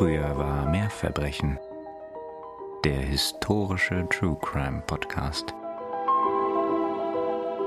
Früher 0.00 0.38
war 0.38 0.64
mehr 0.64 0.88
Verbrechen. 0.88 1.58
Der 2.84 3.00
historische 3.00 4.08
True 4.08 4.38
Crime 4.40 4.82
Podcast. 4.86 5.52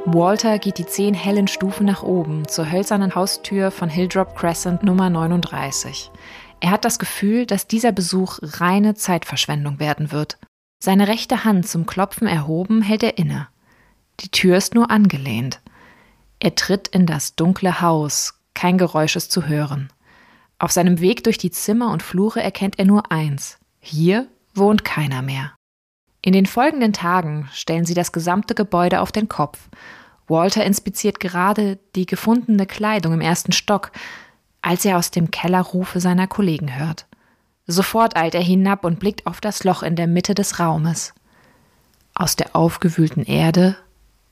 Walter 0.06 0.58
geht 0.58 0.80
die 0.80 0.88
zehn 0.88 1.14
hellen 1.14 1.48
Stufen 1.48 1.86
nach 1.86 2.02
oben 2.02 2.48
zur 2.48 2.72
hölzernen 2.72 3.14
Haustür 3.14 3.70
von 3.70 3.88
Hilldrop 3.88 4.36
Crescent 4.36 4.82
Nummer 4.82 5.12
39. 5.12 6.10
Er 6.60 6.72
hat 6.72 6.86
das 6.86 6.98
Gefühl, 6.98 7.46
dass 7.46 7.68
dieser 7.68 7.92
Besuch 7.92 8.40
reine 8.42 8.96
Zeitverschwendung 8.96 9.80
werden 9.80 10.12
wird. 10.12 10.40
Seine 10.84 11.08
rechte 11.08 11.44
Hand 11.44 11.68
zum 11.68 11.86
Klopfen 11.86 12.26
erhoben, 12.26 12.82
hält 12.82 13.04
er 13.04 13.20
inne. 13.20 13.48
Die 14.22 14.30
Tür 14.30 14.58
ist 14.58 14.74
nur 14.74 14.90
angelehnt. 14.90 15.62
Er 16.40 16.56
tritt 16.56 16.88
in 16.88 17.06
das 17.06 17.36
dunkle 17.36 17.80
Haus, 17.80 18.40
kein 18.56 18.80
Geräusch 18.80 19.16
ist 19.18 19.32
zu 19.32 19.46
hören. 19.46 19.92
Auf 20.64 20.72
seinem 20.72 21.02
Weg 21.02 21.26
durch 21.26 21.38
die 21.38 21.52
Zimmer 21.52 21.92
und 21.92 22.02
Flure 22.02 22.42
erkennt 22.42 22.80
er 22.80 22.86
nur 22.86 23.12
eins. 23.12 23.58
Hier 23.82 24.30
wohnt 24.54 24.86
keiner 24.86 25.22
mehr. 25.22 25.52
In 26.22 26.32
den 26.32 26.46
folgenden 26.46 26.94
Tagen 26.94 27.50
stellen 27.52 27.84
sie 27.84 27.94
das 27.94 28.14
gesamte 28.14 28.56
Gebäude 28.56 29.02
auf 29.02 29.12
den 29.12 29.28
Kopf. 29.28 29.68
Walter 30.26 30.64
inspiziert 30.64 31.20
gerade 31.20 31.80
die 31.98 32.06
gefundene 32.06 32.66
Kleidung 32.66 33.12
im 33.12 33.20
ersten 33.20 33.52
Stock, 33.52 33.92
als 34.62 34.86
er 34.86 34.98
aus 34.98 35.12
dem 35.12 35.32
Keller 35.32 35.60
Rufe 35.60 36.00
seiner 36.00 36.28
Kollegen 36.28 36.80
hört. 36.80 37.08
Sofort 37.68 38.16
eilt 38.16 38.34
er 38.34 38.42
hinab 38.42 38.86
und 38.86 39.02
blickt 39.02 39.28
auf 39.28 39.42
das 39.42 39.66
Loch 39.66 39.84
in 39.84 39.98
der 39.98 40.08
Mitte 40.08 40.34
des 40.34 40.62
Raumes. 40.62 41.14
Aus 42.16 42.38
der 42.38 42.56
aufgewühlten 42.56 43.26
Erde 43.26 43.76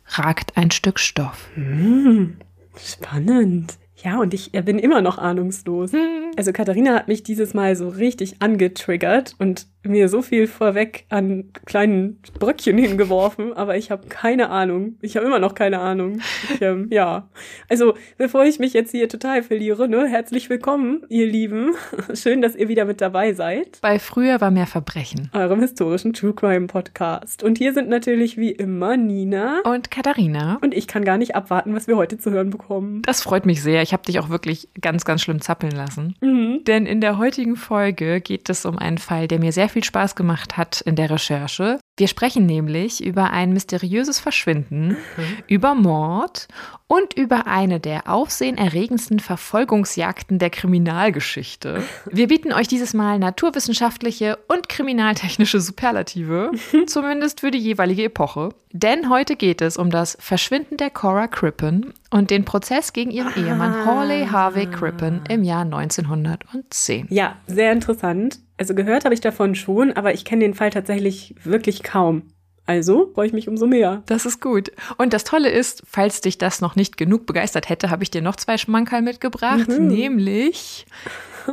ragt 0.06 0.56
ein 0.56 0.72
Stück 0.72 0.98
Stoff. 0.98 1.50
Hm, 1.56 2.38
spannend. 2.78 3.81
Ja, 4.04 4.20
und 4.20 4.34
ich 4.34 4.52
bin 4.52 4.80
immer 4.80 5.02
noch 5.02 5.18
ahnungslos. 5.18 5.94
Hm. 5.94 6.32
Also 6.38 6.52
Katharina 6.52 6.96
hat 6.96 7.08
mich 7.08 7.24
dieses 7.24 7.54
Mal 7.54 7.76
so 7.76 7.90
richtig 7.90 8.42
angetriggert 8.42 9.36
und 9.38 9.68
mir 9.84 10.10
so 10.10 10.22
viel 10.22 10.48
vorweg 10.48 11.06
an 11.10 11.46
kleinen 11.66 12.20
Bröckchen 12.40 12.78
hingeworfen, 12.78 13.54
aber 13.54 13.78
ich 13.78 13.90
habe 13.90 14.08
keine 14.08 14.50
Ahnung. 14.50 14.96
Ich 15.02 15.18
habe 15.18 15.26
immer 15.26 15.40
noch 15.40 15.56
keine 15.56 15.80
Ahnung. 15.80 16.22
Ich, 16.54 16.62
ähm, 16.62 16.88
ja, 16.92 17.30
also 17.70 17.96
bevor 18.18 18.46
ich 18.46 18.60
mich 18.60 18.74
jetzt 18.74 18.92
hier 18.92 19.10
total 19.10 19.42
verliere, 19.42 19.88
ne, 19.88 20.08
herzlich 20.08 20.50
willkommen, 20.50 21.04
ihr 21.10 21.26
Lieben. 21.26 21.74
Schön, 22.14 22.42
dass 22.42 22.56
ihr 22.56 22.68
wieder 22.68 22.86
mit 22.86 23.02
dabei 23.02 23.34
seid. 23.34 23.80
Bei 23.82 23.98
Früher 23.98 24.40
war 24.42 24.52
mehr 24.52 24.68
Verbrechen. 24.68 25.30
Eurem 25.34 25.62
historischen 25.62 26.14
True 26.14 26.34
Crime 26.34 26.68
Podcast. 26.68 27.44
Und 27.44 27.58
hier 27.58 27.74
sind 27.74 27.90
natürlich 27.90 28.38
wie 28.38 28.52
immer 28.52 28.98
Nina 28.98 29.62
und 29.64 29.90
Katharina. 29.90 30.60
Und 30.62 30.76
ich 30.76 30.88
kann 30.88 31.04
gar 31.04 31.18
nicht 31.18 31.36
abwarten, 31.36 31.74
was 31.74 31.88
wir 31.88 31.98
heute 31.98 32.18
zu 32.18 32.32
hören 32.32 32.52
bekommen. 32.52 33.02
Das 33.04 33.24
freut 33.24 33.46
mich 33.46 33.64
sehr. 33.64 33.82
Ich 33.82 33.94
habe 33.94 34.04
dich 34.04 34.20
auch 34.20 34.30
wirklich 34.30 34.70
ganz, 34.80 35.06
ganz 35.06 35.22
schlimm 35.22 35.42
zappeln 35.42 35.74
lassen. 35.76 36.16
Mhm. 36.22 36.64
Denn 36.66 36.86
in 36.86 37.02
der 37.02 37.18
heutigen 37.18 37.56
Folge 37.56 38.22
geht 38.22 38.50
es 38.50 38.66
um 38.66 38.78
einen 38.78 39.00
Fall, 39.00 39.28
der 39.28 39.40
mir 39.40 39.52
sehr 39.52 39.71
viel 39.72 39.84
Spaß 39.84 40.16
gemacht 40.16 40.58
hat 40.58 40.82
in 40.82 40.96
der 40.96 41.10
Recherche. 41.10 41.80
Wir 42.02 42.08
sprechen 42.08 42.48
nämlich 42.48 43.06
über 43.06 43.30
ein 43.30 43.54
mysteriöses 43.54 44.20
Verschwinden, 44.20 44.88
mhm. 44.88 45.38
über 45.46 45.76
Mord 45.76 46.48
und 46.88 47.14
über 47.14 47.46
eine 47.46 47.80
der 47.80 48.10
aufsehenerregendsten 48.10 49.20
Verfolgungsjagden 49.20 50.40
der 50.40 50.50
Kriminalgeschichte. 50.50 51.84
Wir 52.12 52.28
bieten 52.28 52.54
euch 52.54 52.68
dieses 52.68 52.96
Mal 52.96 53.20
naturwissenschaftliche 53.20 54.40
und 54.48 54.68
kriminaltechnische 54.68 55.62
Superlative, 55.62 56.52
zumindest 56.88 57.42
für 57.42 57.52
die 57.52 57.60
jeweilige 57.60 58.06
Epoche. 58.06 58.50
Denn 58.74 59.10
heute 59.10 59.36
geht 59.36 59.62
es 59.62 59.78
um 59.78 59.92
das 59.92 60.18
Verschwinden 60.20 60.78
der 60.78 60.90
Cora 60.90 61.28
Crippen 61.28 61.94
und 62.10 62.32
den 62.32 62.46
Prozess 62.46 62.94
gegen 62.94 63.12
ihren 63.12 63.36
Ehemann 63.36 63.74
ah. 63.74 63.86
Hawley 63.86 64.26
Harvey 64.26 64.66
Crippen 64.66 65.22
im 65.30 65.44
Jahr 65.44 65.64
1910. 65.64 67.08
Ja, 67.10 67.36
sehr 67.48 67.72
interessant. 67.72 68.40
Also 68.58 68.76
gehört 68.76 69.06
habe 69.06 69.16
ich 69.16 69.22
davon 69.22 69.56
schon, 69.56 69.94
aber 69.94 70.14
ich 70.14 70.24
kenne 70.24 70.44
den 70.44 70.54
Fall 70.54 70.70
tatsächlich 70.70 71.34
wirklich 71.44 71.82
kaum. 71.92 72.24
Also 72.66 73.12
freue 73.14 73.28
ich 73.28 73.34
mich 73.34 73.50
umso 73.50 73.68
mehr. 73.68 74.04
Das 74.06 74.26
ist 74.26 74.40
gut. 74.40 74.72
Und 74.98 75.14
das 75.14 75.24
Tolle 75.24 75.50
ist, 75.50 75.84
falls 75.86 76.22
dich 76.22 76.38
das 76.38 76.62
noch 76.62 76.76
nicht 76.76 76.96
genug 76.96 77.26
begeistert 77.26 77.68
hätte, 77.68 77.90
habe 77.90 78.04
ich 78.04 78.12
dir 78.12 78.22
noch 78.22 78.38
zwei 78.38 78.58
Schmankerl 78.58 79.02
mitgebracht. 79.02 79.68
Mhm. 79.68 79.88
Nämlich 79.88 80.86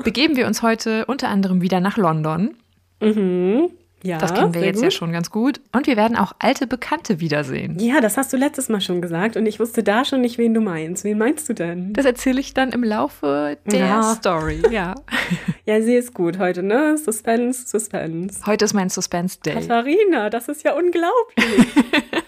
begeben 0.04 0.37
wir 0.37 0.47
uns 0.47 0.62
heute 0.62 1.06
unter 1.06 1.28
anderem 1.28 1.60
wieder 1.60 1.81
nach 1.81 1.97
London. 1.97 2.54
Mhm. 3.00 3.71
Ja, 4.03 4.19
das 4.19 4.32
kennen 4.32 4.54
wir 4.54 4.64
jetzt 4.64 4.76
gut. 4.76 4.84
ja 4.84 4.91
schon 4.91 5.12
ganz 5.12 5.31
gut. 5.31 5.60
Und 5.72 5.86
wir 5.86 5.97
werden 5.97 6.16
auch 6.16 6.32
alte 6.38 6.66
Bekannte 6.66 7.20
wiedersehen. 7.20 7.78
Ja, 7.81 8.00
das 8.00 8.16
hast 8.16 8.32
du 8.32 8.36
letztes 8.36 8.69
Mal 8.69 8.81
schon 8.81 9.03
gesagt 9.03 9.36
und 9.36 9.47
ich 9.47 9.59
wusste 9.59 9.82
da 9.82 10.04
schon 10.04 10.20
nicht, 10.20 10.38
wen 10.38 10.54
du 10.54 10.60
meinst. 10.60 11.04
Wen 11.04 11.19
meinst 11.19 11.48
du 11.48 11.54
denn? 11.54 11.92
Das 11.94 12.04
erzähle 12.04 12.41
ich 12.41 12.54
dann 12.54 12.70
im 12.70 12.84
Laufe 12.84 13.59
der 13.66 13.81
ja. 13.81 14.14
Story, 14.14 14.62
ja. 14.70 14.94
ja, 15.66 15.82
sie 15.82 15.94
ist 15.94 16.14
gut 16.14 16.38
heute, 16.38 16.62
ne? 16.62 16.97
Suspense, 16.97 17.66
Suspense. 17.66 18.47
Heute 18.47 18.64
ist 18.64 18.75
mein 18.75 18.88
Suspense-Day. 18.88 19.54
Katharina, 19.54 20.30
das 20.30 20.48
ist 20.48 20.62
ja 20.65 20.75
unglaublich. 20.75 21.66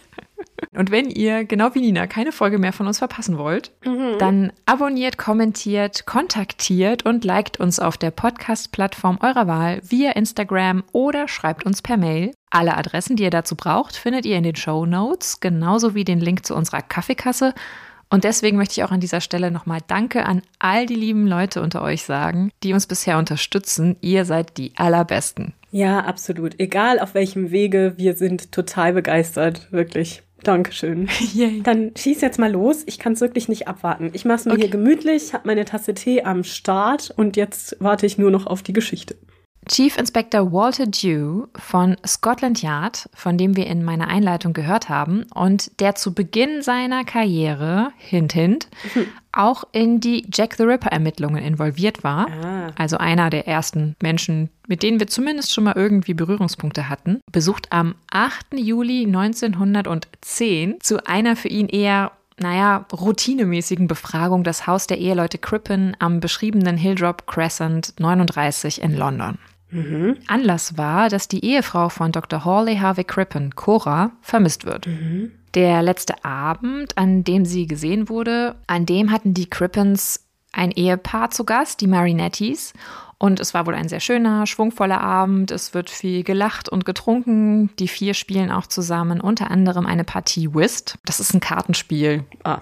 Und 0.74 0.90
wenn 0.90 1.10
ihr, 1.10 1.44
genau 1.44 1.74
wie 1.74 1.80
Nina, 1.80 2.06
keine 2.06 2.32
Folge 2.32 2.58
mehr 2.58 2.72
von 2.72 2.86
uns 2.86 2.98
verpassen 2.98 3.38
wollt, 3.38 3.72
mhm. 3.84 4.18
dann 4.18 4.52
abonniert, 4.66 5.18
kommentiert, 5.18 6.06
kontaktiert 6.06 7.04
und 7.04 7.24
liked 7.24 7.58
uns 7.58 7.78
auf 7.78 7.96
der 7.96 8.10
Podcast-Plattform 8.10 9.18
eurer 9.22 9.46
Wahl 9.46 9.80
via 9.82 10.12
Instagram 10.12 10.84
oder 10.92 11.28
schreibt 11.28 11.64
uns 11.66 11.82
per 11.82 11.96
Mail. 11.96 12.32
Alle 12.50 12.76
Adressen, 12.76 13.16
die 13.16 13.22
ihr 13.22 13.30
dazu 13.30 13.56
braucht, 13.56 13.96
findet 13.96 14.26
ihr 14.26 14.36
in 14.36 14.42
den 14.42 14.56
Show 14.56 14.86
Notes, 14.86 15.40
genauso 15.40 15.94
wie 15.94 16.04
den 16.04 16.20
Link 16.20 16.44
zu 16.44 16.54
unserer 16.54 16.82
Kaffeekasse. 16.82 17.54
Und 18.12 18.24
deswegen 18.24 18.56
möchte 18.56 18.72
ich 18.72 18.84
auch 18.84 18.90
an 18.90 19.00
dieser 19.00 19.20
Stelle 19.20 19.52
nochmal 19.52 19.80
Danke 19.86 20.26
an 20.26 20.42
all 20.58 20.84
die 20.86 20.96
lieben 20.96 21.28
Leute 21.28 21.62
unter 21.62 21.80
euch 21.80 22.02
sagen, 22.02 22.50
die 22.64 22.72
uns 22.72 22.88
bisher 22.88 23.18
unterstützen. 23.18 23.96
Ihr 24.00 24.24
seid 24.24 24.58
die 24.58 24.72
allerbesten. 24.76 25.54
Ja, 25.70 26.00
absolut. 26.00 26.58
Egal 26.58 26.98
auf 26.98 27.14
welchem 27.14 27.52
Wege, 27.52 27.94
wir 27.96 28.16
sind 28.16 28.50
total 28.50 28.92
begeistert, 28.92 29.70
wirklich. 29.70 30.24
Dankeschön. 30.42 31.08
Yay. 31.34 31.62
Dann 31.62 31.92
schieß 31.96 32.20
jetzt 32.20 32.38
mal 32.38 32.50
los. 32.50 32.82
Ich 32.86 32.98
kann 32.98 33.12
es 33.12 33.20
wirklich 33.20 33.48
nicht 33.48 33.68
abwarten. 33.68 34.10
Ich 34.12 34.24
mache 34.24 34.36
es 34.36 34.44
mir 34.44 34.52
okay. 34.52 34.62
hier 34.62 34.70
gemütlich, 34.70 35.34
habe 35.34 35.46
meine 35.46 35.64
Tasse 35.64 35.94
Tee 35.94 36.22
am 36.22 36.44
Start 36.44 37.12
und 37.16 37.36
jetzt 37.36 37.76
warte 37.80 38.06
ich 38.06 38.18
nur 38.18 38.30
noch 38.30 38.46
auf 38.46 38.62
die 38.62 38.72
Geschichte. 38.72 39.16
Chief 39.68 39.96
Inspector 39.98 40.52
Walter 40.52 40.86
Dew 40.86 41.46
von 41.54 41.96
Scotland 42.06 42.62
Yard, 42.62 43.08
von 43.14 43.36
dem 43.36 43.56
wir 43.56 43.66
in 43.66 43.84
meiner 43.84 44.08
Einleitung 44.08 44.52
gehört 44.52 44.88
haben 44.88 45.26
und 45.34 45.80
der 45.80 45.94
zu 45.94 46.14
Beginn 46.14 46.62
seiner 46.62 47.04
Karriere, 47.04 47.92
hint, 47.98 48.32
hint, 48.32 48.68
mhm. 48.94 49.06
Auch 49.32 49.64
in 49.72 50.00
die 50.00 50.26
Jack 50.32 50.54
the 50.54 50.64
Ripper-Ermittlungen 50.64 51.42
involviert 51.42 52.02
war. 52.02 52.28
Ah. 52.28 52.72
Also 52.76 52.96
einer 52.98 53.30
der 53.30 53.46
ersten 53.46 53.96
Menschen, 54.02 54.50
mit 54.66 54.82
denen 54.82 55.00
wir 55.00 55.06
zumindest 55.06 55.52
schon 55.52 55.64
mal 55.64 55.74
irgendwie 55.76 56.14
Berührungspunkte 56.14 56.88
hatten, 56.88 57.20
besucht 57.30 57.68
am 57.70 57.94
8. 58.10 58.54
Juli 58.54 59.04
1910 59.06 60.80
zu 60.80 61.06
einer 61.06 61.36
für 61.36 61.48
ihn 61.48 61.68
eher 61.68 62.12
naja, 62.42 62.86
routinemäßigen 62.90 63.86
Befragung 63.86 64.44
das 64.44 64.66
Haus 64.66 64.86
der 64.86 64.98
Eheleute 64.98 65.36
Crippen 65.36 65.94
am 65.98 66.20
beschriebenen 66.20 66.78
Hilldrop 66.78 67.26
Crescent 67.26 67.92
39 67.98 68.80
in 68.80 68.96
London. 68.96 69.38
Mhm. 69.70 70.16
Anlass 70.26 70.76
war, 70.76 71.08
dass 71.08 71.28
die 71.28 71.44
Ehefrau 71.44 71.88
von 71.88 72.12
Dr. 72.12 72.44
Hawley 72.44 72.76
Harvey 72.76 73.04
Crippen, 73.04 73.54
Cora, 73.54 74.12
vermisst 74.20 74.64
wird. 74.64 74.86
Mhm. 74.86 75.32
Der 75.54 75.82
letzte 75.82 76.24
Abend, 76.24 76.96
an 76.96 77.24
dem 77.24 77.44
sie 77.44 77.66
gesehen 77.66 78.08
wurde, 78.08 78.56
an 78.66 78.86
dem 78.86 79.10
hatten 79.10 79.34
die 79.34 79.50
Crippens 79.50 80.26
ein 80.52 80.70
Ehepaar 80.70 81.30
zu 81.30 81.44
Gast, 81.44 81.80
die 81.80 81.86
Marinettis. 81.86 82.72
Und 83.18 83.38
es 83.38 83.52
war 83.52 83.66
wohl 83.66 83.74
ein 83.74 83.88
sehr 83.88 84.00
schöner, 84.00 84.46
schwungvoller 84.46 85.00
Abend. 85.00 85.50
Es 85.50 85.74
wird 85.74 85.90
viel 85.90 86.24
gelacht 86.24 86.70
und 86.70 86.86
getrunken. 86.86 87.68
Die 87.78 87.88
vier 87.88 88.14
spielen 88.14 88.50
auch 88.50 88.66
zusammen 88.66 89.20
unter 89.20 89.50
anderem 89.50 89.84
eine 89.84 90.04
Partie 90.04 90.54
Whist. 90.54 90.96
Das 91.04 91.20
ist 91.20 91.34
ein 91.34 91.40
Kartenspiel. 91.40 92.24
Ah. 92.44 92.60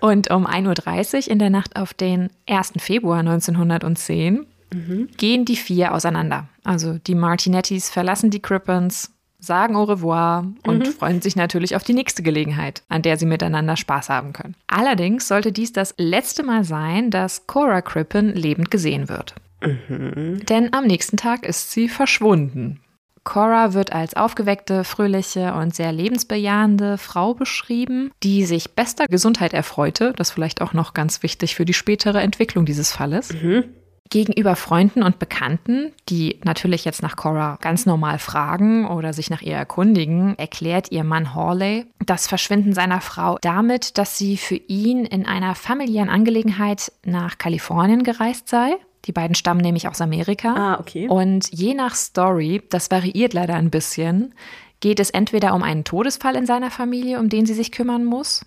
Und 0.00 0.30
um 0.30 0.46
1.30 0.46 1.26
Uhr 1.26 1.32
in 1.32 1.38
der 1.38 1.50
Nacht 1.50 1.76
auf 1.76 1.92
den 1.92 2.30
1. 2.48 2.72
Februar 2.78 3.18
1910 3.18 4.46
mhm. 4.72 5.08
gehen 5.18 5.44
die 5.44 5.56
vier 5.56 5.92
auseinander. 5.92 6.48
Also 6.64 6.94
die 6.94 7.14
Martinettis 7.14 7.90
verlassen 7.90 8.30
die 8.30 8.40
Crippens, 8.40 9.12
sagen 9.38 9.76
au 9.76 9.84
revoir 9.84 10.46
und 10.66 10.86
mhm. 10.86 10.92
freuen 10.92 11.22
sich 11.22 11.36
natürlich 11.36 11.76
auf 11.76 11.84
die 11.84 11.94
nächste 11.94 12.22
Gelegenheit, 12.22 12.82
an 12.88 13.02
der 13.02 13.16
sie 13.16 13.26
miteinander 13.26 13.76
Spaß 13.76 14.08
haben 14.08 14.32
können. 14.32 14.54
Allerdings 14.66 15.28
sollte 15.28 15.52
dies 15.52 15.72
das 15.72 15.94
letzte 15.96 16.42
Mal 16.42 16.64
sein, 16.64 17.10
dass 17.10 17.46
Cora 17.46 17.82
Crippen 17.82 18.34
lebend 18.34 18.70
gesehen 18.70 19.08
wird. 19.08 19.34
Mhm. 19.62 20.44
Denn 20.48 20.72
am 20.72 20.84
nächsten 20.84 21.16
Tag 21.16 21.46
ist 21.46 21.70
sie 21.70 21.88
verschwunden. 21.88 22.80
Cora 23.24 23.74
wird 23.74 23.92
als 23.92 24.14
aufgeweckte, 24.14 24.84
fröhliche 24.84 25.52
und 25.52 25.74
sehr 25.74 25.92
lebensbejahende 25.92 26.96
Frau 26.96 27.34
beschrieben, 27.34 28.10
die 28.22 28.46
sich 28.46 28.74
bester 28.74 29.06
Gesundheit 29.06 29.52
erfreute. 29.52 30.14
Das 30.16 30.28
ist 30.28 30.34
vielleicht 30.34 30.62
auch 30.62 30.72
noch 30.72 30.94
ganz 30.94 31.22
wichtig 31.22 31.54
für 31.54 31.66
die 31.66 31.74
spätere 31.74 32.22
Entwicklung 32.22 32.64
dieses 32.64 32.90
Falles. 32.90 33.34
Mhm. 33.34 33.64
Gegenüber 34.10 34.56
Freunden 34.56 35.02
und 35.02 35.18
Bekannten, 35.18 35.92
die 36.08 36.40
natürlich 36.44 36.84
jetzt 36.84 37.02
nach 37.02 37.16
Cora 37.16 37.58
ganz 37.60 37.84
normal 37.84 38.18
fragen 38.18 38.86
oder 38.86 39.12
sich 39.12 39.28
nach 39.28 39.42
ihr 39.42 39.54
erkundigen, 39.54 40.38
erklärt 40.38 40.90
ihr 40.90 41.04
Mann 41.04 41.34
Hawley 41.34 41.86
das 42.04 42.26
Verschwinden 42.26 42.72
seiner 42.72 43.00
Frau 43.00 43.36
damit, 43.42 43.98
dass 43.98 44.16
sie 44.16 44.36
für 44.36 44.56
ihn 44.56 45.04
in 45.04 45.26
einer 45.26 45.54
familiären 45.54 46.08
Angelegenheit 46.08 46.90
nach 47.04 47.38
Kalifornien 47.38 48.02
gereist 48.02 48.48
sei. 48.48 48.76
Die 49.04 49.12
beiden 49.12 49.34
stammen 49.34 49.60
nämlich 49.60 49.88
aus 49.88 50.00
Amerika. 50.00 50.54
Ah, 50.54 50.80
okay. 50.80 51.08
Und 51.08 51.50
je 51.52 51.74
nach 51.74 51.94
Story, 51.94 52.62
das 52.70 52.90
variiert 52.90 53.32
leider 53.32 53.54
ein 53.54 53.70
bisschen, 53.70 54.34
geht 54.80 55.00
es 55.00 55.10
entweder 55.10 55.54
um 55.54 55.62
einen 55.62 55.84
Todesfall 55.84 56.36
in 56.36 56.46
seiner 56.46 56.70
Familie, 56.70 57.18
um 57.18 57.28
den 57.28 57.46
sie 57.46 57.54
sich 57.54 57.72
kümmern 57.72 58.04
muss, 58.04 58.44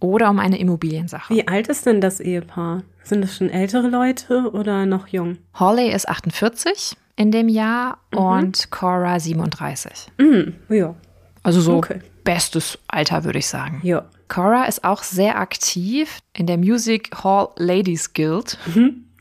oder 0.00 0.30
um 0.30 0.38
eine 0.38 0.58
Immobiliensache. 0.58 1.32
Wie 1.34 1.46
alt 1.46 1.68
ist 1.68 1.86
denn 1.86 2.00
das 2.00 2.20
Ehepaar? 2.20 2.82
Sind 3.04 3.22
das 3.22 3.36
schon 3.36 3.48
ältere 3.50 3.88
Leute 3.88 4.50
oder 4.52 4.86
noch 4.86 5.06
jung? 5.08 5.38
Hawley 5.54 5.90
ist 5.92 6.08
48 6.08 6.96
in 7.16 7.30
dem 7.30 7.48
Jahr 7.48 7.98
und 8.14 8.70
Cora 8.70 9.18
37. 9.20 10.08
Mhm. 10.18 10.54
Ja. 10.68 10.94
Also 11.42 11.60
so 11.60 11.76
Okay. 11.76 12.00
bestes 12.24 12.78
Alter, 12.88 13.24
würde 13.24 13.38
ich 13.38 13.46
sagen. 13.46 13.80
Ja. 13.82 14.04
Cora 14.28 14.64
ist 14.64 14.84
auch 14.84 15.02
sehr 15.02 15.38
aktiv 15.38 16.18
in 16.34 16.46
der 16.46 16.58
Music 16.58 17.10
Hall 17.24 17.48
Ladies 17.56 18.12
Guild. 18.12 18.58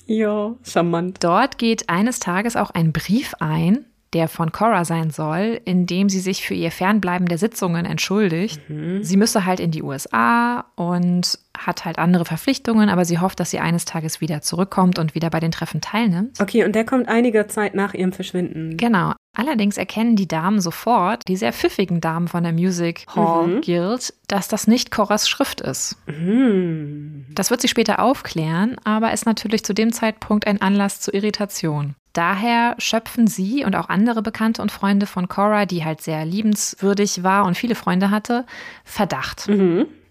Ja, 0.06 0.54
charmant. 0.64 1.18
Dort 1.24 1.58
geht 1.58 1.88
eines 1.90 2.20
Tages 2.20 2.56
auch 2.56 2.72
ein 2.72 2.92
Brief 2.92 3.34
ein, 3.40 3.86
der 4.14 4.28
von 4.28 4.52
Cora 4.52 4.86
sein 4.86 5.10
soll, 5.10 5.60
in 5.66 5.86
dem 5.86 6.10
sie 6.10 6.20
sich 6.20 6.46
für 6.46 6.54
ihr 6.54 6.72
Fernbleiben 6.72 7.28
der 7.28 7.38
Sitzungen 7.38 7.86
entschuldigt. 7.86 8.62
Sie 9.02 9.18
müsse 9.18 9.46
halt 9.46 9.60
in 9.60 9.72
die 9.72 9.84
USA 9.84 10.66
und 10.76 11.38
hat 11.58 11.86
halt 11.86 11.98
andere 11.98 12.24
Verpflichtungen, 12.24 12.90
aber 12.90 13.04
sie 13.04 13.20
hofft, 13.20 13.40
dass 13.40 13.50
sie 13.52 13.60
eines 13.60 13.86
Tages 13.86 14.22
wieder 14.22 14.42
zurückkommt 14.42 15.00
und 15.00 15.16
wieder 15.16 15.30
bei 15.30 15.40
den 15.40 15.52
Treffen 15.52 15.82
teilnimmt. 15.82 16.40
Okay, 16.40 16.64
und 16.64 16.74
der 16.76 16.86
kommt 16.86 17.08
einige 17.10 17.48
Zeit 17.48 17.74
nach 17.74 17.94
ihrem 17.94 18.14
Verschwinden. 18.14 18.78
Genau. 18.78 19.14
Allerdings 19.36 19.78
erkennen 19.78 20.16
die 20.16 20.28
Damen 20.28 20.62
sofort, 20.62 21.28
die 21.28 21.36
sehr 21.36 21.54
pfiffigen 21.54 22.02
Damen 22.02 22.28
von 22.28 22.44
der 22.44 22.54
Music 22.54 23.06
Hall 23.16 23.48
Mhm. 23.48 23.62
Guild, 23.62 24.14
dass 24.28 24.48
das 24.48 24.68
nicht 24.68 24.90
Coras 24.90 25.30
Schrift 25.30 25.62
ist. 25.62 25.98
Hm. 26.08 27.26
Das 27.30 27.52
wird 27.52 27.62
sie 27.62 27.68
später 27.68 28.00
aufklären, 28.00 28.78
aber 28.84 29.14
ist 29.14 29.26
natürlich 29.26 29.64
zu 29.64 29.74
dem 29.74 29.92
Zeitpunkt 29.94 30.48
ein 30.48 30.62
Anlass 30.62 31.02
zur 31.02 31.14
Irritation. 31.14 31.96
Daher 32.18 32.74
schöpfen 32.80 33.28
sie 33.28 33.64
und 33.64 33.76
auch 33.76 33.90
andere 33.90 34.24
Bekannte 34.24 34.64
und 34.64 34.72
Freunde 34.72 35.06
von 35.06 35.28
Cora, 35.28 35.68
die 35.68 35.86
halt 35.86 36.02
sehr 36.02 36.26
liebenswürdig 36.26 37.22
war 37.22 37.46
und 37.46 37.56
viele 37.56 37.76
Freunde 37.76 38.10
hatte, 38.10 38.48
Verdacht. 38.84 39.48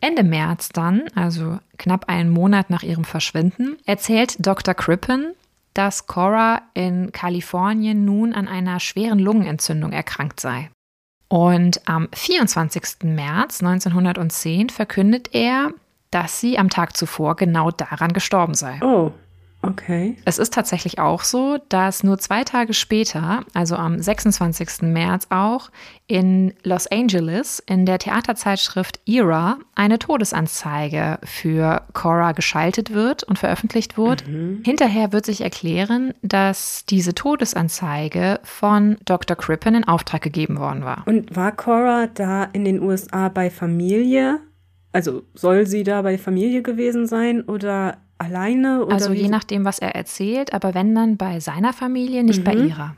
Ende 0.00 0.23
März 0.23 0.69
dann, 0.69 1.03
also 1.17 1.58
knapp 1.79 2.08
einen 2.08 2.31
Monat 2.31 2.70
nach 2.70 2.85
ihrem 2.85 3.03
Verschwinden, 3.03 3.76
erzählt 3.87 4.37
Dr. 4.38 4.75
Crippen, 4.75 5.32
dass 5.75 6.06
Cora 6.06 6.62
in 6.75 7.11
Kalifornien 7.11 8.05
nun 8.05 8.35
an 8.35 8.47
einer 8.47 8.79
schweren 8.79 9.19
Lungenentzündung 9.19 9.91
erkrankt 9.91 10.38
sei. 10.38 10.70
Und 11.26 11.81
am 11.88 12.06
24. 12.12 13.02
März 13.02 13.64
1910 13.64 14.69
verkündet 14.69 15.31
er, 15.32 15.73
dass 16.12 16.38
sie 16.41 16.56
am 16.56 16.70
Tag 16.70 16.97
zuvor 16.97 17.35
genau 17.35 17.73
daran 17.73 18.12
gestorben 18.12 18.55
sei. 18.55 18.79
Oh, 18.81 19.11
okay. 19.66 20.16
Es 20.24 20.38
ist 20.38 20.54
tatsächlich 20.54 20.98
auch 20.98 21.22
so, 21.22 21.58
dass 21.68 22.02
nur 22.04 22.18
zwei 22.18 22.44
Tage 22.44 22.74
später, 22.74 23.44
also 23.54 23.76
am 23.76 24.00
26. 24.00 24.82
März 24.82 25.26
auch, 25.30 25.70
in 26.06 26.54
Los 26.62 26.86
Angeles 26.86 27.62
in 27.66 27.84
der 27.86 27.98
Theaterzeitschrift 27.98 29.00
Era 29.06 29.58
eine 29.74 29.98
Todesanzeige 29.98 31.18
für 31.24 31.82
Cora 31.92 32.32
geschaltet 32.32 32.92
wird 32.92 33.24
und 33.24 33.38
veröffentlicht 33.38 33.98
wird. 33.98 34.24
Hinterher 34.64 35.12
wird 35.12 35.26
sich 35.26 35.40
erklären, 35.40 36.14
dass 36.22 36.84
diese 36.86 37.14
Todesanzeige 37.14 38.40
von 38.44 38.96
Dr. 39.04 39.36
Crippen 39.36 39.74
in 39.74 39.84
Auftrag 39.84 40.22
gegeben 40.22 40.58
worden 40.58 40.84
war. 40.84 41.02
Und 41.06 41.34
war 41.34 41.52
Cora 41.52 42.06
da 42.06 42.44
in 42.44 42.64
den 42.64 42.80
USA 42.80 43.28
bei 43.28 43.50
Familie? 43.50 44.40
Also 44.92 45.24
soll 45.34 45.66
sie 45.66 45.82
da 45.82 46.02
bei 46.02 46.16
Familie 46.16 46.62
gewesen 46.62 47.06
sein 47.06 47.42
oder 47.42 47.98
alleine? 48.18 48.84
Oder 48.84 48.94
Also 48.94 49.12
je 49.12 49.28
nachdem, 49.28 49.64
was 49.64 49.78
er 49.78 49.94
erzählt, 49.94 50.52
aber 50.52 50.74
wenn 50.74 50.94
dann 50.94 51.16
bei 51.16 51.40
seiner 51.40 51.72
Familie, 51.72 52.24
nicht 52.24 52.44
bei 52.44 52.54
ihrer. 52.54 52.96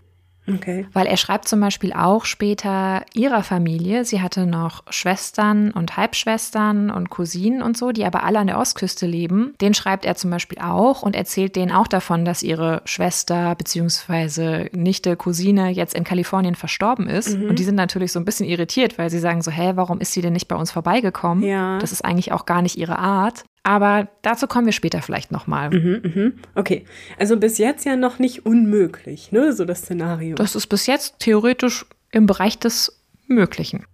Okay. 0.55 0.87
Weil 0.93 1.07
er 1.07 1.17
schreibt 1.17 1.47
zum 1.49 1.61
Beispiel 1.61 1.93
auch 1.93 2.25
später 2.25 3.03
ihrer 3.15 3.43
Familie, 3.43 4.05
sie 4.05 4.23
hatte 4.23 4.47
noch 4.47 4.83
Schwestern 4.91 5.71
und 5.71 5.97
Halbschwestern 5.97 6.91
und 6.91 7.11
Cousinen 7.11 7.63
und 7.63 7.77
so, 7.77 7.93
die 7.93 8.05
aber 8.05 8.23
alle 8.23 8.39
an 8.39 8.47
der 8.47 8.59
Ostküste 8.59 9.07
leben. 9.07 9.55
Den 9.61 9.75
schreibt 9.75 10.05
er 10.05 10.15
zum 10.17 10.31
Beispiel 10.31 10.59
auch 10.59 11.03
und 11.03 11.15
erzählt 11.15 11.57
denen 11.57 11.73
auch 11.73 11.87
davon, 11.87 12.25
dass 12.25 12.43
ihre 12.43 12.83
Schwester 12.85 13.55
bzw. 13.55 14.71
Nichte, 14.73 15.17
Cousine 15.17 15.71
jetzt 15.71 15.95
in 15.95 16.05
Kalifornien 16.05 16.55
verstorben 16.55 17.09
ist. 17.09 17.35
Und 17.35 17.59
die 17.59 17.65
sind 17.65 17.75
natürlich 17.75 18.13
so 18.13 18.19
ein 18.19 18.25
bisschen 18.25 18.47
irritiert, 18.47 18.99
weil 18.99 19.11
sie 19.11 19.19
sagen 19.19 19.43
so, 19.43 19.51
hä, 19.51 19.73
warum 19.75 20.01
ist 20.01 20.13
sie 20.13 20.23
denn 20.23 20.33
nicht 20.33 20.49
bei 20.49 20.57
uns 20.57 20.71
vorbeigekommen? 20.71 21.45
Ja. 21.45 21.79
Das 21.79 21.93
ist 21.93 22.05
eigentlich 22.05 22.33
auch 22.33 22.47
gar 22.47 22.63
nicht 22.63 22.79
ihre 22.79 22.99
Art. 22.99 23.45
Aber 23.69 24.09
dazu 24.23 24.47
kommen 24.47 24.65
wir 24.65 24.73
später 24.73 25.03
vielleicht 25.03 25.31
nochmal. 25.31 25.69
Mhm, 25.69 26.01
mhm. 26.03 26.33
Okay. 26.55 26.87
Also 27.19 27.37
bis 27.37 27.59
jetzt 27.59 27.85
ja 27.85 27.97
noch 27.97 28.19
nicht 28.19 28.47
unmöglich, 28.47 29.31
ne? 29.31 29.53
So 29.53 29.67
das 29.67 29.81
Szenario. 29.81 30.37
Das 30.37 30.57
ist 30.57 30.69
bis 30.69 30.87
jetzt 30.87 31.19
theoretisch 31.19 31.85
im 32.11 32.25
Bereich 32.25 32.59
des 32.59 32.99
Möglichen. 33.27 33.85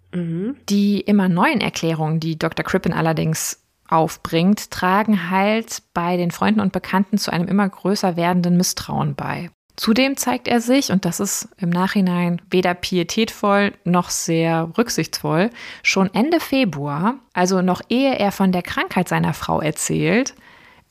Die 0.68 1.00
immer 1.00 1.28
neuen 1.28 1.60
Erklärungen, 1.60 2.20
die 2.20 2.38
Dr. 2.38 2.64
Crippen 2.64 2.92
allerdings 2.92 3.64
aufbringt, 3.88 4.70
tragen 4.70 5.28
halt 5.28 5.82
bei 5.92 6.16
den 6.16 6.30
Freunden 6.30 6.60
und 6.60 6.72
Bekannten 6.72 7.18
zu 7.18 7.32
einem 7.32 7.48
immer 7.48 7.68
größer 7.68 8.14
werdenden 8.14 8.56
Misstrauen 8.56 9.16
bei. 9.16 9.50
Zudem 9.76 10.16
zeigt 10.16 10.46
er 10.46 10.60
sich, 10.60 10.90
und 10.90 11.04
das 11.04 11.18
ist 11.18 11.48
im 11.58 11.70
Nachhinein 11.70 12.40
weder 12.48 12.74
pietätvoll 12.74 13.72
noch 13.84 14.10
sehr 14.10 14.70
rücksichtsvoll, 14.78 15.50
schon 15.82 16.14
Ende 16.14 16.38
Februar, 16.38 17.16
also 17.32 17.60
noch 17.60 17.80
ehe 17.88 18.16
er 18.18 18.30
von 18.30 18.52
der 18.52 18.62
Krankheit 18.62 19.08
seiner 19.08 19.34
Frau 19.34 19.60
erzählt, 19.60 20.34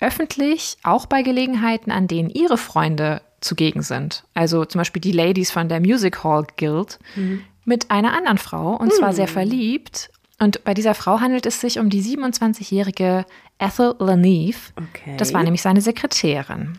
öffentlich 0.02 0.78
auch 0.84 1.06
bei 1.06 1.22
Gelegenheiten, 1.22 1.92
an 1.92 2.08
denen 2.08 2.30
ihre 2.30 2.58
Freunde 2.58 3.22
zugegen 3.40 3.84
sind. 3.84 4.24
Also 4.34 4.66
zum 4.66 4.80
Beispiel 4.80 5.02
die 5.02 5.12
Ladies 5.14 5.52
von 5.52 5.70
der 5.70 5.80
Music 5.80 6.24
Hall 6.24 6.46
Guild 6.58 7.00
mit 7.64 7.90
einer 7.90 8.14
anderen 8.14 8.38
Frau 8.38 8.76
und 8.76 8.92
zwar 8.94 9.14
sehr 9.14 9.28
verliebt. 9.28 10.10
Und 10.40 10.64
bei 10.66 10.74
dieser 10.74 10.94
Frau 10.94 11.22
handelt 11.22 11.46
es 11.46 11.62
sich 11.62 11.80
um 11.80 11.90
die 11.90 12.04
27-jährige 12.04 13.26
Ethel 13.60 13.96
Lanief. 14.00 14.74
Okay. 14.76 15.16
Das 15.18 15.34
war 15.34 15.42
nämlich 15.44 15.62
seine 15.62 15.80
Sekretärin. 15.80 16.78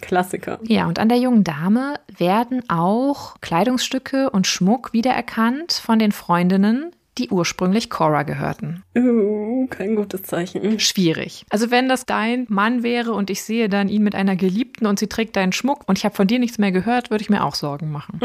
Klassiker. 0.00 0.58
Ja, 0.62 0.86
und 0.86 0.98
an 0.98 1.08
der 1.08 1.18
jungen 1.18 1.44
Dame 1.44 1.94
werden 2.16 2.68
auch 2.68 3.36
Kleidungsstücke 3.40 4.30
und 4.30 4.46
Schmuck 4.46 4.92
wiedererkannt 4.92 5.72
von 5.72 5.98
den 5.98 6.12
Freundinnen, 6.12 6.92
die 7.18 7.28
ursprünglich 7.28 7.90
Cora 7.90 8.22
gehörten. 8.22 8.82
Uh, 8.96 9.66
kein 9.68 9.96
gutes 9.96 10.22
Zeichen. 10.22 10.80
Schwierig. 10.80 11.44
Also 11.50 11.70
wenn 11.70 11.88
das 11.88 12.06
dein 12.06 12.46
Mann 12.48 12.82
wäre 12.82 13.12
und 13.12 13.30
ich 13.30 13.42
sehe 13.42 13.68
dann 13.68 13.88
ihn 13.88 14.02
mit 14.02 14.14
einer 14.14 14.36
Geliebten 14.36 14.86
und 14.86 14.98
sie 14.98 15.08
trägt 15.08 15.36
deinen 15.36 15.52
Schmuck 15.52 15.82
und 15.86 15.98
ich 15.98 16.04
habe 16.04 16.14
von 16.14 16.26
dir 16.26 16.38
nichts 16.38 16.58
mehr 16.58 16.72
gehört, 16.72 17.10
würde 17.10 17.22
ich 17.22 17.30
mir 17.30 17.44
auch 17.44 17.54
Sorgen 17.54 17.90
machen. 17.90 18.20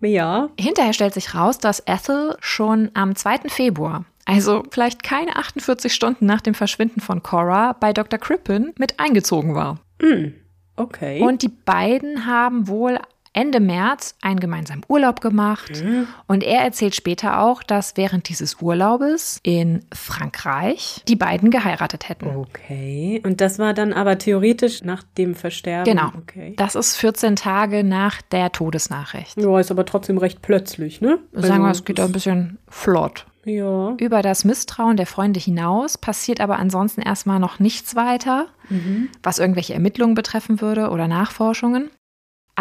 Ja. 0.00 0.48
Hinterher 0.58 0.92
stellt 0.92 1.14
sich 1.14 1.34
raus, 1.34 1.58
dass 1.58 1.82
Ethel 1.86 2.36
schon 2.40 2.90
am 2.94 3.14
2. 3.14 3.48
Februar, 3.48 4.04
also 4.24 4.64
vielleicht 4.70 5.02
keine 5.02 5.36
48 5.36 5.92
Stunden 5.92 6.26
nach 6.26 6.40
dem 6.40 6.54
Verschwinden 6.54 7.00
von 7.00 7.22
Cora, 7.22 7.72
bei 7.72 7.92
Dr. 7.92 8.18
Crippen 8.18 8.72
mit 8.78 8.98
eingezogen 8.98 9.54
war. 9.54 9.78
Okay. 10.76 11.20
Und 11.20 11.42
die 11.42 11.48
beiden 11.48 12.26
haben 12.26 12.68
wohl 12.68 12.98
Ende 13.34 13.60
März 13.60 14.14
einen 14.20 14.40
gemeinsamen 14.40 14.82
Urlaub 14.88 15.20
gemacht. 15.20 15.82
Und 16.26 16.42
er 16.42 16.60
erzählt 16.60 16.94
später 16.94 17.40
auch, 17.40 17.62
dass 17.62 17.96
während 17.96 18.28
dieses 18.28 18.60
Urlaubes 18.60 19.40
in 19.42 19.84
Frankreich 19.94 21.02
die 21.08 21.16
beiden 21.16 21.50
geheiratet 21.50 22.08
hätten. 22.08 22.26
okay. 22.36 23.20
Und 23.24 23.40
das 23.40 23.58
war 23.58 23.74
dann 23.74 23.92
aber 23.92 24.18
theoretisch 24.18 24.82
nach 24.84 25.02
dem 25.16 25.34
Versterben. 25.34 25.84
Genau. 25.84 26.10
Okay. 26.18 26.54
Das 26.56 26.74
ist 26.74 26.96
14 26.96 27.36
Tage 27.36 27.84
nach 27.84 28.20
der 28.22 28.52
Todesnachricht. 28.52 29.36
Ja, 29.40 29.58
ist 29.58 29.70
aber 29.70 29.86
trotzdem 29.86 30.18
recht 30.18 30.42
plötzlich, 30.42 31.00
ne? 31.00 31.18
Sagen 31.32 31.62
wir, 31.62 31.68
Also, 31.68 31.80
es 31.80 31.84
geht 31.84 32.00
ein 32.00 32.12
bisschen 32.12 32.58
flott. 32.68 33.26
Ja. 33.44 33.96
Über 33.98 34.22
das 34.22 34.44
Misstrauen 34.44 34.96
der 34.96 35.06
Freunde 35.06 35.40
hinaus 35.40 35.98
passiert 35.98 36.40
aber 36.40 36.58
ansonsten 36.58 37.02
erstmal 37.02 37.40
noch 37.40 37.58
nichts 37.58 37.96
weiter, 37.96 38.46
was 39.22 39.38
irgendwelche 39.40 39.74
Ermittlungen 39.74 40.14
betreffen 40.14 40.60
würde 40.60 40.90
oder 40.90 41.08
Nachforschungen. 41.08 41.90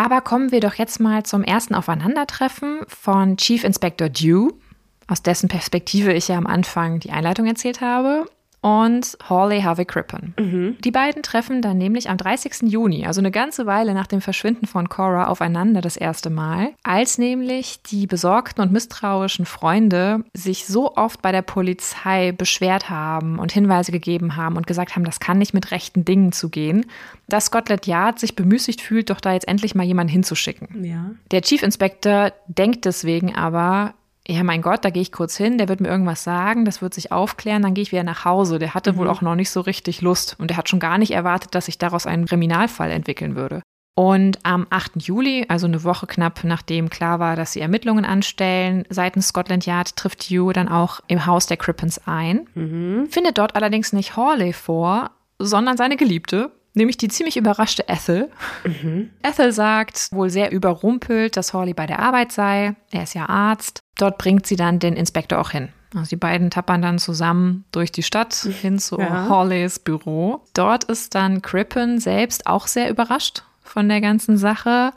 Aber 0.02 0.22
kommen 0.22 0.52
wir 0.52 0.62
doch 0.62 0.74
jetzt 0.74 1.00
mal 1.00 1.22
zum 1.22 1.44
ersten 1.44 1.76
Aufeinandertreffen 1.76 2.80
von 2.88 3.38
Chief 3.38 3.64
Inspector 3.64 4.10
Dew, 4.10 4.50
aus 5.06 5.22
dessen 5.22 5.48
Perspektive 5.48 6.12
ich 6.12 6.28
ja 6.28 6.40
am 6.40 6.48
Anfang 6.48 7.00
die 7.00 7.12
Einleitung 7.12 7.46
erzählt 7.46 7.82
habe, 7.82 8.26
und 8.62 9.18
Hawley 9.28 9.62
Harvey 9.62 9.86
Crippen. 9.86 10.78
Die 10.84 10.92
beiden 10.92 11.24
treffen 11.24 11.62
dann 11.62 11.78
nämlich 11.78 12.10
am 12.10 12.18
30. 12.18 12.72
Juni, 12.72 13.06
also 13.06 13.20
eine 13.20 13.32
ganze 13.32 13.66
Weile 13.66 13.94
nach 13.94 14.08
dem 14.08 14.22
Verschwinden 14.22 14.68
von 14.68 14.88
Cora, 14.88 15.28
aufeinander 15.28 15.82
das 15.82 15.98
erste 15.98 16.30
Mal, 16.30 16.70
als 16.84 17.18
nämlich 17.18 17.82
die 17.82 18.06
besorgten 18.06 18.62
und 18.62 18.72
misstrauischen 18.72 19.46
Freunde 19.46 20.24
sich 20.34 20.68
so 20.68 20.96
oft 20.96 21.22
bei 21.22 21.32
der 21.32 21.42
Polizei 21.42 22.32
beschwert 22.32 22.90
haben 22.90 23.40
und 23.40 23.52
Hinweise 23.52 23.92
gegeben 23.92 24.36
haben 24.36 24.58
und 24.58 24.68
gesagt 24.68 24.96
haben, 24.96 25.04
das 25.04 25.20
kann 25.20 25.40
nicht 25.40 25.54
mit 25.54 25.72
rechten 25.72 26.06
Dingen 26.06 26.32
zugehen, 26.32 26.86
dass 27.28 27.46
Scotland 27.46 27.88
Yard 27.88 28.20
sich 28.20 28.36
bemüßigt 28.36 28.82
fühlt, 28.82 29.10
doch 29.10 29.22
da 29.22 29.34
jetzt 29.34 29.48
endlich 29.48 29.74
mal 29.74 29.86
jemanden 29.86 30.12
hinzuschicken. 30.12 30.84
Ja. 30.84 31.12
Der 31.32 31.42
Chief 31.42 31.64
Inspector 31.64 32.32
denkt 32.48 32.86
deswegen 32.86 33.36
aber, 33.36 33.94
ja, 34.32 34.44
mein 34.44 34.62
Gott, 34.62 34.84
da 34.86 34.90
gehe 34.90 35.02
ich 35.02 35.12
kurz 35.12 35.36
hin, 35.38 35.58
der 35.58 35.68
wird 35.68 35.82
mir 35.82 35.90
irgendwas 35.90 36.24
sagen, 36.24 36.66
das 36.66 36.82
wird 36.82 36.94
sich 36.94 37.12
aufklären, 37.12 37.62
dann 37.62 37.74
gehe 37.74 37.82
ich 37.82 37.92
wieder 37.92 38.04
nach 38.04 38.26
Hause. 38.26 38.60
Der 38.60 38.74
hatte 38.74 38.96
wohl 38.98 39.08
auch 39.10 39.22
noch 39.22 39.36
nicht 39.36 39.50
so 39.50 39.62
richtig 39.62 40.02
Lust 40.02 40.36
und 40.40 40.52
er 40.52 40.58
hat 40.58 40.70
schon 40.70 40.80
gar 40.80 40.98
nicht 40.98 41.12
erwartet, 41.12 41.54
dass 41.56 41.66
sich 41.66 41.78
daraus 41.78 42.06
ein 42.06 42.26
Kriminalfall 42.26 42.92
entwickeln 42.92 43.36
würde. 43.36 43.62
Und 43.94 44.40
am 44.44 44.68
8. 44.70 45.02
Juli, 45.02 45.46
also 45.50 45.68
eine 45.68 45.84
Woche 45.84 46.08
knapp 46.08 46.44
nachdem 46.46 46.90
klar 46.90 47.20
war, 47.20 47.36
dass 47.36 47.52
sie 47.52 47.60
Ermittlungen 47.60 48.06
anstellen, 48.06 48.86
seitens 48.90 49.28
Scotland 49.28 49.66
Yard 49.66 49.96
trifft 49.98 50.24
Hugh 50.30 50.54
dann 50.54 50.70
auch 50.70 51.02
im 51.08 51.26
Haus 51.26 51.46
der 51.46 51.58
Crippens 51.58 52.00
ein, 52.08 52.48
Mhm. 52.56 53.08
findet 53.10 53.38
dort 53.38 53.56
allerdings 53.56 53.92
nicht 53.92 54.16
Hawley 54.16 54.54
vor, 54.54 55.12
sondern 55.40 55.76
seine 55.76 55.98
Geliebte, 55.98 56.52
nämlich 56.74 56.98
die 56.98 57.08
ziemlich 57.08 57.38
überraschte 57.38 57.88
Ethel. 57.88 58.30
Ethel 59.24 59.52
sagt, 59.52 60.08
wohl 60.12 60.30
sehr 60.30 60.52
überrumpelt, 60.52 61.38
dass 61.38 61.54
Hawley 61.54 61.74
bei 61.74 61.86
der 61.86 62.00
Arbeit 62.00 62.32
sei. 62.32 62.76
Er 62.92 63.04
ist 63.04 63.14
ja 63.14 63.28
Arzt. 63.28 63.80
Dort 63.98 64.18
bringt 64.18 64.46
sie 64.46 64.56
dann 64.56 64.80
den 64.80 64.96
Inspektor 64.96 65.40
auch 65.40 65.52
hin. 65.52 65.70
Also 65.94 66.10
die 66.10 66.16
beiden 66.16 66.50
tappern 66.50 66.82
dann 66.82 67.00
zusammen 67.00 67.66
durch 67.72 67.92
die 67.92 68.04
Stadt 68.04 68.34
hin 68.34 68.80
zu 68.80 68.98
Ja. 68.98 69.28
Hawleys 69.28 69.80
Büro. 69.80 70.46
Dort 70.54 70.86
ist 70.86 71.16
dann 71.16 71.42
Crippen 71.42 72.00
selbst 72.00 72.48
auch 72.48 72.68
sehr 72.68 72.90
überrascht 72.90 73.44
von 73.62 73.90
der 73.90 74.00
ganzen 74.02 74.38
Sache, 74.38 74.94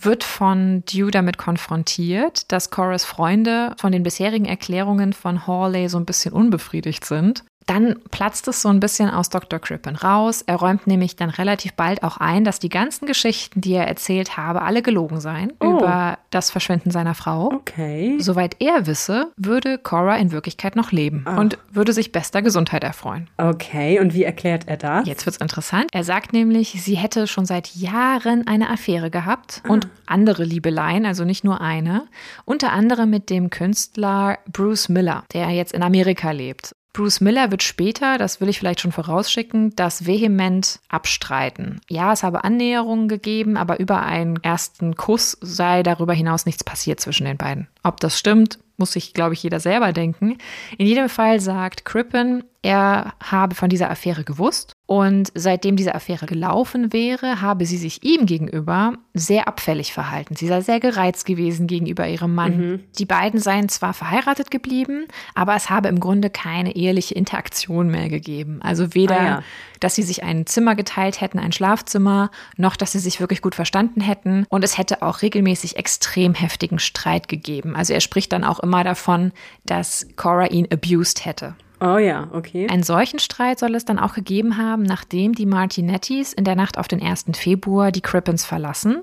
wird 0.00 0.24
von 0.24 0.84
Dew 0.84 1.10
damit 1.10 1.38
konfrontiert, 1.38 2.50
dass 2.50 2.70
Coras 2.70 3.04
Freunde 3.04 3.74
von 3.78 3.92
den 3.92 4.02
bisherigen 4.02 4.46
Erklärungen 4.46 5.12
von 5.12 5.46
Hawley 5.46 5.88
so 5.88 5.98
ein 5.98 6.06
bisschen 6.06 6.32
unbefriedigt 6.32 7.04
sind. 7.04 7.44
Dann 7.66 7.96
platzt 8.10 8.48
es 8.48 8.62
so 8.62 8.68
ein 8.68 8.80
bisschen 8.80 9.08
aus 9.10 9.28
Dr. 9.30 9.58
Crippen 9.58 9.96
raus. 9.96 10.42
Er 10.46 10.56
räumt 10.56 10.86
nämlich 10.86 11.16
dann 11.16 11.30
relativ 11.30 11.74
bald 11.74 12.02
auch 12.02 12.16
ein, 12.18 12.44
dass 12.44 12.58
die 12.58 12.68
ganzen 12.68 13.06
Geschichten, 13.06 13.60
die 13.60 13.74
er 13.74 13.86
erzählt 13.86 14.36
habe, 14.36 14.62
alle 14.62 14.82
gelogen 14.82 15.20
seien 15.20 15.52
Oh. 15.60 15.78
über 15.78 16.18
das 16.30 16.50
Verschwinden 16.50 16.90
seiner 16.90 17.14
Frau. 17.14 17.52
Okay. 17.52 18.16
Soweit 18.20 18.56
er 18.60 18.86
wisse, 18.86 19.32
würde 19.36 19.78
Cora 19.78 20.16
in 20.16 20.32
Wirklichkeit 20.32 20.76
noch 20.76 20.92
leben 20.92 21.22
Ach. 21.26 21.38
und 21.38 21.58
würde 21.70 21.92
sich 21.92 22.12
bester 22.12 22.42
Gesundheit 22.42 22.84
erfreuen. 22.84 23.28
Okay, 23.36 24.00
und 24.00 24.14
wie 24.14 24.24
erklärt 24.24 24.64
er 24.66 24.76
das? 24.76 25.06
Jetzt 25.06 25.26
wird's 25.26 25.38
interessant. 25.38 25.86
Er 25.92 26.04
sagt 26.04 26.32
nämlich, 26.32 26.82
sie 26.82 26.96
hätte 26.96 27.26
schon 27.26 27.46
seit 27.46 27.74
Jahren 27.74 28.46
eine 28.46 28.70
Affäre 28.70 29.10
gehabt 29.10 29.62
und 29.68 29.88
andere 30.06 30.44
Liebeleien, 30.44 31.06
also 31.06 31.24
nicht 31.24 31.44
nur 31.44 31.60
eine. 31.60 32.06
Unter 32.44 32.72
anderem 32.72 33.10
mit 33.10 33.30
dem 33.30 33.50
Künstler 33.50 34.38
Bruce 34.50 34.88
Miller, 34.88 35.24
der 35.32 35.50
jetzt 35.50 35.72
in 35.72 35.82
Amerika 35.82 36.30
lebt. 36.30 36.74
Bruce 36.92 37.22
Miller 37.22 37.50
wird 37.50 37.62
später, 37.62 38.18
das 38.18 38.40
will 38.40 38.50
ich 38.50 38.58
vielleicht 38.58 38.80
schon 38.80 38.92
vorausschicken, 38.92 39.74
das 39.76 40.06
vehement 40.06 40.80
abstreiten. 40.88 41.80
Ja, 41.88 42.12
es 42.12 42.22
habe 42.22 42.44
Annäherungen 42.44 43.08
gegeben, 43.08 43.56
aber 43.56 43.80
über 43.80 44.02
einen 44.02 44.36
ersten 44.42 44.94
Kuss 44.94 45.38
sei 45.40 45.82
darüber 45.82 46.12
hinaus 46.12 46.44
nichts 46.44 46.64
passiert 46.64 47.00
zwischen 47.00 47.24
den 47.24 47.38
beiden. 47.38 47.68
Ob 47.82 47.98
das 48.00 48.18
stimmt, 48.18 48.58
muss 48.76 48.92
sich, 48.92 49.14
glaube 49.14 49.32
ich, 49.34 49.42
jeder 49.42 49.60
selber 49.60 49.92
denken. 49.92 50.36
In 50.76 50.86
jedem 50.86 51.08
Fall 51.08 51.40
sagt 51.40 51.84
Crippen, 51.84 52.44
er 52.62 53.14
habe 53.22 53.54
von 53.54 53.70
dieser 53.70 53.90
Affäre 53.90 54.24
gewusst 54.24 54.74
und 54.92 55.32
seitdem 55.34 55.76
diese 55.76 55.94
Affäre 55.94 56.26
gelaufen 56.26 56.92
wäre, 56.92 57.40
habe 57.40 57.64
sie 57.64 57.78
sich 57.78 58.04
ihm 58.04 58.26
gegenüber 58.26 58.92
sehr 59.14 59.48
abfällig 59.48 59.94
verhalten. 59.94 60.36
Sie 60.36 60.46
sei 60.46 60.60
sehr 60.60 60.80
gereizt 60.80 61.24
gewesen 61.24 61.66
gegenüber 61.66 62.06
ihrem 62.06 62.34
Mann. 62.34 62.80
Die 62.98 63.06
beiden 63.06 63.40
seien 63.40 63.70
zwar 63.70 63.94
verheiratet 63.94 64.50
geblieben, 64.50 65.06
aber 65.34 65.56
es 65.56 65.70
habe 65.70 65.88
im 65.88 65.98
Grunde 65.98 66.28
keine 66.28 66.76
eheliche 66.76 67.14
Interaktion 67.14 67.88
mehr 67.88 68.10
gegeben. 68.10 68.60
Also 68.60 68.92
weder, 68.92 69.18
Ah 69.18 69.24
ja. 69.24 69.42
dass 69.80 69.94
sie 69.94 70.02
sich 70.02 70.24
ein 70.24 70.44
Zimmer 70.44 70.74
geteilt 70.74 71.22
hätten, 71.22 71.38
ein 71.38 71.52
Schlafzimmer, 71.52 72.30
noch 72.58 72.76
dass 72.76 72.92
sie 72.92 72.98
sich 72.98 73.18
wirklich 73.18 73.40
gut 73.40 73.54
verstanden 73.54 74.02
hätten. 74.02 74.44
Und 74.50 74.62
es 74.62 74.76
hätte 74.76 75.00
auch 75.00 75.22
regelmäßig 75.22 75.78
extrem 75.78 76.34
heftigen 76.34 76.78
Streit 76.78 77.28
gegeben. 77.28 77.76
Also 77.76 77.94
er 77.94 78.02
spricht 78.02 78.30
dann 78.30 78.44
auch 78.44 78.60
immer 78.60 78.84
davon, 78.84 79.32
dass 79.64 80.06
Cora 80.16 80.48
ihn 80.48 80.68
abused 80.70 81.24
hätte. 81.24 81.54
Oh 81.82 81.98
ja, 81.98 82.28
okay. 82.32 82.68
Einen 82.70 82.84
solchen 82.84 83.18
Streit 83.18 83.58
soll 83.58 83.74
es 83.74 83.84
dann 83.84 83.98
auch 83.98 84.14
gegeben 84.14 84.56
haben, 84.56 84.84
nachdem 84.84 85.34
die 85.34 85.46
Martinettis 85.46 86.32
in 86.32 86.44
der 86.44 86.54
Nacht 86.54 86.78
auf 86.78 86.86
den 86.86 87.02
1. 87.02 87.24
Februar 87.32 87.90
die 87.90 88.00
Crippens 88.00 88.44
verlassen. 88.44 89.02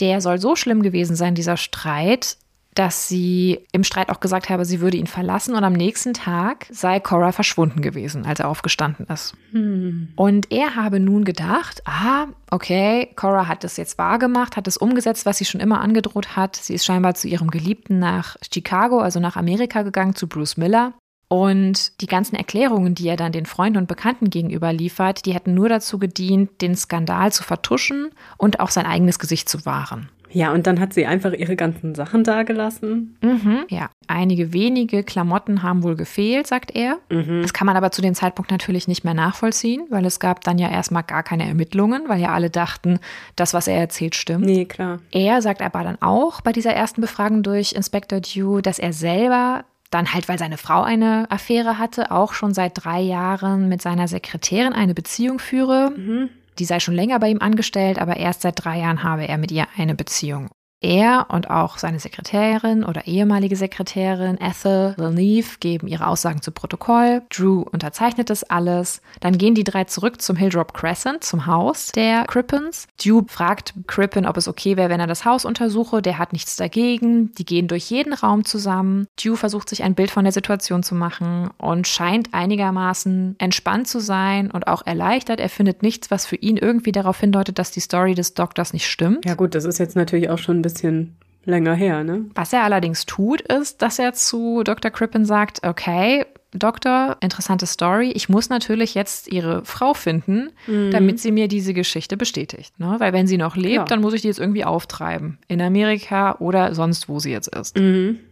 Der 0.00 0.20
soll 0.20 0.38
so 0.38 0.56
schlimm 0.56 0.82
gewesen 0.82 1.14
sein, 1.14 1.36
dieser 1.36 1.56
Streit, 1.56 2.38
dass 2.74 3.08
sie 3.08 3.60
im 3.70 3.84
Streit 3.84 4.10
auch 4.10 4.18
gesagt 4.18 4.50
habe, 4.50 4.64
sie 4.64 4.80
würde 4.80 4.96
ihn 4.96 5.06
verlassen 5.06 5.54
und 5.54 5.62
am 5.62 5.74
nächsten 5.74 6.12
Tag 6.12 6.66
sei 6.70 6.98
Cora 6.98 7.30
verschwunden 7.30 7.82
gewesen, 7.82 8.26
als 8.26 8.40
er 8.40 8.48
aufgestanden 8.48 9.06
ist. 9.06 9.34
Und 10.16 10.52
er 10.52 10.74
habe 10.74 10.98
nun 10.98 11.24
gedacht, 11.24 11.82
ah, 11.86 12.26
okay, 12.50 13.10
Cora 13.14 13.46
hat 13.46 13.62
das 13.62 13.76
jetzt 13.76 13.96
wahrgemacht, 13.96 14.56
hat 14.56 14.66
es 14.66 14.76
umgesetzt, 14.76 15.24
was 15.24 15.38
sie 15.38 15.44
schon 15.44 15.60
immer 15.60 15.80
angedroht 15.80 16.34
hat. 16.36 16.56
Sie 16.56 16.74
ist 16.74 16.84
scheinbar 16.84 17.14
zu 17.14 17.28
ihrem 17.28 17.50
Geliebten 17.50 18.00
nach 18.00 18.36
Chicago, 18.52 18.98
also 18.98 19.20
nach 19.20 19.36
Amerika 19.36 19.82
gegangen, 19.82 20.16
zu 20.16 20.26
Bruce 20.26 20.56
Miller. 20.56 20.92
Und 21.28 22.00
die 22.00 22.06
ganzen 22.06 22.36
Erklärungen, 22.36 22.94
die 22.94 23.08
er 23.08 23.16
dann 23.16 23.32
den 23.32 23.46
Freunden 23.46 23.78
und 23.78 23.88
Bekannten 23.88 24.30
gegenüber 24.30 24.72
liefert, 24.72 25.26
die 25.26 25.34
hätten 25.34 25.54
nur 25.54 25.68
dazu 25.68 25.98
gedient, 25.98 26.62
den 26.62 26.76
Skandal 26.76 27.32
zu 27.32 27.42
vertuschen 27.42 28.10
und 28.36 28.60
auch 28.60 28.70
sein 28.70 28.86
eigenes 28.86 29.18
Gesicht 29.18 29.48
zu 29.48 29.66
wahren. 29.66 30.08
Ja, 30.30 30.52
und 30.52 30.66
dann 30.66 30.80
hat 30.80 30.92
sie 30.92 31.06
einfach 31.06 31.32
ihre 31.32 31.56
ganzen 31.56 31.94
Sachen 31.94 32.22
dagelassen. 32.22 33.16
Mhm. 33.22 33.60
Ja, 33.70 33.90
einige 34.06 34.52
wenige 34.52 35.02
Klamotten 35.02 35.62
haben 35.62 35.82
wohl 35.82 35.96
gefehlt, 35.96 36.46
sagt 36.46 36.74
er. 36.74 36.98
Das 37.08 37.54
kann 37.54 37.66
man 37.66 37.76
aber 37.76 37.90
zu 37.90 38.02
dem 38.02 38.14
Zeitpunkt 38.14 38.50
natürlich 38.50 38.86
nicht 38.86 39.02
mehr 39.02 39.14
nachvollziehen, 39.14 39.86
weil 39.88 40.04
es 40.04 40.20
gab 40.20 40.42
dann 40.42 40.58
ja 40.58 40.68
erstmal 40.68 41.04
gar 41.04 41.22
keine 41.22 41.46
Ermittlungen, 41.46 42.08
weil 42.08 42.20
ja 42.20 42.34
alle 42.34 42.50
dachten, 42.50 42.98
das, 43.36 43.54
was 43.54 43.66
er 43.66 43.78
erzählt, 43.78 44.14
stimmt. 44.14 44.44
Nee, 44.44 44.66
klar. 44.66 44.98
Er 45.10 45.40
sagt 45.40 45.62
aber 45.62 45.82
dann 45.84 46.02
auch 46.02 46.40
bei 46.40 46.52
dieser 46.52 46.72
ersten 46.72 47.00
Befragung 47.00 47.42
durch 47.42 47.72
Inspector 47.72 48.20
Dew, 48.20 48.60
dass 48.60 48.78
er 48.78 48.92
selber 48.92 49.64
dann 49.90 50.12
halt, 50.12 50.28
weil 50.28 50.38
seine 50.38 50.58
Frau 50.58 50.82
eine 50.82 51.26
Affäre 51.30 51.78
hatte, 51.78 52.10
auch 52.10 52.32
schon 52.32 52.54
seit 52.54 52.72
drei 52.74 53.00
Jahren 53.00 53.68
mit 53.68 53.82
seiner 53.82 54.08
Sekretärin 54.08 54.72
eine 54.72 54.94
Beziehung 54.94 55.38
führe. 55.38 55.92
Die 56.58 56.64
sei 56.64 56.80
schon 56.80 56.94
länger 56.94 57.18
bei 57.18 57.28
ihm 57.28 57.40
angestellt, 57.40 57.98
aber 57.98 58.16
erst 58.16 58.42
seit 58.42 58.64
drei 58.64 58.80
Jahren 58.80 59.02
habe 59.02 59.28
er 59.28 59.38
mit 59.38 59.52
ihr 59.52 59.66
eine 59.76 59.94
Beziehung. 59.94 60.48
Er 60.82 61.26
und 61.30 61.48
auch 61.48 61.78
seine 61.78 61.98
Sekretärin 61.98 62.84
oder 62.84 63.06
ehemalige 63.06 63.56
Sekretärin 63.56 64.38
Ethel 64.38 64.94
Leneve 64.98 65.56
geben 65.58 65.88
ihre 65.88 66.06
Aussagen 66.06 66.42
zu 66.42 66.52
Protokoll. 66.52 67.22
Drew 67.30 67.62
unterzeichnet 67.62 68.28
das 68.28 68.44
alles. 68.44 69.00
Dann 69.20 69.38
gehen 69.38 69.54
die 69.54 69.64
drei 69.64 69.84
zurück 69.84 70.20
zum 70.20 70.36
Hilldrop 70.36 70.74
Crescent, 70.74 71.24
zum 71.24 71.46
Haus 71.46 71.92
der 71.92 72.24
Crippens. 72.24 72.88
Drew 73.02 73.22
fragt 73.26 73.72
Crippen, 73.86 74.26
ob 74.26 74.36
es 74.36 74.48
okay 74.48 74.76
wäre, 74.76 74.90
wenn 74.90 75.00
er 75.00 75.06
das 75.06 75.24
Haus 75.24 75.46
untersuche. 75.46 76.02
Der 76.02 76.18
hat 76.18 76.34
nichts 76.34 76.56
dagegen. 76.56 77.32
Die 77.36 77.46
gehen 77.46 77.68
durch 77.68 77.90
jeden 77.90 78.12
Raum 78.12 78.44
zusammen. 78.44 79.06
Drew 79.16 79.34
versucht 79.34 79.70
sich 79.70 79.82
ein 79.82 79.94
Bild 79.94 80.10
von 80.10 80.24
der 80.24 80.32
Situation 80.32 80.82
zu 80.82 80.94
machen 80.94 81.48
und 81.56 81.88
scheint 81.88 82.34
einigermaßen 82.34 83.36
entspannt 83.38 83.88
zu 83.88 83.98
sein 83.98 84.50
und 84.50 84.66
auch 84.66 84.84
erleichtert. 84.84 85.40
Er 85.40 85.48
findet 85.48 85.82
nichts, 85.82 86.10
was 86.10 86.26
für 86.26 86.36
ihn 86.36 86.58
irgendwie 86.58 86.92
darauf 86.92 87.18
hindeutet, 87.18 87.58
dass 87.58 87.70
die 87.70 87.80
Story 87.80 88.14
des 88.14 88.34
Doktors 88.34 88.74
nicht 88.74 88.86
stimmt. 88.86 89.24
Ja 89.24 89.34
gut, 89.34 89.54
das 89.54 89.64
ist 89.64 89.78
jetzt 89.78 89.96
natürlich 89.96 90.28
auch 90.28 90.38
schon 90.38 90.58
ein 90.58 90.65
bisschen 90.66 91.16
länger 91.44 91.74
her, 91.74 92.04
ne? 92.04 92.26
Was 92.34 92.52
er 92.52 92.64
allerdings 92.64 93.06
tut, 93.06 93.40
ist, 93.40 93.82
dass 93.82 93.98
er 93.98 94.12
zu 94.12 94.62
Dr. 94.64 94.90
Crippen 94.90 95.24
sagt, 95.24 95.64
okay, 95.64 96.24
Doktor, 96.52 97.18
interessante 97.20 97.66
Story. 97.66 98.12
Ich 98.12 98.28
muss 98.28 98.48
natürlich 98.48 98.94
jetzt 98.94 99.30
ihre 99.30 99.64
Frau 99.64 99.94
finden, 99.94 100.50
damit 100.90 101.20
sie 101.20 101.30
mir 101.30 101.48
diese 101.48 101.74
Geschichte 101.74 102.16
bestätigt. 102.16 102.78
Ne? 102.78 102.96
Weil 102.98 103.12
wenn 103.12 103.26
sie 103.26 103.36
noch 103.36 103.56
lebt, 103.56 103.74
Klar. 103.74 103.84
dann 103.86 104.00
muss 104.00 104.14
ich 104.14 104.22
die 104.22 104.28
jetzt 104.28 104.38
irgendwie 104.38 104.64
auftreiben. 104.64 105.38
In 105.48 105.60
Amerika 105.60 106.36
oder 106.38 106.74
sonst, 106.74 107.08
wo 107.08 107.18
sie 107.18 107.30
jetzt 107.30 107.48
ist. 107.54 107.76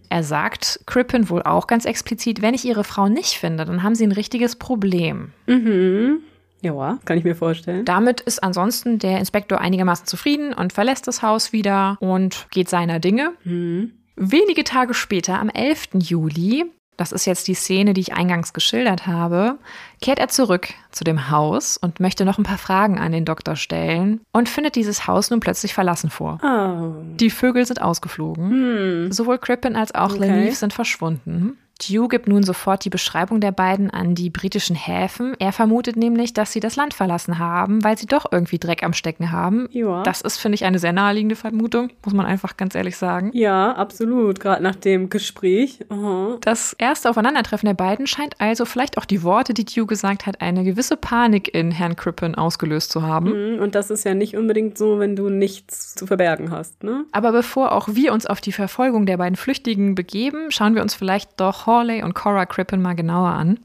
Er 0.08 0.22
sagt 0.22 0.80
Crippen 0.86 1.28
wohl 1.28 1.42
auch 1.42 1.66
ganz 1.66 1.84
explizit, 1.84 2.40
wenn 2.40 2.54
ich 2.54 2.64
ihre 2.64 2.84
Frau 2.84 3.08
nicht 3.08 3.34
finde, 3.34 3.64
dann 3.64 3.82
haben 3.82 3.94
sie 3.94 4.06
ein 4.06 4.12
richtiges 4.12 4.56
Problem. 4.56 5.32
Mhm. 5.46 6.20
Ja, 6.64 6.98
kann 7.04 7.18
ich 7.18 7.24
mir 7.24 7.36
vorstellen. 7.36 7.84
Damit 7.84 8.20
ist 8.22 8.42
ansonsten 8.42 8.98
der 8.98 9.18
Inspektor 9.18 9.60
einigermaßen 9.60 10.06
zufrieden 10.06 10.52
und 10.52 10.72
verlässt 10.72 11.06
das 11.06 11.22
Haus 11.22 11.52
wieder 11.52 11.96
und 12.00 12.46
geht 12.50 12.68
seiner 12.68 12.98
Dinge. 12.98 13.32
Wenige 14.16 14.64
Tage 14.64 14.94
später, 14.94 15.38
am 15.38 15.48
11. 15.48 15.88
Juli, 15.98 16.64
das 16.96 17.10
ist 17.10 17.24
jetzt 17.24 17.48
die 17.48 17.54
Szene, 17.54 17.92
die 17.92 18.00
ich 18.00 18.14
eingangs 18.14 18.52
geschildert 18.52 19.06
habe, 19.06 19.58
kehrt 20.00 20.20
er 20.20 20.28
zurück 20.28 20.68
zu 20.92 21.02
dem 21.02 21.28
Haus 21.30 21.76
und 21.76 21.98
möchte 21.98 22.24
noch 22.24 22.38
ein 22.38 22.44
paar 22.44 22.58
Fragen 22.58 22.98
an 23.00 23.10
den 23.10 23.24
Doktor 23.24 23.56
stellen 23.56 24.20
und 24.32 24.48
findet 24.48 24.76
dieses 24.76 25.08
Haus 25.08 25.30
nun 25.30 25.40
plötzlich 25.40 25.74
verlassen 25.74 26.08
vor. 26.10 26.38
Oh. 26.42 27.02
Die 27.16 27.30
Vögel 27.30 27.66
sind 27.66 27.82
ausgeflogen. 27.82 29.10
Sowohl 29.10 29.38
Crippen 29.38 29.74
als 29.74 29.94
auch 29.94 30.12
Okay. 30.12 30.20
Leneve 30.20 30.54
sind 30.54 30.72
verschwunden. 30.72 31.58
Dew 31.88 32.08
gibt 32.08 32.28
nun 32.28 32.42
sofort 32.42 32.84
die 32.84 32.90
Beschreibung 32.90 33.40
der 33.40 33.52
beiden 33.52 33.90
an 33.90 34.14
die 34.14 34.30
britischen 34.30 34.76
Häfen. 34.76 35.34
Er 35.38 35.52
vermutet 35.52 35.96
nämlich, 35.96 36.32
dass 36.32 36.52
sie 36.52 36.60
das 36.60 36.76
Land 36.76 36.94
verlassen 36.94 37.38
haben, 37.38 37.82
weil 37.84 37.98
sie 37.98 38.06
doch 38.06 38.26
irgendwie 38.30 38.58
Dreck 38.58 38.82
am 38.82 38.92
Stecken 38.92 39.32
haben. 39.32 39.68
Ja. 39.70 40.02
Das 40.02 40.20
ist, 40.20 40.38
finde 40.38 40.54
ich, 40.54 40.64
eine 40.64 40.78
sehr 40.78 40.92
naheliegende 40.92 41.36
Vermutung, 41.36 41.90
muss 42.04 42.14
man 42.14 42.26
einfach 42.26 42.56
ganz 42.56 42.74
ehrlich 42.74 42.96
sagen. 42.96 43.30
Ja, 43.34 43.72
absolut. 43.72 44.40
Gerade 44.40 44.62
nach 44.62 44.76
dem 44.76 45.10
Gespräch. 45.10 45.80
Aha. 45.88 46.38
Das 46.40 46.72
erste 46.74 47.10
Aufeinandertreffen 47.10 47.66
der 47.66 47.74
beiden 47.74 48.06
scheint 48.06 48.40
also 48.40 48.64
vielleicht 48.64 48.98
auch 48.98 49.04
die 49.04 49.22
Worte, 49.22 49.54
die 49.54 49.64
Dew 49.64 49.86
gesagt 49.86 50.26
hat, 50.26 50.40
eine 50.40 50.64
gewisse 50.64 50.96
Panik 50.96 51.54
in 51.54 51.70
Herrn 51.70 51.96
Crippen 51.96 52.34
ausgelöst 52.34 52.90
zu 52.90 53.02
haben. 53.02 53.54
Mhm, 53.54 53.60
Und 53.62 53.74
das 53.74 53.90
ist 53.90 54.04
ja 54.04 54.14
nicht 54.14 54.36
unbedingt 54.36 54.78
so, 54.78 54.98
wenn 54.98 55.16
du 55.16 55.28
nichts 55.28 55.94
zu 55.94 56.06
verbergen 56.06 56.50
hast, 56.50 56.82
ne? 56.82 57.04
Aber 57.12 57.32
bevor 57.32 57.72
auch 57.72 57.88
wir 57.92 58.12
uns 58.12 58.26
auf 58.26 58.40
die 58.40 58.52
Verfolgung 58.52 59.06
der 59.06 59.16
beiden 59.16 59.36
Flüchtigen 59.36 59.94
begeben, 59.94 60.50
schauen 60.50 60.74
wir 60.74 60.82
uns 60.82 60.94
vielleicht 60.94 61.40
doch 61.40 61.66
Hawley 61.74 62.02
und 62.02 62.14
Cora 62.14 62.46
Crippen 62.46 62.80
mal 62.80 62.94
genauer 62.94 63.30
an. 63.30 63.58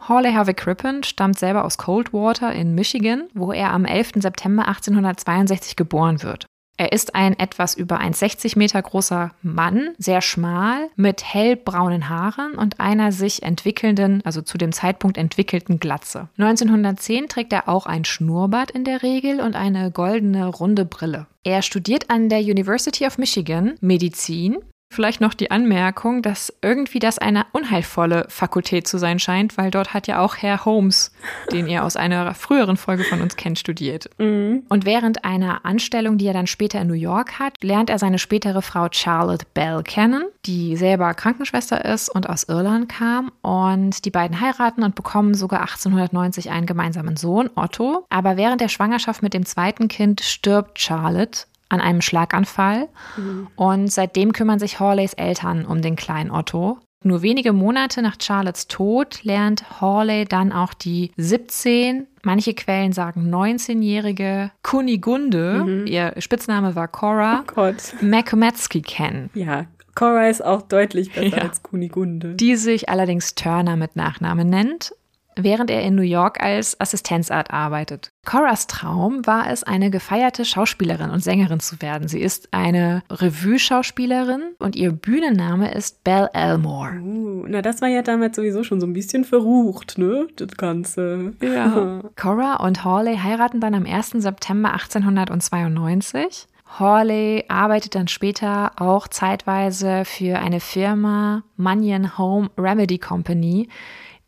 Hawley 0.00 0.32
Harvey 0.32 0.54
Crippen 0.54 1.04
stammt 1.04 1.38
selber 1.38 1.64
aus 1.64 1.78
Coldwater 1.78 2.52
in 2.52 2.74
Michigan, 2.74 3.28
wo 3.34 3.52
er 3.52 3.72
am 3.72 3.84
11. 3.84 4.14
September 4.16 4.66
1862 4.66 5.76
geboren 5.76 6.24
wird. 6.24 6.46
Er 6.76 6.90
ist 6.90 7.14
ein 7.14 7.38
etwas 7.38 7.76
über 7.76 8.00
1,60 8.00 8.58
Meter 8.58 8.82
großer 8.82 9.30
Mann, 9.42 9.90
sehr 9.98 10.22
schmal, 10.22 10.88
mit 10.96 11.22
hellbraunen 11.22 12.08
Haaren 12.08 12.54
und 12.54 12.80
einer 12.80 13.12
sich 13.12 13.44
entwickelnden, 13.44 14.22
also 14.24 14.42
zu 14.42 14.58
dem 14.58 14.72
Zeitpunkt 14.72 15.16
entwickelten 15.16 15.78
Glatze. 15.78 16.30
1910 16.38 17.28
trägt 17.28 17.52
er 17.52 17.68
auch 17.68 17.86
ein 17.86 18.04
Schnurrbart 18.04 18.72
in 18.72 18.82
der 18.82 19.04
Regel 19.04 19.40
und 19.40 19.54
eine 19.54 19.92
goldene 19.92 20.46
runde 20.46 20.84
Brille. 20.84 21.28
Er 21.44 21.62
studiert 21.62 22.10
an 22.10 22.28
der 22.28 22.40
University 22.40 23.06
of 23.06 23.18
Michigan 23.18 23.74
Medizin 23.80 24.56
Vielleicht 24.92 25.22
noch 25.22 25.32
die 25.32 25.50
Anmerkung, 25.50 26.20
dass 26.20 26.52
irgendwie 26.60 26.98
das 26.98 27.18
eine 27.18 27.46
unheilvolle 27.52 28.26
Fakultät 28.28 28.86
zu 28.86 28.98
sein 28.98 29.18
scheint, 29.18 29.56
weil 29.56 29.70
dort 29.70 29.94
hat 29.94 30.06
ja 30.06 30.20
auch 30.20 30.36
Herr 30.36 30.66
Holmes, 30.66 31.12
den 31.50 31.66
ihr 31.66 31.82
aus 31.82 31.96
einer 31.96 32.34
früheren 32.34 32.76
Folge 32.76 33.04
von 33.04 33.22
uns 33.22 33.36
kennt, 33.36 33.58
studiert. 33.58 34.10
Mhm. 34.18 34.64
Und 34.68 34.84
während 34.84 35.24
einer 35.24 35.64
Anstellung, 35.64 36.18
die 36.18 36.26
er 36.26 36.34
dann 36.34 36.46
später 36.46 36.78
in 36.78 36.88
New 36.88 36.92
York 36.92 37.38
hat, 37.38 37.54
lernt 37.62 37.88
er 37.88 37.98
seine 37.98 38.18
spätere 38.18 38.60
Frau 38.60 38.88
Charlotte 38.90 39.46
Bell 39.54 39.82
kennen, 39.82 40.24
die 40.44 40.76
selber 40.76 41.14
Krankenschwester 41.14 41.86
ist 41.86 42.10
und 42.10 42.28
aus 42.28 42.44
Irland 42.44 42.90
kam. 42.90 43.32
Und 43.40 44.04
die 44.04 44.10
beiden 44.10 44.42
heiraten 44.42 44.82
und 44.82 44.94
bekommen 44.94 45.32
sogar 45.32 45.60
1890 45.60 46.50
einen 46.50 46.66
gemeinsamen 46.66 47.16
Sohn, 47.16 47.48
Otto. 47.54 48.04
Aber 48.10 48.36
während 48.36 48.60
der 48.60 48.68
Schwangerschaft 48.68 49.22
mit 49.22 49.32
dem 49.32 49.46
zweiten 49.46 49.88
Kind 49.88 50.20
stirbt 50.20 50.78
Charlotte 50.78 51.46
an 51.72 51.80
einem 51.80 52.02
Schlaganfall. 52.02 52.88
Mhm. 53.16 53.48
Und 53.56 53.90
seitdem 53.90 54.32
kümmern 54.32 54.58
sich 54.58 54.78
Hawleys 54.78 55.14
Eltern 55.14 55.64
um 55.64 55.82
den 55.82 55.96
kleinen 55.96 56.30
Otto. 56.30 56.78
Nur 57.04 57.22
wenige 57.22 57.52
Monate 57.52 58.00
nach 58.00 58.16
Charlottes 58.20 58.68
Tod 58.68 59.24
lernt 59.24 59.80
Hawley 59.80 60.24
dann 60.24 60.52
auch 60.52 60.72
die 60.72 61.10
17, 61.16 62.06
manche 62.22 62.54
Quellen 62.54 62.92
sagen 62.92 63.34
19-jährige 63.34 64.52
Kunigunde, 64.62 65.64
mhm. 65.64 65.86
ihr 65.88 66.14
Spitzname 66.18 66.76
war 66.76 66.86
Cora, 66.86 67.42
oh 67.56 67.72
Makometsky 68.00 68.82
kennen. 68.82 69.30
Ja, 69.34 69.64
Cora 69.96 70.28
ist 70.28 70.44
auch 70.44 70.62
deutlich 70.62 71.12
besser 71.12 71.38
ja. 71.38 71.42
als 71.42 71.64
Kunigunde. 71.64 72.34
Die 72.34 72.54
sich 72.54 72.88
allerdings 72.88 73.34
Turner 73.34 73.74
mit 73.74 73.96
Nachnamen 73.96 74.48
nennt 74.48 74.94
während 75.36 75.70
er 75.70 75.82
in 75.82 75.94
New 75.94 76.02
York 76.02 76.42
als 76.42 76.78
Assistenzart 76.80 77.50
arbeitet. 77.50 78.12
Coras 78.24 78.66
Traum 78.66 79.26
war 79.26 79.50
es, 79.50 79.64
eine 79.64 79.90
gefeierte 79.90 80.44
Schauspielerin 80.44 81.10
und 81.10 81.24
Sängerin 81.24 81.60
zu 81.60 81.82
werden. 81.82 82.08
Sie 82.08 82.20
ist 82.20 82.48
eine 82.52 83.02
Revue-Schauspielerin 83.10 84.54
und 84.58 84.76
ihr 84.76 84.92
Bühnenname 84.92 85.74
ist 85.74 86.04
Belle 86.04 86.30
Elmore. 86.32 87.00
Uh, 87.00 87.44
na, 87.48 87.62
das 87.62 87.82
war 87.82 87.88
ja 87.88 88.02
damals 88.02 88.36
sowieso 88.36 88.62
schon 88.62 88.80
so 88.80 88.86
ein 88.86 88.92
bisschen 88.92 89.24
verrucht, 89.24 89.98
ne? 89.98 90.28
Das 90.36 90.56
Ganze. 90.56 91.32
Ja. 91.42 92.02
Cora 92.16 92.56
und 92.64 92.84
Hawley 92.84 93.16
heiraten 93.16 93.60
dann 93.60 93.74
am 93.74 93.86
1. 93.86 94.10
September 94.10 94.72
1892. 94.72 96.46
Hawley 96.78 97.44
arbeitet 97.48 97.94
dann 97.94 98.08
später 98.08 98.72
auch 98.76 99.08
zeitweise 99.08 100.04
für 100.04 100.38
eine 100.38 100.60
Firma 100.60 101.42
Munyon 101.56 102.16
Home 102.16 102.50
Remedy 102.56 102.98
Company, 102.98 103.68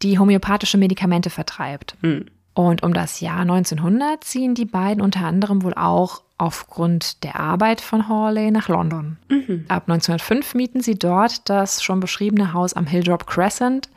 die 0.04 0.18
homöopathische 0.18 0.78
Medikamente 0.78 1.30
vertreibt. 1.30 1.96
Mhm. 2.02 2.26
Und 2.54 2.84
um 2.84 2.94
das 2.94 3.20
Jahr 3.20 3.40
1900 3.40 4.22
ziehen 4.22 4.54
die 4.54 4.64
beiden 4.64 5.02
unter 5.02 5.26
anderem 5.26 5.64
wohl 5.64 5.74
auch 5.74 6.22
aufgrund 6.38 7.24
der 7.24 7.38
Arbeit 7.40 7.80
von 7.80 8.08
Hawley 8.08 8.50
nach 8.50 8.68
London. 8.68 9.18
Mhm. 9.28 9.64
Ab 9.68 9.84
1905 9.88 10.54
mieten 10.54 10.80
sie 10.80 10.96
dort 10.96 11.48
das 11.48 11.82
schon 11.82 12.00
beschriebene 12.00 12.52
Haus 12.52 12.74
am 12.74 12.86
Hilldrop 12.86 13.26
Crescent. 13.26 13.88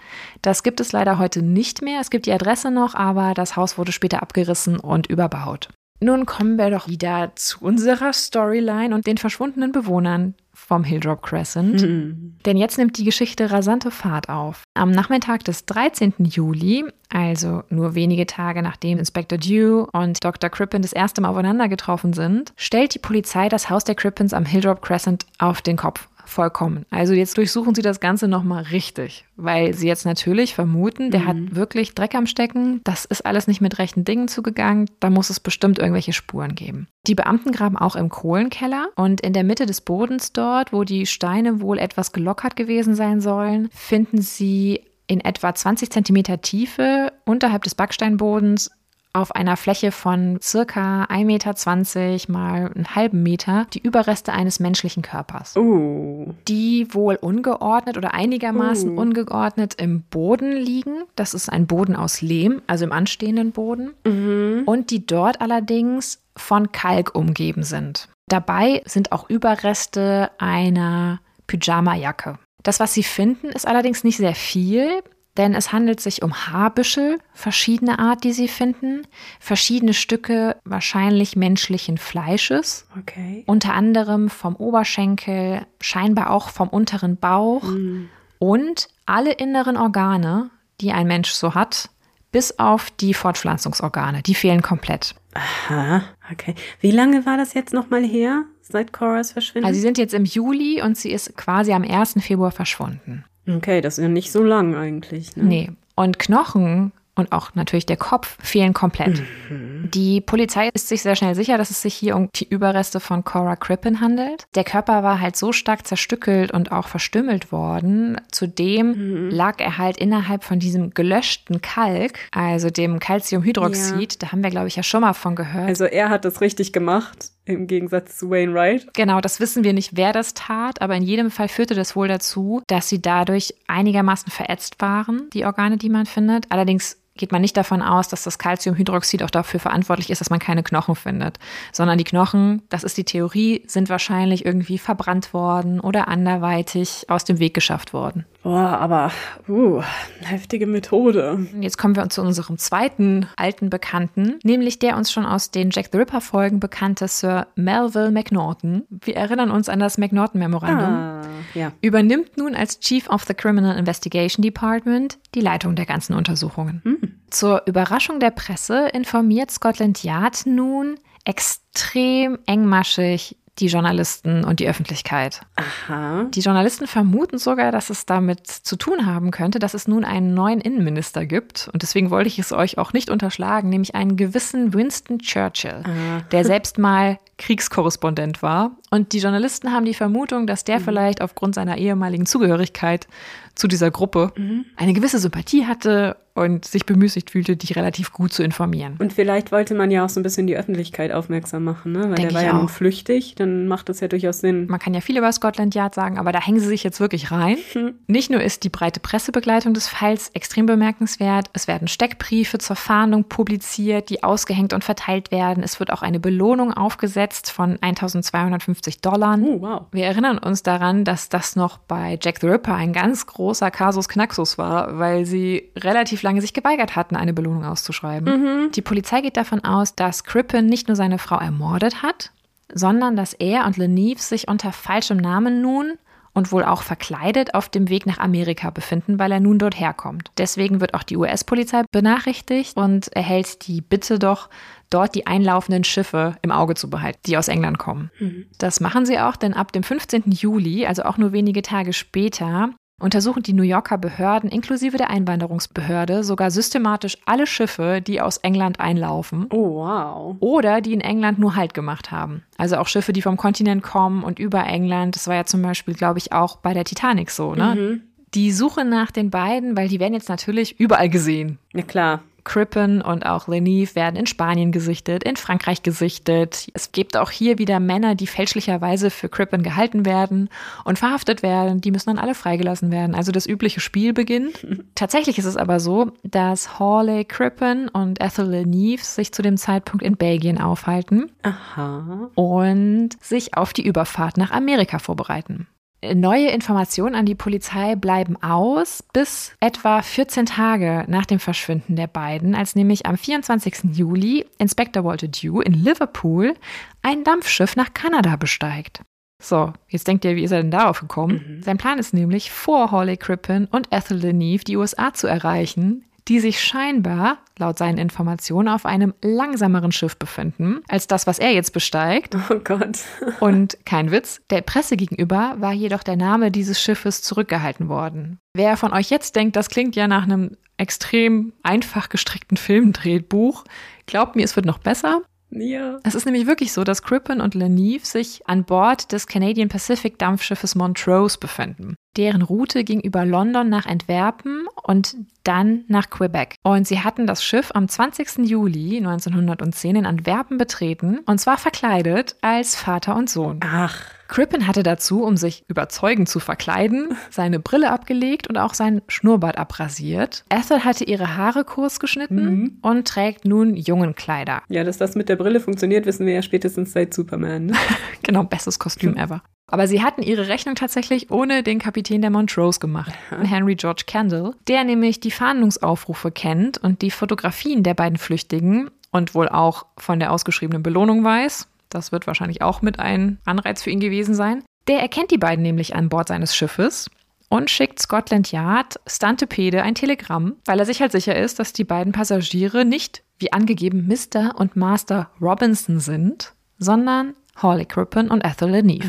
Das 0.41 0.63
gibt 0.63 0.79
es 0.79 0.91
leider 0.91 1.19
heute 1.19 1.43
nicht 1.43 1.81
mehr. 1.83 1.99
Es 1.99 2.09
gibt 2.09 2.25
die 2.25 2.31
Adresse 2.31 2.71
noch, 2.71 2.95
aber 2.95 3.33
das 3.33 3.55
Haus 3.55 3.77
wurde 3.77 3.91
später 3.91 4.21
abgerissen 4.21 4.79
und 4.79 5.07
überbaut. 5.07 5.69
Nun 5.99 6.25
kommen 6.27 6.57
wir 6.57 6.69
doch 6.69 6.87
wieder 6.87 7.31
zu 7.35 7.59
unserer 7.61 8.13
Storyline 8.13 8.93
und 8.93 9.07
den 9.07 9.17
verschwundenen 9.17 9.71
Bewohnern 9.71 10.35
vom 10.67 10.83
Hilldrop 10.83 11.21
Crescent. 11.23 11.81
Mhm. 11.81 12.35
Denn 12.45 12.57
jetzt 12.57 12.77
nimmt 12.77 12.97
die 12.97 13.05
Geschichte 13.05 13.51
rasante 13.51 13.89
Fahrt 13.89 14.27
auf. 14.27 14.63
Am 14.73 14.91
Nachmittag 14.91 15.45
des 15.45 15.65
13. 15.65 16.13
Juli, 16.19 16.83
also 17.09 17.63
nur 17.69 17.95
wenige 17.95 18.25
Tage 18.25 18.61
nachdem 18.61 18.99
Inspector 18.99 19.37
Dew 19.37 19.87
und 19.93 20.21
Dr. 20.21 20.49
Crippen 20.49 20.81
das 20.81 20.91
erste 20.91 21.21
Mal 21.21 21.29
aufeinander 21.29 21.69
getroffen 21.69 22.11
sind, 22.11 22.51
stellt 22.57 22.93
die 22.93 22.99
Polizei 22.99 23.47
das 23.47 23.69
Haus 23.69 23.85
der 23.85 23.95
Crippens 23.95 24.33
am 24.33 24.45
Hilldrop 24.45 24.81
Crescent 24.81 25.25
auf 25.39 25.61
den 25.61 25.77
Kopf 25.77 26.09
vollkommen. 26.29 26.85
Also 26.89 27.13
jetzt 27.13 27.37
durchsuchen 27.37 27.75
sie 27.75 27.81
das 27.81 27.99
Ganze 27.99 28.27
nochmal 28.27 28.63
richtig, 28.63 29.25
weil 29.35 29.73
sie 29.73 29.87
jetzt 29.87 30.05
natürlich 30.05 30.53
vermuten, 30.55 31.11
der 31.11 31.21
mhm. 31.21 31.27
hat 31.27 31.55
wirklich 31.55 31.95
Dreck 31.95 32.15
am 32.15 32.27
Stecken, 32.27 32.81
das 32.83 33.05
ist 33.05 33.25
alles 33.25 33.47
nicht 33.47 33.61
mit 33.61 33.79
rechten 33.79 34.05
Dingen 34.05 34.27
zugegangen, 34.27 34.89
da 34.99 35.09
muss 35.09 35.29
es 35.29 35.39
bestimmt 35.39 35.79
irgendwelche 35.79 36.13
Spuren 36.13 36.55
geben. 36.55 36.87
Die 37.07 37.15
Beamten 37.15 37.51
graben 37.51 37.77
auch 37.77 37.95
im 37.95 38.09
Kohlenkeller 38.09 38.89
und 38.95 39.21
in 39.21 39.33
der 39.33 39.43
Mitte 39.43 39.65
des 39.65 39.81
Bodens 39.81 40.33
dort, 40.33 40.73
wo 40.73 40.83
die 40.83 41.05
Steine 41.05 41.61
wohl 41.61 41.77
etwas 41.79 42.11
gelockert 42.11 42.55
gewesen 42.55 42.95
sein 42.95 43.21
sollen, 43.21 43.69
finden 43.71 44.21
sie 44.21 44.81
in 45.07 45.21
etwa 45.21 45.55
20 45.55 45.89
Zentimeter 45.89 46.41
Tiefe 46.41 47.13
unterhalb 47.25 47.63
des 47.63 47.75
Backsteinbodens 47.75 48.71
auf 49.17 49.35
einer 49.35 49.57
Fläche 49.57 49.91
von 49.91 50.39
circa 50.41 51.05
1,20 51.05 51.25
Meter 51.25 52.31
mal 52.31 52.71
einen 52.73 52.95
halben 52.95 53.23
Meter 53.23 53.67
die 53.73 53.81
Überreste 53.81 54.33
eines 54.33 54.59
menschlichen 54.59 55.03
Körpers. 55.03 55.55
Uh. 55.55 56.33
Die 56.47 56.93
wohl 56.93 57.15
ungeordnet 57.15 57.97
oder 57.97 58.13
einigermaßen 58.13 58.97
uh. 58.97 59.01
ungeordnet 59.01 59.75
im 59.81 60.01
Boden 60.03 60.51
liegen. 60.51 61.03
Das 61.15 61.33
ist 61.33 61.49
ein 61.49 61.67
Boden 61.67 61.95
aus 61.95 62.21
Lehm, 62.21 62.61
also 62.67 62.85
im 62.85 62.91
anstehenden 62.91 63.51
Boden. 63.51 63.93
Mhm. 64.05 64.63
Und 64.65 64.91
die 64.91 65.05
dort 65.05 65.41
allerdings 65.41 66.21
von 66.35 66.71
Kalk 66.71 67.15
umgeben 67.15 67.63
sind. 67.63 68.09
Dabei 68.27 68.81
sind 68.85 69.11
auch 69.11 69.29
Überreste 69.29 70.29
einer 70.37 71.19
Pyjama-Jacke. 71.47 72.37
Das, 72.63 72.79
was 72.79 72.93
sie 72.93 73.03
finden, 73.03 73.47
ist 73.47 73.67
allerdings 73.67 74.03
nicht 74.03 74.17
sehr 74.17 74.35
viel 74.35 75.01
denn 75.37 75.53
es 75.53 75.71
handelt 75.71 75.99
sich 75.99 76.23
um 76.23 76.33
Haarbüschel, 76.33 77.19
verschiedene 77.33 77.99
Art, 77.99 78.23
die 78.23 78.33
sie 78.33 78.47
finden, 78.47 79.03
verschiedene 79.39 79.93
Stücke 79.93 80.57
wahrscheinlich 80.65 81.35
menschlichen 81.35 81.97
Fleisches, 81.97 82.87
okay. 82.99 83.43
unter 83.45 83.73
anderem 83.73 84.29
vom 84.29 84.55
Oberschenkel, 84.55 85.65
scheinbar 85.79 86.31
auch 86.31 86.49
vom 86.49 86.69
unteren 86.69 87.17
Bauch 87.17 87.63
mm. 87.63 88.09
und 88.39 88.87
alle 89.05 89.33
inneren 89.33 89.77
Organe, 89.77 90.49
die 90.81 90.91
ein 90.91 91.07
Mensch 91.07 91.31
so 91.31 91.53
hat, 91.55 91.89
bis 92.31 92.59
auf 92.59 92.91
die 92.91 93.13
Fortpflanzungsorgane, 93.13 94.21
die 94.21 94.35
fehlen 94.35 94.61
komplett. 94.61 95.15
Aha, 95.33 96.03
okay. 96.31 96.55
Wie 96.81 96.91
lange 96.91 97.25
war 97.25 97.37
das 97.37 97.53
jetzt 97.53 97.73
nochmal 97.73 98.03
her, 98.03 98.43
seit 98.61 98.91
Coras 98.91 99.31
Verschwinden? 99.31 99.65
Also 99.65 99.77
sie 99.77 99.81
sind 99.81 99.97
jetzt 99.97 100.13
im 100.13 100.25
Juli 100.25 100.81
und 100.81 100.97
sie 100.97 101.11
ist 101.11 101.37
quasi 101.37 101.71
am 101.73 101.83
1. 101.83 102.15
Februar 102.19 102.51
verschwunden. 102.51 103.23
Okay, 103.47 103.81
das 103.81 103.97
ist 103.97 104.03
ja 104.03 104.09
nicht 104.09 104.31
so 104.31 104.43
lang 104.43 104.75
eigentlich. 104.75 105.35
Ne? 105.35 105.43
Nee. 105.43 105.71
Und 105.95 106.19
Knochen 106.19 106.91
und 107.17 107.31
auch 107.31 107.55
natürlich 107.55 107.85
der 107.85 107.97
Kopf 107.97 108.37
fehlen 108.41 108.73
komplett. 108.73 109.21
Mhm. 109.49 109.89
Die 109.93 110.21
Polizei 110.21 110.69
ist 110.73 110.87
sich 110.87 111.01
sehr 111.01 111.15
schnell 111.15 111.35
sicher, 111.35 111.57
dass 111.57 111.69
es 111.69 111.81
sich 111.81 111.93
hier 111.93 112.15
um 112.15 112.29
die 112.35 112.47
Überreste 112.47 112.99
von 112.99 113.23
Cora 113.23 113.55
Crippen 113.55 114.01
handelt. 114.01 114.45
Der 114.55 114.63
Körper 114.63 115.03
war 115.03 115.19
halt 115.19 115.35
so 115.35 115.51
stark 115.51 115.87
zerstückelt 115.87 116.51
und 116.51 116.71
auch 116.71 116.87
verstümmelt 116.87 117.51
worden. 117.51 118.19
Zudem 118.31 118.87
mhm. 119.25 119.29
lag 119.29 119.59
er 119.59 119.77
halt 119.77 119.97
innerhalb 119.97 120.43
von 120.43 120.59
diesem 120.59 120.93
gelöschten 120.93 121.61
Kalk, 121.61 122.19
also 122.31 122.69
dem 122.69 122.99
Calciumhydroxid. 122.99 124.13
Ja. 124.13 124.19
Da 124.19 124.31
haben 124.31 124.43
wir, 124.43 124.49
glaube 124.49 124.67
ich, 124.67 124.75
ja 124.75 124.83
schon 124.83 125.01
mal 125.01 125.13
von 125.13 125.35
gehört. 125.35 125.67
Also 125.67 125.85
er 125.85 126.09
hat 126.09 126.25
das 126.25 126.41
richtig 126.41 126.73
gemacht 126.73 127.31
im 127.47 127.67
Gegensatz 127.67 128.17
zu 128.17 128.29
Wainwright. 128.29 128.93
Genau, 128.93 129.21
das 129.21 129.39
wissen 129.39 129.63
wir 129.63 129.73
nicht, 129.73 129.95
wer 129.95 130.11
das 130.11 130.33
tat, 130.33 130.81
aber 130.81 130.95
in 130.95 131.03
jedem 131.03 131.31
Fall 131.31 131.47
führte 131.47 131.75
das 131.75 131.95
wohl 131.95 132.07
dazu, 132.07 132.61
dass 132.67 132.89
sie 132.89 133.01
dadurch 133.01 133.55
einigermaßen 133.67 134.31
verätzt 134.31 134.75
waren, 134.79 135.29
die 135.33 135.45
Organe, 135.45 135.77
die 135.77 135.89
man 135.89 136.05
findet. 136.05 136.51
Allerdings 136.51 136.97
geht 137.17 137.31
man 137.31 137.41
nicht 137.41 137.57
davon 137.57 137.81
aus, 137.81 138.07
dass 138.07 138.23
das 138.23 138.39
Calciumhydroxid 138.39 139.23
auch 139.23 139.29
dafür 139.29 139.59
verantwortlich 139.59 140.09
ist, 140.09 140.21
dass 140.21 140.29
man 140.29 140.39
keine 140.39 140.63
Knochen 140.63 140.95
findet, 140.95 141.39
sondern 141.71 141.97
die 141.97 142.03
Knochen, 142.03 142.61
das 142.69 142.83
ist 142.83 142.97
die 142.97 143.03
Theorie, 143.03 143.63
sind 143.67 143.89
wahrscheinlich 143.89 144.45
irgendwie 144.45 144.77
verbrannt 144.77 145.33
worden 145.33 145.79
oder 145.79 146.07
anderweitig 146.07 147.05
aus 147.09 147.25
dem 147.25 147.39
Weg 147.39 147.53
geschafft 147.53 147.93
worden. 147.93 148.25
Boah, 148.43 148.77
aber 148.79 149.11
uh, 149.49 149.81
heftige 150.21 150.67
Methode. 150.67 151.47
Jetzt 151.59 151.77
kommen 151.77 151.97
wir 151.97 152.07
zu 152.09 152.21
unserem 152.21 152.57
zweiten 152.57 153.27
alten 153.35 153.69
Bekannten, 153.69 154.39
nämlich 154.43 154.79
der 154.79 154.95
uns 154.95 155.11
schon 155.11 155.25
aus 155.25 155.51
den 155.51 155.69
Jack 155.69 155.89
the 155.91 155.97
Ripper 155.97 156.21
Folgen 156.21 156.61
bekannte 156.61 157.09
Sir 157.09 157.47
Melville 157.55 158.09
McNaughton. 158.11 158.83
Wir 158.89 159.17
erinnern 159.17 159.51
uns 159.51 159.67
an 159.67 159.79
das 159.79 159.97
McNaughton 159.97 160.39
Memorandum. 160.39 160.93
Ah, 160.93 161.21
ja. 161.55 161.73
Übernimmt 161.81 162.37
nun 162.37 162.55
als 162.55 162.79
Chief 162.79 163.09
of 163.09 163.25
the 163.25 163.33
Criminal 163.33 163.77
Investigation 163.77 164.41
Department 164.41 165.17
die 165.37 165.41
Leitung 165.41 165.75
der 165.75 165.85
ganzen 165.85 166.15
Untersuchungen. 166.15 166.81
Hm. 166.83 166.97
Zur 167.29 167.61
Überraschung 167.67 168.19
der 168.19 168.31
Presse 168.31 168.87
informiert 168.89 169.51
Scotland 169.51 170.03
Yard 170.03 170.45
nun 170.45 170.95
extrem 171.25 172.39
engmaschig 172.47 173.37
die 173.59 173.67
Journalisten 173.67 174.43
und 174.43 174.59
die 174.59 174.67
Öffentlichkeit. 174.67 175.41
Aha. 175.55 176.25
Die 176.29 176.41
Journalisten 176.41 176.85
vermuten 176.87 177.37
sogar, 177.37 177.71
dass 177.71 177.89
es 177.89 178.05
damit 178.05 178.45
zu 178.47 178.75
tun 178.75 179.05
haben 179.05 179.31
könnte, 179.31 179.57
dass 179.59 179.73
es 179.73 179.87
nun 179.87 180.05
einen 180.05 180.33
neuen 180.33 180.61
Innenminister 180.61 181.25
gibt. 181.25 181.69
Und 181.73 181.81
deswegen 181.81 182.11
wollte 182.11 182.27
ich 182.27 182.37
es 182.39 182.51
euch 182.51 182.77
auch 182.77 182.93
nicht 182.93 183.09
unterschlagen, 183.09 183.69
nämlich 183.69 183.95
einen 183.95 184.15
gewissen 184.15 184.73
Winston 184.73 185.19
Churchill, 185.19 185.83
Ah. 185.85 186.21
der 186.31 186.45
selbst 186.45 186.77
mal 186.77 187.17
Kriegskorrespondent 187.37 188.41
war. 188.41 188.71
Und 188.89 189.13
die 189.13 189.19
Journalisten 189.19 189.71
haben 189.71 189.85
die 189.85 189.93
Vermutung, 189.93 190.47
dass 190.47 190.63
der 190.63 190.79
vielleicht 190.79 191.21
aufgrund 191.21 191.55
seiner 191.55 191.77
ehemaligen 191.77 192.25
Zugehörigkeit 192.25 193.07
zu 193.53 193.67
dieser 193.67 193.91
Gruppe 193.91 194.31
eine 194.75 194.93
gewisse 194.93 195.19
Sympathie 195.19 195.65
hatte 195.65 196.15
und 196.35 196.65
sich 196.65 196.85
bemüßigt 196.85 197.31
fühlte, 197.31 197.57
die 197.57 197.73
relativ 197.73 198.13
gut 198.13 198.31
zu 198.31 198.43
informieren. 198.43 198.95
Und 198.99 199.11
vielleicht 199.11 199.51
wollte 199.51 199.73
man 199.73 199.89
ja 199.89 200.05
auch 200.05 200.09
so 200.09 200.19
ein 200.19 200.23
bisschen 200.23 200.45
die 200.45 200.55
Öffentlichkeit 200.55 201.11
aufmerksam 201.11 201.63
machen, 201.63 201.93
ne? 201.93 202.03
Weil 202.03 202.13
Denk 202.13 202.29
der 202.29 202.33
war 202.35 202.43
ja 202.43 202.53
nun 202.53 202.69
flüchtig, 202.69 203.33
dann 203.33 203.67
macht 203.67 203.89
das 203.89 204.01
ja 204.01 204.07
durchaus 204.07 204.41
Sinn. 204.41 204.67
Man 204.67 204.79
kann 204.79 204.93
ja 204.93 205.01
viel 205.01 205.17
über 205.17 205.31
Scotland 205.31 205.73
Yard 205.73 205.95
sagen, 205.95 206.19
aber 206.19 206.31
da 206.31 206.39
hängen 206.39 206.59
sie 206.59 206.67
sich 206.67 206.83
jetzt 206.83 206.99
wirklich 206.99 207.31
rein. 207.31 207.57
Nicht 208.05 208.29
nur 208.29 208.41
ist 208.41 208.63
die 208.63 208.69
breite 208.69 208.99
Pressebegleitung 208.99 209.73
des 209.73 209.87
Falls 209.87 210.29
extrem 210.29 210.67
bemerkenswert, 210.67 211.49
es 211.53 211.67
werden 211.67 211.87
Steckbriefe 211.87 212.59
zur 212.59 212.75
Fahndung 212.75 213.23
publiziert, 213.23 214.11
die 214.11 214.21
ausgehängt 214.23 214.73
und 214.73 214.83
verteilt 214.83 215.31
werden. 215.31 215.63
Es 215.63 215.79
wird 215.79 215.91
auch 215.91 216.03
eine 216.03 216.19
Belohnung 216.19 216.71
aufgesetzt 216.71 217.26
von 217.33 217.77
1250 217.81 219.01
Dollar. 219.01 219.37
Oh, 219.41 219.61
wow. 219.61 219.81
Wir 219.91 220.05
erinnern 220.05 220.37
uns 220.37 220.63
daran, 220.63 221.03
dass 221.03 221.29
das 221.29 221.55
noch 221.55 221.77
bei 221.77 222.17
Jack 222.21 222.39
the 222.41 222.47
Ripper 222.47 222.73
ein 222.73 222.93
ganz 222.93 223.27
großer 223.27 223.71
Kasus 223.71 224.09
Knaxus 224.09 224.57
war, 224.57 224.97
weil 224.99 225.25
sie 225.25 225.71
relativ 225.77 226.23
lange 226.23 226.41
sich 226.41 226.53
geweigert 226.53 226.95
hatten, 226.95 227.15
eine 227.15 227.33
Belohnung 227.33 227.65
auszuschreiben. 227.65 228.71
Die 228.71 228.81
Polizei 228.81 229.21
geht 229.21 229.37
davon 229.37 229.63
aus, 229.63 229.95
dass 229.95 230.23
Crippen 230.23 230.65
nicht 230.65 230.87
nur 230.87 230.95
seine 230.95 231.17
Frau 231.17 231.37
ermordet 231.37 232.01
hat, 232.01 232.31
sondern 232.73 233.15
dass 233.15 233.33
er 233.33 233.65
und 233.65 233.77
Leneve 233.77 234.21
sich 234.21 234.47
unter 234.47 234.71
falschem 234.71 235.17
Namen 235.17 235.61
nun 235.61 235.93
und 236.37 236.51
wohl 236.51 236.63
auch 236.63 236.83
verkleidet 236.83 237.55
auf 237.55 237.67
dem 237.67 237.89
Weg 237.89 238.05
nach 238.05 238.19
Amerika 238.19 238.69
befinden, 238.69 239.17
weil 239.17 239.31
er 239.31 239.39
nun 239.39 239.57
dort 239.57 239.79
herkommt. 239.79 240.29
Deswegen 240.37 240.79
wird 240.79 240.93
auch 240.93 241.01
die 241.01 241.17
US-Polizei 241.17 241.81
benachrichtigt 241.91 242.77
und 242.77 243.07
erhält 243.07 243.67
die 243.67 243.81
Bitte 243.81 244.19
doch, 244.19 244.47
dort 244.89 245.15
die 245.15 245.27
einlaufenden 245.27 245.83
Schiffe 245.83 246.35
im 246.41 246.51
Auge 246.51 246.75
zu 246.75 246.89
behalten, 246.89 247.19
die 247.25 247.37
aus 247.37 247.47
England 247.47 247.77
kommen. 247.77 248.11
Das 248.57 248.79
machen 248.79 249.05
sie 249.05 249.19
auch, 249.19 249.35
denn 249.35 249.53
ab 249.53 249.71
dem 249.71 249.83
15. 249.83 250.23
Juli, 250.31 250.85
also 250.85 251.03
auch 251.03 251.17
nur 251.17 251.31
wenige 251.31 251.61
Tage 251.61 251.93
später, 251.93 252.69
untersuchen 252.99 253.43
die 253.43 253.53
New 253.53 253.63
Yorker 253.63 253.97
Behörden 253.99 254.49
inklusive 254.49 254.97
der 254.97 255.11
Einwanderungsbehörde 255.11 256.23
sogar 256.23 256.49
systematisch 256.51 257.17
alle 257.25 257.45
Schiffe, 257.45 258.01
die 258.01 258.21
aus 258.21 258.37
England 258.37 258.79
einlaufen 258.79 259.45
Oh, 259.51 259.75
wow. 259.75 260.35
oder 260.39 260.81
die 260.81 260.93
in 260.93 261.01
England 261.01 261.37
nur 261.39 261.55
Halt 261.55 261.73
gemacht 261.73 262.11
haben. 262.11 262.43
Also 262.57 262.77
auch 262.77 262.87
Schiffe, 262.87 263.13
die 263.13 263.21
vom 263.21 263.37
Kontinent 263.37 263.83
kommen 263.83 264.23
und 264.23 264.39
über 264.39 264.65
England. 264.65 265.15
Das 265.15 265.27
war 265.27 265.35
ja 265.35 265.45
zum 265.45 265.61
Beispiel, 265.61 265.93
glaube 265.93 266.17
ich, 266.19 266.31
auch 266.31 266.57
bei 266.57 266.73
der 266.73 266.85
Titanic 266.85 267.29
so. 267.29 267.53
Ne? 267.53 268.01
Die 268.33 268.51
Suche 268.51 268.83
nach 268.83 269.11
den 269.11 269.29
beiden, 269.29 269.77
weil 269.77 269.87
die 269.87 269.99
werden 269.99 270.13
jetzt 270.13 270.29
natürlich 270.29 270.79
überall 270.79 271.09
gesehen. 271.09 271.59
Ja, 271.73 271.83
klar. 271.83 272.21
Crippen 272.47 273.01
und 273.01 273.25
auch 273.25 273.49
Leneve 273.49 273.93
werden 273.93 274.15
in 274.15 274.25
Spanien 274.25 274.71
gesichtet, 274.71 275.23
in 275.23 275.35
Frankreich 275.35 275.83
gesichtet. 275.83 276.69
Es 276.73 276.93
gibt 276.93 277.17
auch 277.17 277.29
hier 277.29 277.57
wieder 277.57 277.81
Männer, 277.81 278.15
die 278.15 278.25
fälschlicherweise 278.25 279.09
für 279.09 279.27
Crippen 279.27 279.63
gehalten 279.63 280.05
werden 280.05 280.47
und 280.85 280.97
verhaftet 280.97 281.43
werden. 281.43 281.81
Die 281.81 281.91
müssen 281.91 282.07
dann 282.07 282.17
alle 282.17 282.35
freigelassen 282.35 282.89
werden. 282.89 283.15
Also 283.15 283.33
das 283.33 283.47
übliche 283.47 283.81
Spiel 283.81 284.13
beginnt. 284.13 284.65
Tatsächlich 284.95 285.37
ist 285.37 285.45
es 285.45 285.57
aber 285.57 285.81
so, 285.81 286.13
dass 286.23 286.79
Hawley 286.79 287.25
Crippen 287.25 287.89
und 287.89 288.21
Ethel 288.23 288.49
Leneve 288.49 289.03
sich 289.03 289.33
zu 289.33 289.41
dem 289.41 289.57
Zeitpunkt 289.57 290.03
in 290.05 290.15
Belgien 290.15 290.57
aufhalten 290.57 291.29
Aha. 291.43 292.29
und 292.35 293.09
sich 293.21 293.57
auf 293.57 293.73
die 293.73 293.85
Überfahrt 293.85 294.37
nach 294.37 294.51
Amerika 294.51 294.99
vorbereiten. 294.99 295.67
Neue 296.03 296.49
Informationen 296.49 297.15
an 297.15 297.25
die 297.25 297.33
Polizei 297.33 297.95
bleiben 297.95 298.41
aus 298.43 299.03
bis 299.13 299.53
etwa 299.59 300.03
14 300.03 300.45
Tage 300.45 301.05
nach 301.07 301.25
dem 301.25 301.39
Verschwinden 301.39 301.95
der 301.95 302.05
beiden, 302.05 302.53
als 302.53 302.75
nämlich 302.75 303.07
am 303.07 303.17
24. 303.17 303.95
Juli 303.97 304.45
Inspektor 304.59 305.03
Walter 305.03 305.27
Dew 305.27 305.59
in 305.59 305.73
Liverpool 305.73 306.53
ein 307.01 307.23
Dampfschiff 307.23 307.75
nach 307.75 307.93
Kanada 307.95 308.35
besteigt. 308.35 309.01
So, 309.41 309.73
jetzt 309.87 310.07
denkt 310.07 310.25
ihr, 310.25 310.35
wie 310.35 310.43
ist 310.43 310.51
er 310.51 310.61
denn 310.61 310.71
darauf 310.71 310.99
gekommen? 310.99 311.61
Sein 311.63 311.77
Plan 311.77 311.99
ist 311.99 312.13
nämlich, 312.13 312.51
vor 312.51 312.91
Hawley 312.91 313.17
Crippen 313.17 313.65
und 313.65 313.91
Ethel 313.91 314.17
Leneve 314.17 314.63
die 314.63 314.77
USA 314.77 315.13
zu 315.13 315.27
erreichen, 315.27 316.05
die 316.27 316.39
sich 316.39 316.61
scheinbar, 316.61 317.37
laut 317.57 317.77
seinen 317.77 317.97
Informationen, 317.97 318.67
auf 318.67 318.85
einem 318.85 319.13
langsameren 319.21 319.91
Schiff 319.91 320.17
befinden, 320.17 320.81
als 320.87 321.07
das, 321.07 321.27
was 321.27 321.39
er 321.39 321.51
jetzt 321.51 321.73
besteigt. 321.73 322.35
Oh 322.49 322.59
Gott. 322.63 322.99
Und 323.39 323.77
kein 323.85 324.11
Witz, 324.11 324.41
der 324.49 324.61
Presse 324.61 324.97
gegenüber 324.97 325.55
war 325.57 325.73
jedoch 325.73 326.03
der 326.03 326.15
Name 326.15 326.51
dieses 326.51 326.81
Schiffes 326.81 327.21
zurückgehalten 327.21 327.89
worden. 327.89 328.39
Wer 328.53 328.77
von 328.77 328.93
euch 328.93 329.09
jetzt 329.09 329.35
denkt, 329.35 329.55
das 329.55 329.69
klingt 329.69 329.95
ja 329.95 330.07
nach 330.07 330.23
einem 330.23 330.57
extrem 330.77 331.53
einfach 331.63 332.09
gestrickten 332.09 332.57
Filmdrehbuch, 332.57 333.63
glaubt 334.05 334.35
mir, 334.35 334.43
es 334.43 334.55
wird 334.55 334.65
noch 334.65 334.77
besser. 334.77 335.21
Ja. 335.49 335.99
Es 336.03 336.15
ist 336.15 336.25
nämlich 336.25 336.45
wirklich 336.45 336.73
so, 336.73 336.83
dass 336.83 337.01
Crippen 337.01 337.41
und 337.41 337.55
Leneve 337.55 338.05
sich 338.05 338.47
an 338.47 338.65
Bord 338.65 339.11
des 339.11 339.27
Canadian 339.27 339.69
Pacific 339.69 340.19
Dampfschiffes 340.19 340.75
Montrose 340.75 341.37
befinden. 341.39 341.95
Deren 342.17 342.41
Route 342.41 342.83
ging 342.83 342.99
über 342.99 343.25
London 343.25 343.69
nach 343.69 343.85
Antwerpen 343.85 344.65
und 344.83 345.15
dann 345.43 345.85
nach 345.87 346.09
Quebec. 346.09 346.55
Und 346.63 346.87
sie 346.87 346.99
hatten 346.99 347.27
das 347.27 347.43
Schiff 347.43 347.71
am 347.73 347.87
20. 347.87 348.49
Juli 348.49 348.97
1910 348.97 349.97
in 349.97 350.05
Antwerpen 350.05 350.57
betreten 350.57 351.19
und 351.25 351.39
zwar 351.39 351.57
verkleidet 351.57 352.35
als 352.41 352.75
Vater 352.75 353.15
und 353.15 353.29
Sohn. 353.29 353.59
Ach. 353.63 354.16
Crippen 354.27 354.67
hatte 354.67 354.83
dazu, 354.83 355.23
um 355.23 355.37
sich 355.37 355.63
überzeugend 355.67 356.29
zu 356.29 356.39
verkleiden, 356.39 357.15
seine 357.29 357.59
Brille 357.59 357.91
abgelegt 357.91 358.47
und 358.47 358.57
auch 358.57 358.73
sein 358.73 359.01
Schnurrbart 359.07 359.57
abrasiert. 359.57 360.43
Ethel 360.49 360.83
hatte 360.83 361.03
ihre 361.03 361.37
Haare 361.37 361.63
kurz 361.63 361.99
geschnitten 361.99 362.79
und 362.81 363.07
trägt 363.07 363.45
nun 363.45 363.75
Jungenkleider. 363.75 364.61
Ja, 364.69 364.83
dass 364.83 364.97
das 364.97 365.15
mit 365.15 365.29
der 365.29 365.35
Brille 365.35 365.59
funktioniert, 365.59 366.05
wissen 366.05 366.25
wir 366.25 366.33
ja 366.33 366.41
spätestens 366.41 366.91
seit 366.93 367.13
Superman. 367.13 367.67
Ne? 367.67 367.73
Genau, 368.23 368.43
bestes 368.43 368.77
Kostüm 368.77 369.15
ever. 369.15 369.41
Aber 369.67 369.87
sie 369.87 370.01
hatten 370.01 370.21
ihre 370.21 370.47
Rechnung 370.47 370.75
tatsächlich 370.75 371.31
ohne 371.31 371.63
den 371.63 371.79
Kapitän 371.79 372.21
der 372.21 372.29
Montrose 372.29 372.79
gemacht, 372.79 373.13
Henry 373.29 373.75
George 373.75 374.03
Kendall, 374.05 374.53
der 374.67 374.83
nämlich 374.83 375.19
die 375.19 375.31
Fahndungsaufrufe 375.31 376.31
kennt 376.31 376.77
und 376.77 377.01
die 377.01 377.11
Fotografien 377.11 377.83
der 377.83 377.93
beiden 377.93 378.17
Flüchtigen 378.17 378.89
und 379.11 379.35
wohl 379.35 379.49
auch 379.49 379.85
von 379.97 380.19
der 380.19 380.31
ausgeschriebenen 380.31 380.83
Belohnung 380.83 381.23
weiß. 381.23 381.67
Das 381.89 382.11
wird 382.11 382.27
wahrscheinlich 382.27 382.61
auch 382.61 382.81
mit 382.81 382.99
ein 382.99 383.39
Anreiz 383.45 383.83
für 383.83 383.89
ihn 383.89 383.99
gewesen 383.99 384.35
sein. 384.35 384.63
Der 384.87 385.01
erkennt 385.01 385.31
die 385.31 385.37
beiden 385.37 385.63
nämlich 385.63 385.95
an 385.95 386.09
Bord 386.09 386.27
seines 386.27 386.55
Schiffes 386.55 387.09
und 387.49 387.69
schickt 387.69 387.99
Scotland 387.99 388.51
Yard 388.51 388.99
Stantepede 389.07 389.83
ein 389.83 389.95
Telegramm, 389.95 390.55
weil 390.65 390.79
er 390.79 390.85
sich 390.85 391.01
halt 391.01 391.11
sicher 391.11 391.35
ist, 391.35 391.59
dass 391.59 391.73
die 391.73 391.83
beiden 391.83 392.13
Passagiere 392.13 392.85
nicht, 392.85 393.23
wie 393.39 393.53
angegeben, 393.53 394.07
Mr. 394.07 394.59
und 394.59 394.75
Master 394.75 395.29
Robinson 395.41 395.99
sind, 395.99 396.53
sondern 396.77 397.35
Hawley 397.55 397.85
Crippen 397.85 398.29
und 398.29 398.43
Ethel 398.43 398.69
Leneve. 398.69 399.07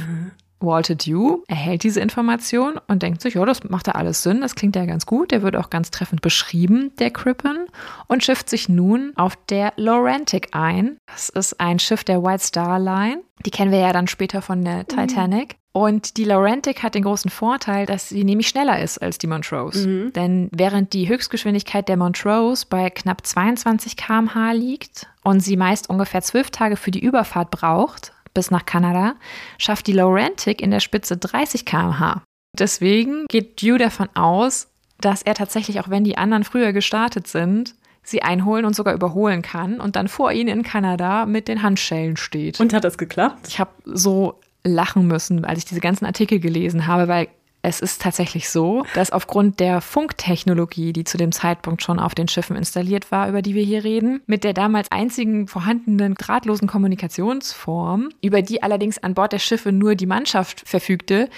Walter 0.60 0.94
Dew 0.94 1.42
erhält 1.46 1.82
diese 1.82 2.00
Information 2.00 2.80
und 2.88 3.02
denkt 3.02 3.22
sich, 3.22 3.34
ja, 3.34 3.44
das 3.44 3.64
macht 3.64 3.86
ja 3.86 3.94
alles 3.94 4.22
Sinn, 4.22 4.40
das 4.40 4.54
klingt 4.54 4.76
ja 4.76 4.84
ganz 4.86 5.06
gut, 5.06 5.30
der 5.30 5.42
wird 5.42 5.56
auch 5.56 5.70
ganz 5.70 5.90
treffend 5.90 6.22
beschrieben, 6.22 6.92
der 6.98 7.10
Crippen, 7.10 7.66
und 8.06 8.24
schifft 8.24 8.50
sich 8.50 8.68
nun 8.68 9.12
auf 9.16 9.36
der 9.48 9.72
Laurentic 9.76 10.48
ein. 10.52 10.98
Das 11.06 11.28
ist 11.28 11.60
ein 11.60 11.78
Schiff 11.78 12.04
der 12.04 12.22
White 12.22 12.44
Star 12.44 12.78
Line. 12.78 13.22
Die 13.46 13.50
kennen 13.50 13.70
wir 13.70 13.78
ja 13.78 13.92
dann 13.92 14.08
später 14.08 14.42
von 14.42 14.64
der 14.64 14.86
Titanic. 14.86 15.56
Und 15.72 16.16
die 16.16 16.24
Laurentic 16.24 16.82
hat 16.82 16.96
den 16.96 17.04
großen 17.04 17.30
Vorteil, 17.30 17.86
dass 17.86 18.08
sie 18.08 18.24
nämlich 18.24 18.48
schneller 18.48 18.82
ist 18.82 18.98
als 18.98 19.16
die 19.18 19.28
Montrose. 19.28 20.10
Denn 20.10 20.48
während 20.50 20.92
die 20.92 21.08
Höchstgeschwindigkeit 21.08 21.88
der 21.88 21.96
Montrose 21.96 22.66
bei 22.68 22.90
knapp 22.90 23.24
22 23.24 23.96
km/h 23.96 24.52
liegt 24.52 25.06
und 25.22 25.38
sie 25.38 25.56
meist 25.56 25.88
ungefähr 25.88 26.22
zwölf 26.22 26.50
Tage 26.50 26.74
für 26.76 26.90
die 26.90 27.04
Überfahrt 27.04 27.52
braucht, 27.52 28.12
bis 28.38 28.52
nach 28.52 28.66
Kanada, 28.66 29.16
schafft 29.58 29.88
die 29.88 29.92
Laurentic 29.92 30.62
in 30.62 30.70
der 30.70 30.78
Spitze 30.78 31.16
30 31.16 31.64
km/h. 31.64 32.22
Deswegen 32.56 33.26
geht 33.28 33.60
Dew 33.60 33.78
davon 33.78 34.08
aus, 34.14 34.68
dass 35.00 35.22
er 35.22 35.34
tatsächlich, 35.34 35.80
auch 35.80 35.90
wenn 35.90 36.04
die 36.04 36.16
anderen 36.16 36.44
früher 36.44 36.72
gestartet 36.72 37.26
sind, 37.26 37.74
sie 38.04 38.22
einholen 38.22 38.64
und 38.64 38.76
sogar 38.76 38.94
überholen 38.94 39.42
kann 39.42 39.80
und 39.80 39.96
dann 39.96 40.06
vor 40.06 40.30
ihnen 40.30 40.48
in 40.48 40.62
Kanada 40.62 41.26
mit 41.26 41.48
den 41.48 41.64
Handschellen 41.64 42.16
steht. 42.16 42.60
Und 42.60 42.72
hat 42.72 42.84
das 42.84 42.96
geklappt? 42.96 43.48
Ich 43.48 43.58
habe 43.58 43.72
so 43.84 44.38
lachen 44.62 45.08
müssen, 45.08 45.44
als 45.44 45.58
ich 45.58 45.64
diese 45.64 45.80
ganzen 45.80 46.06
Artikel 46.06 46.38
gelesen 46.38 46.86
habe, 46.86 47.08
weil 47.08 47.26
es 47.62 47.80
ist 47.80 48.02
tatsächlich 48.02 48.48
so, 48.48 48.84
dass 48.94 49.10
aufgrund 49.10 49.58
der 49.58 49.80
Funktechnologie, 49.80 50.92
die 50.92 51.04
zu 51.04 51.18
dem 51.18 51.32
Zeitpunkt 51.32 51.82
schon 51.82 51.98
auf 51.98 52.14
den 52.14 52.28
Schiffen 52.28 52.56
installiert 52.56 53.10
war, 53.10 53.28
über 53.28 53.42
die 53.42 53.54
wir 53.54 53.64
hier 53.64 53.84
reden, 53.84 54.22
mit 54.26 54.44
der 54.44 54.54
damals 54.54 54.90
einzigen 54.92 55.48
vorhandenen 55.48 56.14
drahtlosen 56.14 56.68
Kommunikationsform, 56.68 58.10
über 58.22 58.42
die 58.42 58.62
allerdings 58.62 58.98
an 58.98 59.14
Bord 59.14 59.32
der 59.32 59.40
Schiffe 59.40 59.72
nur 59.72 59.96
die 59.96 60.06
Mannschaft 60.06 60.62
verfügte, 60.66 61.28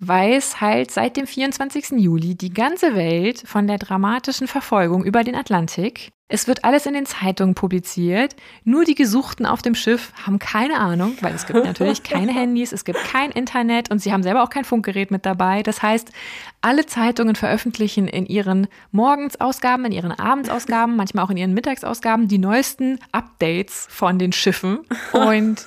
weiß 0.00 0.60
halt 0.60 0.90
seit 0.90 1.16
dem 1.16 1.26
24. 1.26 1.90
Juli 1.98 2.34
die 2.34 2.52
ganze 2.52 2.94
Welt 2.94 3.42
von 3.46 3.66
der 3.66 3.78
dramatischen 3.78 4.48
Verfolgung 4.48 5.04
über 5.04 5.22
den 5.22 5.34
Atlantik 5.34 6.10
Es 6.30 6.46
wird 6.46 6.62
alles 6.62 6.84
in 6.84 6.92
den 6.92 7.06
Zeitungen 7.06 7.54
publiziert. 7.54 8.36
Nur 8.62 8.84
die 8.84 8.94
Gesuchten 8.94 9.46
auf 9.46 9.62
dem 9.62 9.74
Schiff 9.74 10.12
haben 10.26 10.38
keine 10.38 10.78
Ahnung, 10.78 11.16
weil 11.22 11.34
es 11.34 11.46
gibt 11.46 11.64
natürlich 11.64 12.02
keine 12.02 12.32
Handys, 12.32 12.72
es 12.72 12.84
gibt 12.84 13.02
kein 13.02 13.30
Internet 13.30 13.90
und 13.90 14.00
sie 14.00 14.12
haben 14.12 14.22
selber 14.22 14.42
auch 14.42 14.50
kein 14.50 14.64
Funkgerät 14.64 15.10
mit 15.10 15.24
dabei. 15.24 15.62
Das 15.62 15.80
heißt, 15.80 16.12
alle 16.60 16.84
Zeitungen 16.84 17.34
veröffentlichen 17.34 18.06
in 18.08 18.26
ihren 18.26 18.66
Morgensausgaben, 18.92 19.86
in 19.86 19.92
ihren 19.92 20.12
Abendsausgaben, 20.12 20.96
manchmal 20.96 21.24
auch 21.24 21.30
in 21.30 21.38
ihren 21.38 21.54
Mittagsausgaben 21.54 22.28
die 22.28 22.38
neuesten 22.38 22.98
Updates 23.10 23.86
von 23.88 24.18
den 24.18 24.32
Schiffen. 24.32 24.80
Und 25.12 25.66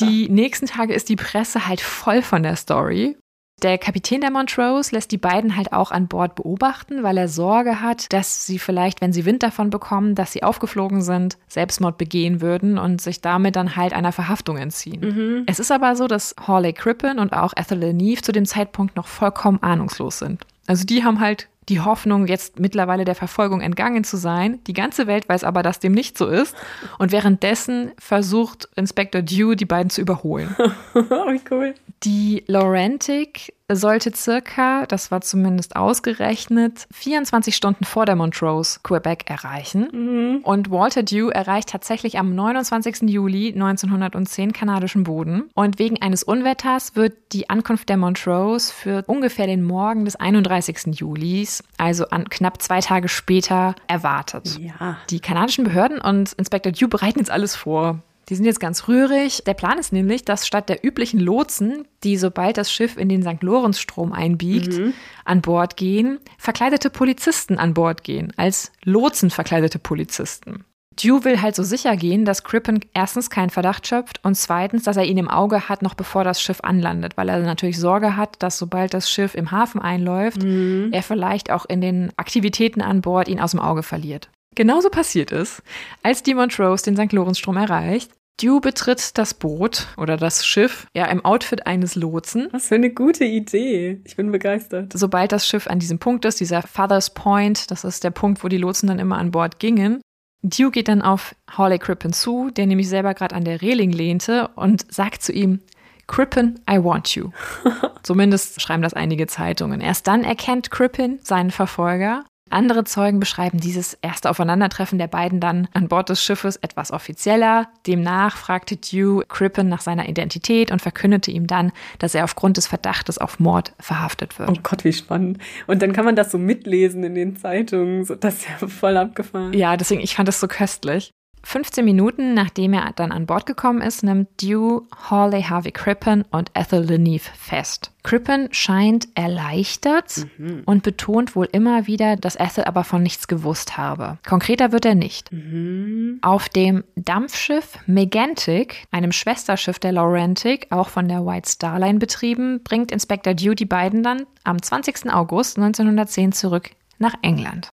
die 0.00 0.28
nächsten 0.28 0.66
Tage 0.66 0.92
ist 0.92 1.08
die 1.08 1.16
Presse 1.16 1.68
halt 1.68 1.80
voll 1.80 2.22
von 2.22 2.42
der 2.42 2.56
Story. 2.56 3.16
Der 3.62 3.76
Kapitän 3.76 4.22
der 4.22 4.30
Montrose 4.30 4.94
lässt 4.94 5.12
die 5.12 5.18
beiden 5.18 5.56
halt 5.56 5.72
auch 5.72 5.90
an 5.90 6.08
Bord 6.08 6.34
beobachten, 6.34 7.02
weil 7.02 7.18
er 7.18 7.28
Sorge 7.28 7.82
hat, 7.82 8.12
dass 8.12 8.46
sie 8.46 8.58
vielleicht, 8.58 9.00
wenn 9.00 9.12
sie 9.12 9.26
Wind 9.26 9.42
davon 9.42 9.68
bekommen, 9.68 10.14
dass 10.14 10.32
sie 10.32 10.42
aufgeflogen 10.42 11.02
sind, 11.02 11.36
Selbstmord 11.48 11.98
begehen 11.98 12.40
würden 12.40 12.78
und 12.78 13.00
sich 13.00 13.20
damit 13.20 13.56
dann 13.56 13.76
halt 13.76 13.92
einer 13.92 14.12
Verhaftung 14.12 14.56
entziehen. 14.56 15.00
Mhm. 15.00 15.44
Es 15.46 15.58
ist 15.58 15.70
aber 15.70 15.94
so, 15.94 16.06
dass 16.06 16.34
Hawley 16.46 16.72
Crippen 16.72 17.18
und 17.18 17.34
auch 17.34 17.52
Ethel 17.54 17.92
Neve 17.92 18.22
zu 18.22 18.32
dem 18.32 18.46
Zeitpunkt 18.46 18.96
noch 18.96 19.06
vollkommen 19.06 19.62
ahnungslos 19.62 20.18
sind. 20.18 20.42
Also 20.66 20.84
die 20.84 21.04
haben 21.04 21.20
halt 21.20 21.48
die 21.68 21.80
Hoffnung, 21.80 22.26
jetzt 22.26 22.58
mittlerweile 22.58 23.04
der 23.04 23.14
Verfolgung 23.14 23.60
entgangen 23.60 24.02
zu 24.02 24.16
sein. 24.16 24.58
Die 24.66 24.72
ganze 24.72 25.06
Welt 25.06 25.28
weiß 25.28 25.44
aber, 25.44 25.62
dass 25.62 25.78
dem 25.78 25.92
nicht 25.92 26.18
so 26.18 26.26
ist. 26.26 26.56
Und 26.98 27.12
währenddessen 27.12 27.92
versucht 27.98 28.68
Inspector 28.76 29.22
Dew, 29.22 29.54
die 29.54 29.66
beiden 29.66 29.90
zu 29.90 30.00
überholen. 30.00 30.56
Wie 30.94 31.40
cool. 31.50 31.74
Die 32.02 32.42
Laurentic 32.46 33.54
sollte 33.76 34.12
circa, 34.14 34.86
das 34.86 35.10
war 35.10 35.20
zumindest 35.20 35.76
ausgerechnet, 35.76 36.86
24 36.92 37.54
Stunden 37.54 37.84
vor 37.84 38.06
der 38.06 38.16
Montrose 38.16 38.80
Quebec 38.82 39.28
erreichen. 39.28 39.88
Mhm. 39.92 40.40
Und 40.42 40.70
Walter 40.70 41.02
Dew 41.02 41.28
erreicht 41.28 41.70
tatsächlich 41.70 42.18
am 42.18 42.34
29. 42.34 43.02
Juli 43.02 43.52
1910 43.52 44.52
kanadischen 44.52 45.04
Boden. 45.04 45.50
Und 45.54 45.78
wegen 45.78 46.00
eines 46.02 46.22
Unwetters 46.22 46.96
wird 46.96 47.14
die 47.32 47.50
Ankunft 47.50 47.88
der 47.88 47.96
Montrose 47.96 48.72
für 48.72 49.04
ungefähr 49.06 49.46
den 49.46 49.62
Morgen 49.62 50.04
des 50.04 50.16
31. 50.16 50.98
Julis, 50.98 51.62
also 51.76 52.06
an 52.08 52.28
knapp 52.28 52.60
zwei 52.62 52.80
Tage 52.80 53.08
später, 53.08 53.74
erwartet. 53.86 54.58
Ja. 54.58 54.98
Die 55.10 55.20
kanadischen 55.20 55.64
Behörden 55.64 56.00
und 56.00 56.32
Inspector 56.34 56.72
Dew 56.72 56.88
bereiten 56.88 57.18
jetzt 57.18 57.30
alles 57.30 57.56
vor. 57.56 58.00
Die 58.30 58.36
sind 58.36 58.44
jetzt 58.44 58.60
ganz 58.60 58.86
rührig. 58.86 59.42
Der 59.44 59.54
Plan 59.54 59.76
ist 59.76 59.92
nämlich, 59.92 60.24
dass 60.24 60.46
statt 60.46 60.68
der 60.68 60.84
üblichen 60.84 61.18
Lotsen, 61.18 61.86
die 62.04 62.16
sobald 62.16 62.56
das 62.56 62.72
Schiff 62.72 62.96
in 62.96 63.08
den 63.08 63.22
St. 63.22 63.42
Lorenz-Strom 63.42 64.12
einbiegt, 64.12 64.78
mhm. 64.78 64.94
an 65.24 65.42
Bord 65.42 65.76
gehen, 65.76 66.20
verkleidete 66.38 66.90
Polizisten 66.90 67.58
an 67.58 67.74
Bord 67.74 68.04
gehen, 68.04 68.32
als 68.36 68.70
Lotsen 68.84 69.30
verkleidete 69.30 69.80
Polizisten. 69.80 70.64
Dew 71.02 71.24
will 71.24 71.40
halt 71.40 71.56
so 71.56 71.62
sicher 71.62 71.96
gehen, 71.96 72.24
dass 72.24 72.44
Crippen 72.44 72.80
erstens 72.94 73.30
keinen 73.30 73.50
Verdacht 73.50 73.86
schöpft 73.86 74.20
und 74.24 74.36
zweitens, 74.36 74.84
dass 74.84 74.96
er 74.96 75.04
ihn 75.04 75.18
im 75.18 75.28
Auge 75.28 75.68
hat, 75.68 75.82
noch 75.82 75.94
bevor 75.94 76.24
das 76.24 76.40
Schiff 76.40 76.60
anlandet, 76.62 77.16
weil 77.16 77.28
er 77.28 77.40
natürlich 77.40 77.78
Sorge 77.78 78.16
hat, 78.16 78.36
dass 78.42 78.58
sobald 78.58 78.94
das 78.94 79.10
Schiff 79.10 79.34
im 79.34 79.50
Hafen 79.50 79.80
einläuft, 79.80 80.42
mhm. 80.42 80.90
er 80.92 81.02
vielleicht 81.02 81.50
auch 81.50 81.64
in 81.64 81.80
den 81.80 82.12
Aktivitäten 82.16 82.80
an 82.80 83.00
Bord 83.00 83.28
ihn 83.28 83.40
aus 83.40 83.52
dem 83.52 83.60
Auge 83.60 83.82
verliert. 83.82 84.28
Genauso 84.54 84.90
passiert 84.90 85.32
es, 85.32 85.62
als 86.02 86.22
die 86.22 86.34
Montrose 86.34 86.84
den 86.84 86.96
St. 86.96 87.12
Lorenz-Strom 87.12 87.56
erreicht. 87.56 88.10
Dew 88.40 88.60
betritt 88.60 89.18
das 89.18 89.34
Boot 89.34 89.88
oder 89.96 90.16
das 90.16 90.46
Schiff 90.46 90.86
ja 90.94 91.06
im 91.06 91.24
Outfit 91.24 91.66
eines 91.66 91.94
Lotsen. 91.94 92.48
Was 92.52 92.68
für 92.68 92.76
eine 92.76 92.92
gute 92.92 93.24
Idee. 93.24 94.00
Ich 94.04 94.16
bin 94.16 94.32
begeistert. 94.32 94.92
Sobald 94.94 95.32
das 95.32 95.46
Schiff 95.46 95.66
an 95.66 95.78
diesem 95.78 95.98
Punkt 95.98 96.24
ist, 96.24 96.40
dieser 96.40 96.62
Father's 96.62 97.10
Point, 97.10 97.70
das 97.70 97.84
ist 97.84 98.04
der 98.04 98.10
Punkt, 98.10 98.42
wo 98.42 98.48
die 98.48 98.58
Lotsen 98.58 98.86
dann 98.88 98.98
immer 98.98 99.18
an 99.18 99.30
Bord 99.30 99.58
gingen. 99.58 100.00
Dew 100.42 100.70
geht 100.70 100.88
dann 100.88 101.02
auf 101.02 101.34
Hawley 101.50 101.78
Crippen 101.78 102.12
zu, 102.12 102.50
der 102.50 102.66
nämlich 102.66 102.88
selber 102.88 103.12
gerade 103.14 103.34
an 103.34 103.44
der 103.44 103.60
Reling 103.60 103.92
lehnte 103.92 104.48
und 104.56 104.92
sagt 104.92 105.22
zu 105.22 105.32
ihm, 105.32 105.60
Crippen, 106.06 106.60
I 106.68 106.82
want 106.82 107.14
you. 107.14 107.30
Zumindest 108.02 108.60
schreiben 108.60 108.82
das 108.82 108.94
einige 108.94 109.26
Zeitungen. 109.26 109.80
Erst 109.80 110.06
dann 110.08 110.24
erkennt 110.24 110.70
Crippen 110.70 111.20
seinen 111.22 111.50
Verfolger 111.50 112.24
andere 112.50 112.84
Zeugen 112.84 113.20
beschreiben 113.20 113.58
dieses 113.58 113.94
erste 113.94 114.30
Aufeinandertreffen 114.30 114.98
der 114.98 115.06
beiden 115.06 115.40
dann 115.40 115.68
an 115.72 115.88
Bord 115.88 116.08
des 116.08 116.22
Schiffes 116.22 116.56
etwas 116.56 116.92
offizieller. 116.92 117.68
Demnach 117.86 118.36
fragte 118.36 118.76
Dew 118.76 119.22
Crippen 119.28 119.68
nach 119.68 119.80
seiner 119.80 120.08
Identität 120.08 120.70
und 120.70 120.82
verkündete 120.82 121.30
ihm 121.30 121.46
dann, 121.46 121.72
dass 121.98 122.14
er 122.14 122.24
aufgrund 122.24 122.56
des 122.56 122.66
Verdachtes 122.66 123.18
auf 123.18 123.38
Mord 123.38 123.72
verhaftet 123.78 124.38
wird. 124.38 124.50
Oh 124.50 124.56
Gott, 124.62 124.84
wie 124.84 124.92
spannend. 124.92 125.38
Und 125.66 125.82
dann 125.82 125.92
kann 125.92 126.04
man 126.04 126.16
das 126.16 126.30
so 126.30 126.38
mitlesen 126.38 127.04
in 127.04 127.14
den 127.14 127.36
Zeitungen. 127.36 128.04
So, 128.04 128.14
das 128.14 128.34
ist 128.34 128.48
ja 128.48 128.68
voll 128.68 128.96
abgefahren. 128.96 129.52
Ja, 129.52 129.76
deswegen, 129.76 130.00
ich 130.00 130.14
fand 130.14 130.28
das 130.28 130.40
so 130.40 130.48
köstlich. 130.48 131.12
15 131.42 131.84
Minuten 131.84 132.34
nachdem 132.34 132.72
er 132.72 132.92
dann 132.94 133.12
an 133.12 133.26
Bord 133.26 133.46
gekommen 133.46 133.80
ist, 133.80 134.02
nimmt 134.02 134.28
Dew 134.40 134.82
Hawley 135.08 135.42
Harvey 135.42 135.72
Crippen 135.72 136.24
und 136.30 136.50
Ethel 136.54 136.84
Leneve 136.84 137.30
fest. 137.36 137.92
Crippen 138.02 138.48
scheint 138.52 139.08
erleichtert 139.14 140.26
mhm. 140.38 140.62
und 140.64 140.82
betont 140.82 141.36
wohl 141.36 141.48
immer 141.52 141.86
wieder, 141.86 142.16
dass 142.16 142.36
Ethel 142.38 142.64
aber 142.64 142.84
von 142.84 143.02
nichts 143.02 143.28
gewusst 143.28 143.76
habe. 143.76 144.18
Konkreter 144.26 144.72
wird 144.72 144.86
er 144.86 144.94
nicht. 144.94 145.32
Mhm. 145.32 146.18
Auf 146.22 146.48
dem 146.48 146.84
Dampfschiff 146.96 147.78
Megantic, 147.86 148.84
einem 148.90 149.12
Schwesterschiff 149.12 149.78
der 149.78 149.92
Laurentic, 149.92 150.66
auch 150.70 150.88
von 150.88 151.08
der 151.08 151.26
White 151.26 151.48
Star 151.48 151.78
Line 151.78 151.98
betrieben, 151.98 152.62
bringt 152.62 152.90
Inspector 152.90 153.34
Dew 153.34 153.54
die 153.54 153.66
beiden 153.66 154.02
dann 154.02 154.24
am 154.44 154.60
20. 154.60 155.12
August 155.12 155.58
1910 155.58 156.32
zurück 156.32 156.70
nach 156.98 157.14
England. 157.22 157.68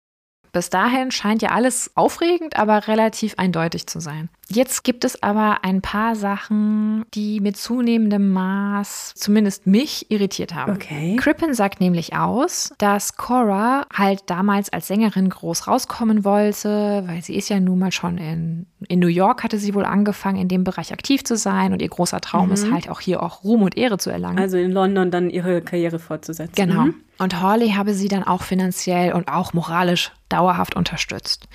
Bis 0.58 0.72
dahin 0.72 1.12
scheint 1.12 1.43
ja 1.43 1.50
alles 1.50 1.91
aufregend, 1.93 2.58
aber 2.58 2.88
relativ 2.88 3.36
eindeutig 3.38 3.86
zu 3.86 4.00
sein. 4.00 4.28
Jetzt 4.50 4.84
gibt 4.84 5.06
es 5.06 5.22
aber 5.22 5.60
ein 5.63 5.84
paar 5.84 6.15
Sachen, 6.15 7.06
die 7.13 7.41
mit 7.41 7.58
zunehmendem 7.58 8.32
Maß 8.34 9.13
zumindest 9.15 9.67
mich 9.67 10.10
irritiert 10.10 10.56
haben. 10.56 10.74
Okay. 10.74 11.15
Crippen 11.17 11.54
sagt 11.54 11.80
nämlich 11.80 12.15
aus, 12.15 12.74
dass 12.80 13.17
Cora 13.17 13.86
halt 13.93 14.22
damals 14.26 14.74
als 14.74 14.88
Sängerin 14.88 15.30
groß 15.30 15.67
rauskommen 15.67 16.26
wollte, 16.26 17.04
weil 17.06 17.22
sie 17.22 17.36
ist 17.36 17.50
ja 17.50 17.60
nun 17.60 17.78
mal 17.78 17.91
schon 17.91 18.17
in, 18.17 18.65
in 18.88 18.98
New 18.98 19.06
York, 19.06 19.43
hatte 19.43 19.60
sie 19.60 19.76
wohl 19.76 19.86
angefangen, 19.86 20.39
in 20.39 20.48
dem 20.48 20.63
Bereich 20.63 20.91
aktiv 20.91 21.24
zu 21.24 21.36
sein 21.36 21.72
und 21.72 21.84
ihr 21.84 21.89
großer 21.89 22.20
Traum 22.20 22.48
mhm. 22.48 22.54
ist 22.54 22.72
halt 22.72 22.89
auch 22.89 23.00
hier 23.00 23.22
auch 23.22 23.43
Ruhm 23.43 23.62
und 23.62 23.78
Ehre 23.78 24.00
zu 24.00 24.10
erlangen. 24.10 24.39
Also 24.39 24.58
in 24.58 24.72
London 24.72 25.12
dann 25.12 25.30
ihre 25.30 25.62
Karriere 25.62 26.00
fortzusetzen. 26.00 26.56
Genau. 26.56 26.86
Mhm. 26.86 26.96
Und 27.19 27.41
Hawley 27.41 27.71
habe 27.71 27.93
sie 27.93 28.08
dann 28.08 28.23
auch 28.23 28.43
finanziell 28.43 29.13
und 29.13 29.27
auch 29.27 29.53
moralisch 29.53 30.12
dauerhaft 30.30 30.75
unterstützt. 30.75 31.47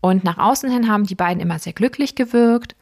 Und 0.00 0.24
nach 0.24 0.38
außen 0.38 0.70
hin 0.70 0.88
haben 0.88 1.04
die 1.04 1.14
beiden 1.14 1.40
immer 1.40 1.58
sehr 1.58 1.72
glücklich 1.72 2.14
gewirkt. 2.14 2.76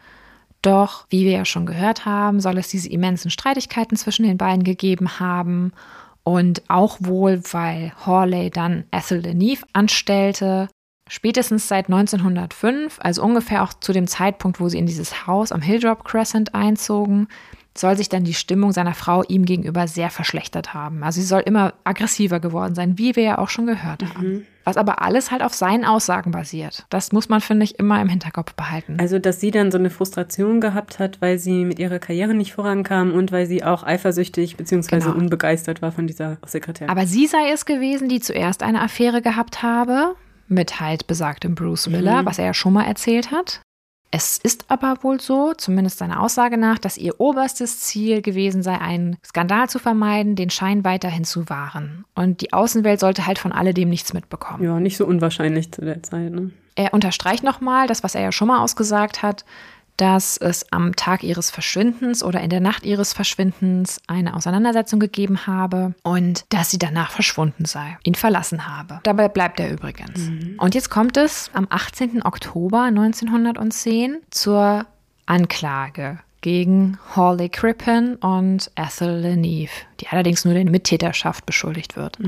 Doch, 0.63 1.07
wie 1.09 1.25
wir 1.25 1.33
ja 1.33 1.45
schon 1.45 1.67
gehört 1.67 2.05
haben, 2.05 2.41
soll 2.41 2.59
es 2.59 2.69
diese 2.69 2.91
immensen 2.91 3.31
Streitigkeiten 3.31 3.97
zwischen 3.97 4.25
den 4.25 4.39
beiden 4.39 4.65
gegeben 4.65 5.21
haben. 5.21 5.73
Und 6.23 6.63
auch 6.69 6.99
wohl, 7.01 7.43
weil 7.53 7.93
Hawley 8.05 8.51
dann 8.51 8.85
Ethel 8.91 9.23
Neve 9.35 9.65
anstellte. 9.73 10.69
Spätestens 11.09 11.67
seit 11.67 11.87
1905, 11.87 12.99
also 13.01 13.23
ungefähr 13.25 13.65
auch 13.65 13.73
zu 13.73 13.93
dem 13.93 14.07
Zeitpunkt, 14.07 14.61
wo 14.61 14.69
sie 14.69 14.79
in 14.79 14.87
dieses 14.87 15.27
Haus 15.27 15.51
am 15.51 15.63
Hilldrop 15.63 16.05
Crescent 16.05 16.55
einzogen, 16.55 17.27
soll 17.77 17.97
sich 17.97 18.09
dann 18.09 18.25
die 18.25 18.35
Stimmung 18.35 18.73
seiner 18.73 18.95
Frau 18.95 19.23
ihm 19.23 19.45
gegenüber 19.45 19.87
sehr 19.87 20.11
verschlechtert 20.11 20.75
haben. 20.75 21.03
Also 21.03 21.21
sie 21.21 21.27
soll 21.27 21.41
immer 21.41 21.75
aggressiver 21.85 22.41
geworden 22.41 22.75
sein, 22.75 22.99
wie 22.99 23.17
wir 23.17 23.23
ja 23.23 23.39
auch 23.39 23.49
schon 23.49 23.67
gehört 23.67 24.05
haben. 24.15 24.27
Mhm. 24.27 24.47
Was 24.65 24.77
aber 24.77 25.03
alles 25.03 25.31
halt 25.31 25.43
auf 25.43 25.55
seinen 25.55 25.85
Aussagen 25.85 26.33
basiert. 26.33 26.85
Das 26.91 27.13
muss 27.13 27.29
man, 27.29 27.41
finde 27.41 27.65
ich, 27.65 27.79
immer 27.79 28.01
im 28.01 28.09
Hinterkopf 28.09 28.55
behalten. 28.55 28.99
Also, 29.01 29.19
dass 29.19 29.41
sie 29.41 29.51
dann 29.51 29.71
so 29.71 29.79
eine 29.79 29.89
Frustration 29.89 30.61
gehabt 30.61 30.99
hat, 30.99 31.21
weil 31.23 31.39
sie 31.39 31.65
mit 31.65 31.79
ihrer 31.79 31.99
Karriere 31.99 32.35
nicht 32.35 32.53
vorankam 32.53 33.13
und 33.13 33.33
weil 33.33 33.47
sie 33.47 33.65
auch 33.65 33.83
eifersüchtig 33.83 34.57
bzw. 34.57 34.99
Genau. 34.99 35.13
unbegeistert 35.13 35.81
war 35.81 35.93
von 35.93 36.07
dieser 36.07 36.37
Sekretärin. 36.47 36.91
Aber 36.91 37.07
sie 37.07 37.27
sei 37.27 37.51
es 37.53 37.65
gewesen, 37.65 38.09
die 38.09 38.21
zuerst 38.21 38.63
eine 38.63 38.83
Affäre 38.83 39.23
gehabt 39.23 39.63
habe 39.63 40.15
mit 40.47 40.81
halt 40.81 41.07
besagtem 41.07 41.55
Bruce 41.55 41.89
Miller, 41.89 42.23
mhm. 42.23 42.27
was 42.27 42.39
er 42.39 42.47
ja 42.47 42.55
schon 42.55 42.75
mal 42.75 42.85
erzählt 42.85 43.31
hat. 43.31 43.63
Es 44.13 44.39
ist 44.39 44.65
aber 44.69 44.97
wohl 45.03 45.21
so, 45.21 45.55
zumindest 45.55 45.99
seiner 45.99 46.21
Aussage 46.21 46.57
nach, 46.57 46.79
dass 46.79 46.99
ihr 46.99 47.21
oberstes 47.21 47.79
Ziel 47.79 48.23
gewesen 48.23 48.63
sei, 48.63 48.77
einen 48.79 49.17
Skandal 49.25 49.69
zu 49.69 49.79
vermeiden, 49.79 50.35
den 50.35 50.51
Schein 50.51 50.83
weiterhin 50.83 51.25
zu 51.25 51.49
wahren. 51.49 52.05
Und 52.17 52.41
die 52.41 52.53
Außenwelt 52.53 52.99
sollte 52.99 53.27
halt 53.27 53.39
von 53.39 53.53
alledem 53.53 53.89
nichts 53.89 54.13
mitbekommen. 54.13 54.65
Ja, 54.65 54.81
nicht 54.81 54.97
so 54.97 55.07
unwahrscheinlich 55.07 55.71
zu 55.71 55.83
der 55.83 56.03
Zeit. 56.03 56.33
Ne? 56.33 56.51
Er 56.75 56.93
unterstreicht 56.93 57.45
nochmal 57.45 57.87
das, 57.87 58.03
was 58.03 58.17
er 58.17 58.23
ja 58.23 58.33
schon 58.33 58.49
mal 58.49 58.61
ausgesagt 58.61 59.23
hat, 59.23 59.45
dass 60.01 60.39
es 60.39 60.73
am 60.73 60.97
Tag 60.97 61.23
ihres 61.23 61.51
Verschwindens 61.51 62.23
oder 62.23 62.41
in 62.41 62.49
der 62.49 62.61
Nacht 62.61 62.87
ihres 62.87 63.13
Verschwindens 63.13 64.01
eine 64.07 64.35
Auseinandersetzung 64.35 64.99
gegeben 64.99 65.47
habe 65.47 65.95
und 66.03 66.45
dass 66.49 66.71
sie 66.71 66.79
danach 66.79 67.11
verschwunden 67.11 67.67
sei, 67.67 67.99
ihn 68.05 68.15
verlassen 68.15 68.67
habe. 68.67 69.01
Dabei 69.03 69.29
bleibt 69.29 69.61
er 69.61 69.71
übrigens. 69.71 70.21
Mhm. 70.21 70.57
Und 70.59 70.75
jetzt 70.75 70.89
kommt 70.89 71.19
es 71.19 71.51
am 71.53 71.67
18. 71.69 72.23
Oktober 72.23 72.85
1910 72.85 74.19
zur 74.31 74.87
Anklage 75.27 76.19
gegen 76.41 76.99
Hawley 77.15 77.49
Crippen 77.49 78.17
und 78.17 78.71
Ethel 78.75 79.21
Leneve, 79.21 79.71
die 80.01 80.09
allerdings 80.09 80.45
nur 80.45 80.55
der 80.55 80.65
Mittäterschaft 80.65 81.47
beschuldigt 81.47 81.97
wird. 81.97 82.19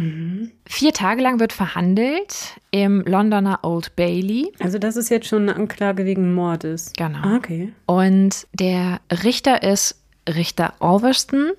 Vier 0.66 0.92
Tage 0.92 1.22
lang 1.22 1.40
wird 1.40 1.52
verhandelt 1.52 2.60
im 2.70 3.02
Londoner 3.02 3.60
Old 3.62 3.94
Bailey. 3.96 4.52
Also 4.60 4.78
das 4.78 4.96
ist 4.96 5.08
jetzt 5.08 5.26
schon 5.26 5.42
eine 5.42 5.56
Anklage 5.56 6.04
wegen 6.04 6.34
Mordes. 6.34 6.92
Genau. 6.96 7.18
Ah, 7.22 7.36
okay. 7.36 7.72
Und 7.86 8.46
der 8.52 9.00
Richter 9.24 9.62
ist 9.62 10.02
Richter 10.28 10.74
Alverston. 10.80 11.52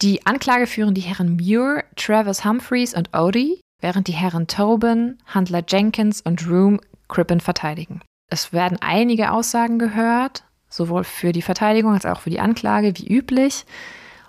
Die 0.00 0.24
Anklage 0.26 0.66
führen 0.66 0.94
die 0.94 1.00
Herren 1.00 1.36
Muir, 1.36 1.84
Travis 1.96 2.44
Humphreys 2.44 2.94
und 2.94 3.10
Odie, 3.16 3.60
während 3.80 4.08
die 4.08 4.12
Herren 4.12 4.46
Tobin, 4.46 5.18
Handler 5.26 5.62
Jenkins 5.68 6.20
und 6.20 6.48
Room 6.48 6.80
Crippen 7.08 7.40
verteidigen. 7.40 8.00
Es 8.30 8.52
werden 8.52 8.78
einige 8.80 9.30
Aussagen 9.30 9.78
gehört, 9.78 10.44
sowohl 10.72 11.04
für 11.04 11.32
die 11.32 11.42
Verteidigung 11.42 11.92
als 11.92 12.06
auch 12.06 12.20
für 12.20 12.30
die 12.30 12.40
Anklage, 12.40 12.92
wie 12.96 13.06
üblich. 13.06 13.64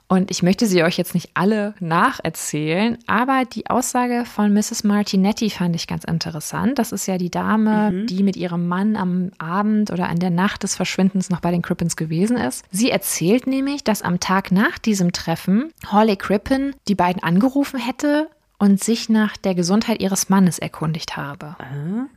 Und 0.09 0.29
ich 0.29 0.43
möchte 0.43 0.67
sie 0.67 0.83
euch 0.83 0.97
jetzt 0.97 1.15
nicht 1.15 1.31
alle 1.33 1.73
nacherzählen, 1.79 2.99
aber 3.07 3.45
die 3.45 3.67
Aussage 3.67 4.25
von 4.25 4.53
Mrs. 4.53 4.83
Martinetti 4.83 5.49
fand 5.49 5.75
ich 5.75 5.87
ganz 5.87 6.03
interessant. 6.03 6.77
Das 6.77 6.91
ist 6.91 7.07
ja 7.07 7.17
die 7.17 7.31
Dame, 7.31 8.05
die 8.05 8.21
mit 8.21 8.35
ihrem 8.35 8.67
Mann 8.67 8.95
am 8.95 9.31
Abend 9.39 9.89
oder 9.91 10.09
an 10.09 10.19
der 10.19 10.29
Nacht 10.29 10.61
des 10.61 10.75
Verschwindens 10.75 11.31
noch 11.31 11.39
bei 11.39 11.49
den 11.49 11.63
Crippens 11.63 11.95
gewesen 11.95 12.37
ist. 12.37 12.63
Sie 12.69 12.91
erzählt 12.91 13.47
nämlich, 13.47 13.83
dass 13.83 14.03
am 14.03 14.19
Tag 14.19 14.51
nach 14.51 14.77
diesem 14.77 15.13
Treffen 15.13 15.71
Holly 15.91 16.17
Crippen 16.17 16.75
die 16.87 16.95
beiden 16.95 17.23
angerufen 17.23 17.79
hätte 17.79 18.27
und 18.59 18.81
sich 18.81 19.09
nach 19.09 19.35
der 19.35 19.55
Gesundheit 19.55 20.01
ihres 20.01 20.29
Mannes 20.29 20.57
erkundigt 20.57 21.17
habe. 21.17 21.55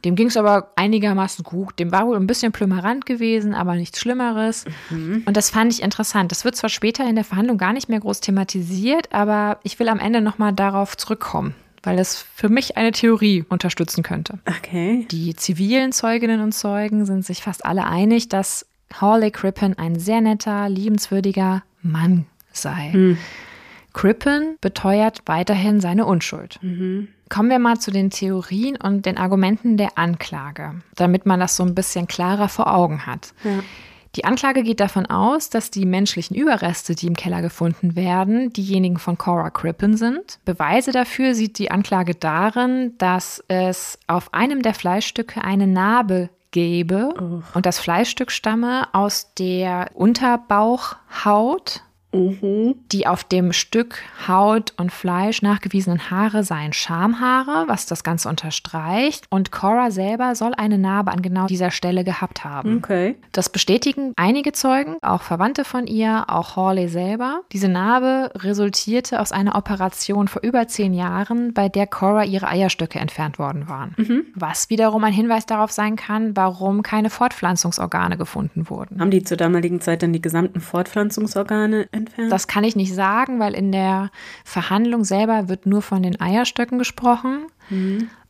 Dem 0.05 0.15
ging 0.15 0.29
es 0.29 0.37
aber 0.37 0.71
einigermaßen 0.77 1.43
gut. 1.43 1.79
Dem 1.79 1.91
war 1.91 2.07
wohl 2.07 2.17
ein 2.17 2.29
bisschen 2.29 2.53
plümerant 2.53 3.05
gewesen, 3.05 3.53
aber 3.53 3.75
nichts 3.75 3.99
Schlimmeres. 4.01 4.65
Und 4.91 5.37
das 5.37 5.51
fand 5.51 5.73
ich 5.73 5.83
interessant. 5.83 6.31
Das 6.31 6.45
wird 6.45 6.55
zwar 6.55 6.71
später 6.71 7.09
in 7.09 7.17
der 7.17 7.25
Verhandlung 7.25 7.59
gar 7.59 7.73
nicht 7.73 7.89
mehr 7.89 7.99
groß 7.99 8.21
thematisiert, 8.21 9.13
aber 9.13 9.59
ich 9.65 9.79
will 9.81 9.89
am 9.89 9.99
Ende 9.99 10.21
nochmal 10.21 10.53
darauf 10.53 10.97
zurückkommen, 10.97 11.55
weil 11.83 11.99
es 11.99 12.25
für 12.35 12.49
mich 12.49 12.77
eine 12.77 12.93
Theorie 12.93 13.45
unterstützen 13.49 14.05
könnte. 14.05 14.39
Okay. 14.47 15.07
Die 15.11 15.35
zivilen 15.35 15.91
Zeuginnen 15.91 16.41
und 16.43 16.53
Zeugen 16.53 17.07
sind 17.07 17.25
sich 17.25 17.43
fast 17.43 17.65
alle 17.65 17.87
einig, 17.87 18.29
dass 18.29 18.67
Hawley 19.01 19.33
Crippen 19.33 19.77
ein 19.79 19.99
sehr 19.99 20.21
netter, 20.21 20.69
liebenswürdiger 20.69 21.65
Mann 21.83 22.27
sei. 22.53 23.17
Crippen 23.97 24.59
beteuert 24.61 25.23
weiterhin 25.25 25.81
seine 25.81 26.05
Unschuld. 26.05 26.61
Kommen 27.31 27.49
wir 27.49 27.59
mal 27.59 27.81
zu 27.81 27.91
den 27.91 28.11
Theorien 28.11 28.77
und 28.77 29.07
den 29.07 29.17
Argumenten 29.17 29.79
der 29.79 29.97
Anklage, 29.97 30.83
damit 30.95 31.25
man 31.25 31.41
das 31.41 31.57
so 31.57 31.65
ein 31.65 31.75
bisschen 31.75 32.07
klarer 32.07 32.51
vor 32.51 32.73
Augen 32.73 33.07
hat. 33.07 33.33
Ja. 33.43 33.61
Die 34.15 34.25
Anklage 34.25 34.63
geht 34.63 34.81
davon 34.81 35.07
aus, 35.07 35.49
dass 35.49 35.71
die 35.71 35.87
menschlichen 35.87 36.37
Überreste, 36.37 36.95
die 36.95 37.07
im 37.07 37.17
Keller 37.17 37.41
gefunden 37.41 37.97
werden, 37.97 38.53
diejenigen 38.53 38.99
von 38.99 39.17
Cora 39.17 39.49
Crippen 39.51 39.97
sind. 39.97 40.41
Beweise 40.45 40.93
dafür 40.93 41.35
sieht 41.35 41.59
die 41.59 41.71
Anklage 41.71 42.15
darin, 42.15 42.95
dass 42.99 43.43
es 43.49 43.99
auf 44.07 44.33
einem 44.35 44.61
der 44.61 44.75
Fleischstücke 44.75 45.43
eine 45.43 45.67
Narbe 45.67 46.29
gäbe 46.51 47.43
und 47.55 47.67
das 47.67 47.79
Fleischstück 47.79 48.31
stamme 48.31 48.89
aus 48.93 49.35
der 49.35 49.91
Unterbauchhaut 49.95 51.83
die 52.93 53.07
auf 53.07 53.25
dem 53.25 53.53
Stück 53.53 54.03
Haut 54.27 54.73
und 54.77 54.93
Fleisch 54.93 55.43
nachgewiesenen 55.43 56.11
Haare 56.11 56.45
seien 56.45 56.73
Schamhaare, 56.73 57.65
was 57.69 57.87
das 57.87 58.03
Ganze 58.05 58.29
unterstreicht. 58.29 59.27
Und 59.31 59.53
Cora 59.53 59.91
selber 59.91 60.35
soll 60.35 60.55
eine 60.55 60.79
Narbe 60.79 61.13
an 61.13 61.23
genau 61.23 61.47
dieser 61.47 61.71
Stelle 61.71 62.05
gehabt 62.05 62.45
haben. 62.45 62.79
Okay. 62.79 63.17
Das 63.33 63.49
bestätigen 63.49 64.13
einige 64.17 64.53
Zeugen, 64.53 64.97
auch 65.03 65.23
Verwandte 65.23 65.65
von 65.65 65.87
ihr, 65.87 66.25
auch 66.29 66.57
Hawley 66.57 66.89
selber. 66.89 67.43
Diese 67.53 67.69
Narbe 67.69 68.31
resultierte 68.37 69.21
aus 69.21 69.33
einer 69.33 69.55
Operation 69.55 70.29
vor 70.29 70.43
über 70.43 70.69
zehn 70.69 70.95
Jahren, 70.95 71.53
bei 71.53 71.69
der 71.69 71.87
Cora 71.87 72.25
ihre 72.25 72.49
Eierstöcke 72.49 72.99
entfernt 72.99 73.39
worden 73.39 73.69
waren. 73.69 73.95
Was 74.35 74.71
wiederum 74.71 75.05
ein 75.05 75.13
Hinweis 75.13 75.47
darauf 75.47 75.73
sein 75.73 75.97
kann, 75.97 76.37
warum 76.37 76.83
keine 76.83 77.11
Fortpflanzungsorgane 77.11 78.17
gefunden 78.17 78.71
wurden. 78.71 79.01
Haben 79.01 79.11
die 79.11 79.23
zur 79.23 79.37
damaligen 79.37 79.81
Zeit 79.81 80.03
dann 80.03 80.13
die 80.13 80.23
gesamten 80.23 80.61
Fortpflanzungsorgane 80.61 81.89
entfernt? 81.93 82.06
Das 82.31 82.47
kann 82.47 82.65
ich 82.65 82.77
nicht 82.77 82.95
sagen, 82.95 83.39
weil 83.41 83.55
in 83.55 83.73
der 83.73 84.11
Verhandlung 84.45 85.05
selber 85.05 85.49
wird 85.49 85.67
nur 85.67 85.83
von 85.83 86.03
den 86.03 86.21
Eierstöcken 86.21 86.79
gesprochen. 86.79 87.47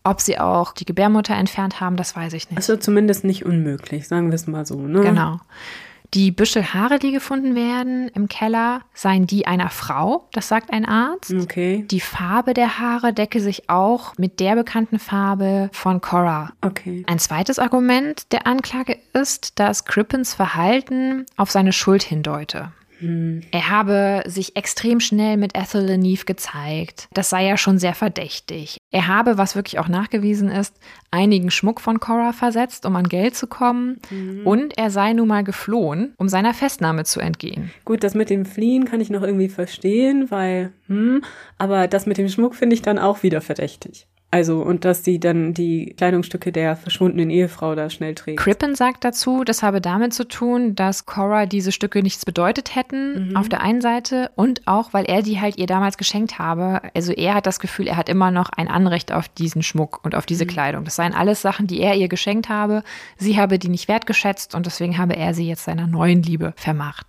Ob 0.04 0.20
sie 0.20 0.38
auch 0.38 0.72
die 0.72 0.84
Gebärmutter 0.84 1.34
entfernt 1.34 1.80
haben, 1.80 1.96
das 1.96 2.14
weiß 2.14 2.32
ich 2.34 2.48
nicht. 2.50 2.58
also 2.58 2.76
zumindest 2.76 3.24
nicht 3.24 3.44
unmöglich, 3.44 4.06
sagen 4.06 4.28
wir 4.28 4.34
es 4.34 4.46
mal 4.46 4.64
so. 4.64 4.80
Ne? 4.80 5.00
Genau. 5.00 5.40
Die 6.14 6.30
Büschel 6.30 6.72
Haare, 6.72 6.98
die 6.98 7.10
gefunden 7.10 7.56
werden 7.56 8.08
im 8.14 8.28
Keller, 8.28 8.82
seien 8.94 9.26
die 9.26 9.46
einer 9.46 9.70
Frau, 9.70 10.28
das 10.32 10.48
sagt 10.48 10.72
ein 10.72 10.84
Arzt. 10.86 11.34
Okay. 11.34 11.84
Die 11.90 12.00
Farbe 12.00 12.54
der 12.54 12.78
Haare 12.78 13.12
decke 13.12 13.40
sich 13.40 13.68
auch 13.68 14.14
mit 14.16 14.38
der 14.38 14.54
bekannten 14.54 14.98
Farbe 14.98 15.68
von 15.72 16.00
Cora. 16.00 16.52
Okay. 16.62 17.04
Ein 17.08 17.18
zweites 17.18 17.58
Argument 17.58 18.32
der 18.32 18.46
Anklage 18.46 18.98
ist, 19.12 19.58
dass 19.58 19.84
Crippens 19.84 20.32
Verhalten 20.32 21.26
auf 21.36 21.50
seine 21.50 21.72
Schuld 21.72 22.04
hindeute. 22.04 22.70
Er 23.00 23.70
habe 23.70 24.22
sich 24.26 24.56
extrem 24.56 25.00
schnell 25.00 25.36
mit 25.36 25.56
Ethel 25.56 25.84
Leneve 25.84 26.24
gezeigt. 26.24 27.08
Das 27.12 27.30
sei 27.30 27.46
ja 27.46 27.56
schon 27.56 27.78
sehr 27.78 27.94
verdächtig. 27.94 28.78
Er 28.90 29.06
habe, 29.08 29.38
was 29.38 29.54
wirklich 29.54 29.78
auch 29.78 29.88
nachgewiesen 29.88 30.48
ist, 30.48 30.74
einigen 31.10 31.50
Schmuck 31.50 31.80
von 31.80 32.00
Cora 32.00 32.32
versetzt, 32.32 32.86
um 32.86 32.96
an 32.96 33.08
Geld 33.08 33.34
zu 33.34 33.46
kommen. 33.46 33.98
Und 34.44 34.78
er 34.78 34.90
sei 34.90 35.12
nun 35.12 35.28
mal 35.28 35.44
geflohen, 35.44 36.14
um 36.16 36.28
seiner 36.28 36.54
Festnahme 36.54 37.04
zu 37.04 37.20
entgehen. 37.20 37.70
Gut, 37.84 38.02
das 38.02 38.14
mit 38.14 38.30
dem 38.30 38.44
Fliehen 38.46 38.84
kann 38.84 39.00
ich 39.00 39.10
noch 39.10 39.22
irgendwie 39.22 39.48
verstehen, 39.48 40.30
weil, 40.30 40.72
hm, 40.86 41.22
aber 41.58 41.88
das 41.88 42.06
mit 42.06 42.18
dem 42.18 42.28
Schmuck 42.28 42.54
finde 42.54 42.74
ich 42.74 42.82
dann 42.82 42.98
auch 42.98 43.22
wieder 43.22 43.40
verdächtig. 43.40 44.06
Also, 44.30 44.60
und 44.60 44.84
dass 44.84 45.04
sie 45.04 45.20
dann 45.20 45.54
die 45.54 45.94
Kleidungsstücke 45.96 46.52
der 46.52 46.76
verschwundenen 46.76 47.30
Ehefrau 47.30 47.74
da 47.74 47.88
schnell 47.88 48.14
trägt. 48.14 48.38
Crippen 48.38 48.74
sagt 48.74 49.04
dazu, 49.04 49.44
das 49.44 49.62
habe 49.62 49.80
damit 49.80 50.14
zu 50.14 50.26
tun, 50.26 50.74
dass 50.74 51.06
Cora 51.06 51.46
diese 51.46 51.72
Stücke 51.72 52.02
nichts 52.02 52.24
bedeutet 52.24 52.74
hätten, 52.74 53.34
auf 53.36 53.48
der 53.48 53.62
einen 53.62 53.80
Seite, 53.80 54.30
und 54.34 54.66
auch, 54.66 54.92
weil 54.92 55.04
er 55.04 55.22
die 55.22 55.40
halt 55.40 55.56
ihr 55.58 55.66
damals 55.66 55.96
geschenkt 55.96 56.38
habe. 56.38 56.82
Also 56.94 57.12
er 57.12 57.34
hat 57.34 57.46
das 57.46 57.60
Gefühl, 57.60 57.86
er 57.86 57.96
hat 57.96 58.08
immer 58.08 58.30
noch 58.30 58.50
ein 58.50 58.68
Anrecht 58.68 59.12
auf 59.12 59.28
diesen 59.28 59.62
Schmuck 59.62 60.04
und 60.04 60.14
auf 60.14 60.26
diese 60.26 60.44
Kleidung. 60.44 60.84
Das 60.84 60.96
seien 60.96 61.14
alles 61.14 61.40
Sachen, 61.40 61.66
die 61.66 61.80
er 61.80 61.94
ihr 61.94 62.08
geschenkt 62.08 62.48
habe. 62.48 62.82
Sie 63.16 63.38
habe 63.38 63.58
die 63.58 63.68
nicht 63.68 63.88
wertgeschätzt 63.88 64.54
und 64.54 64.66
deswegen 64.66 64.98
habe 64.98 65.16
er 65.16 65.34
sie 65.34 65.48
jetzt 65.48 65.64
seiner 65.64 65.86
neuen 65.86 66.22
Liebe 66.22 66.52
vermacht. 66.56 67.06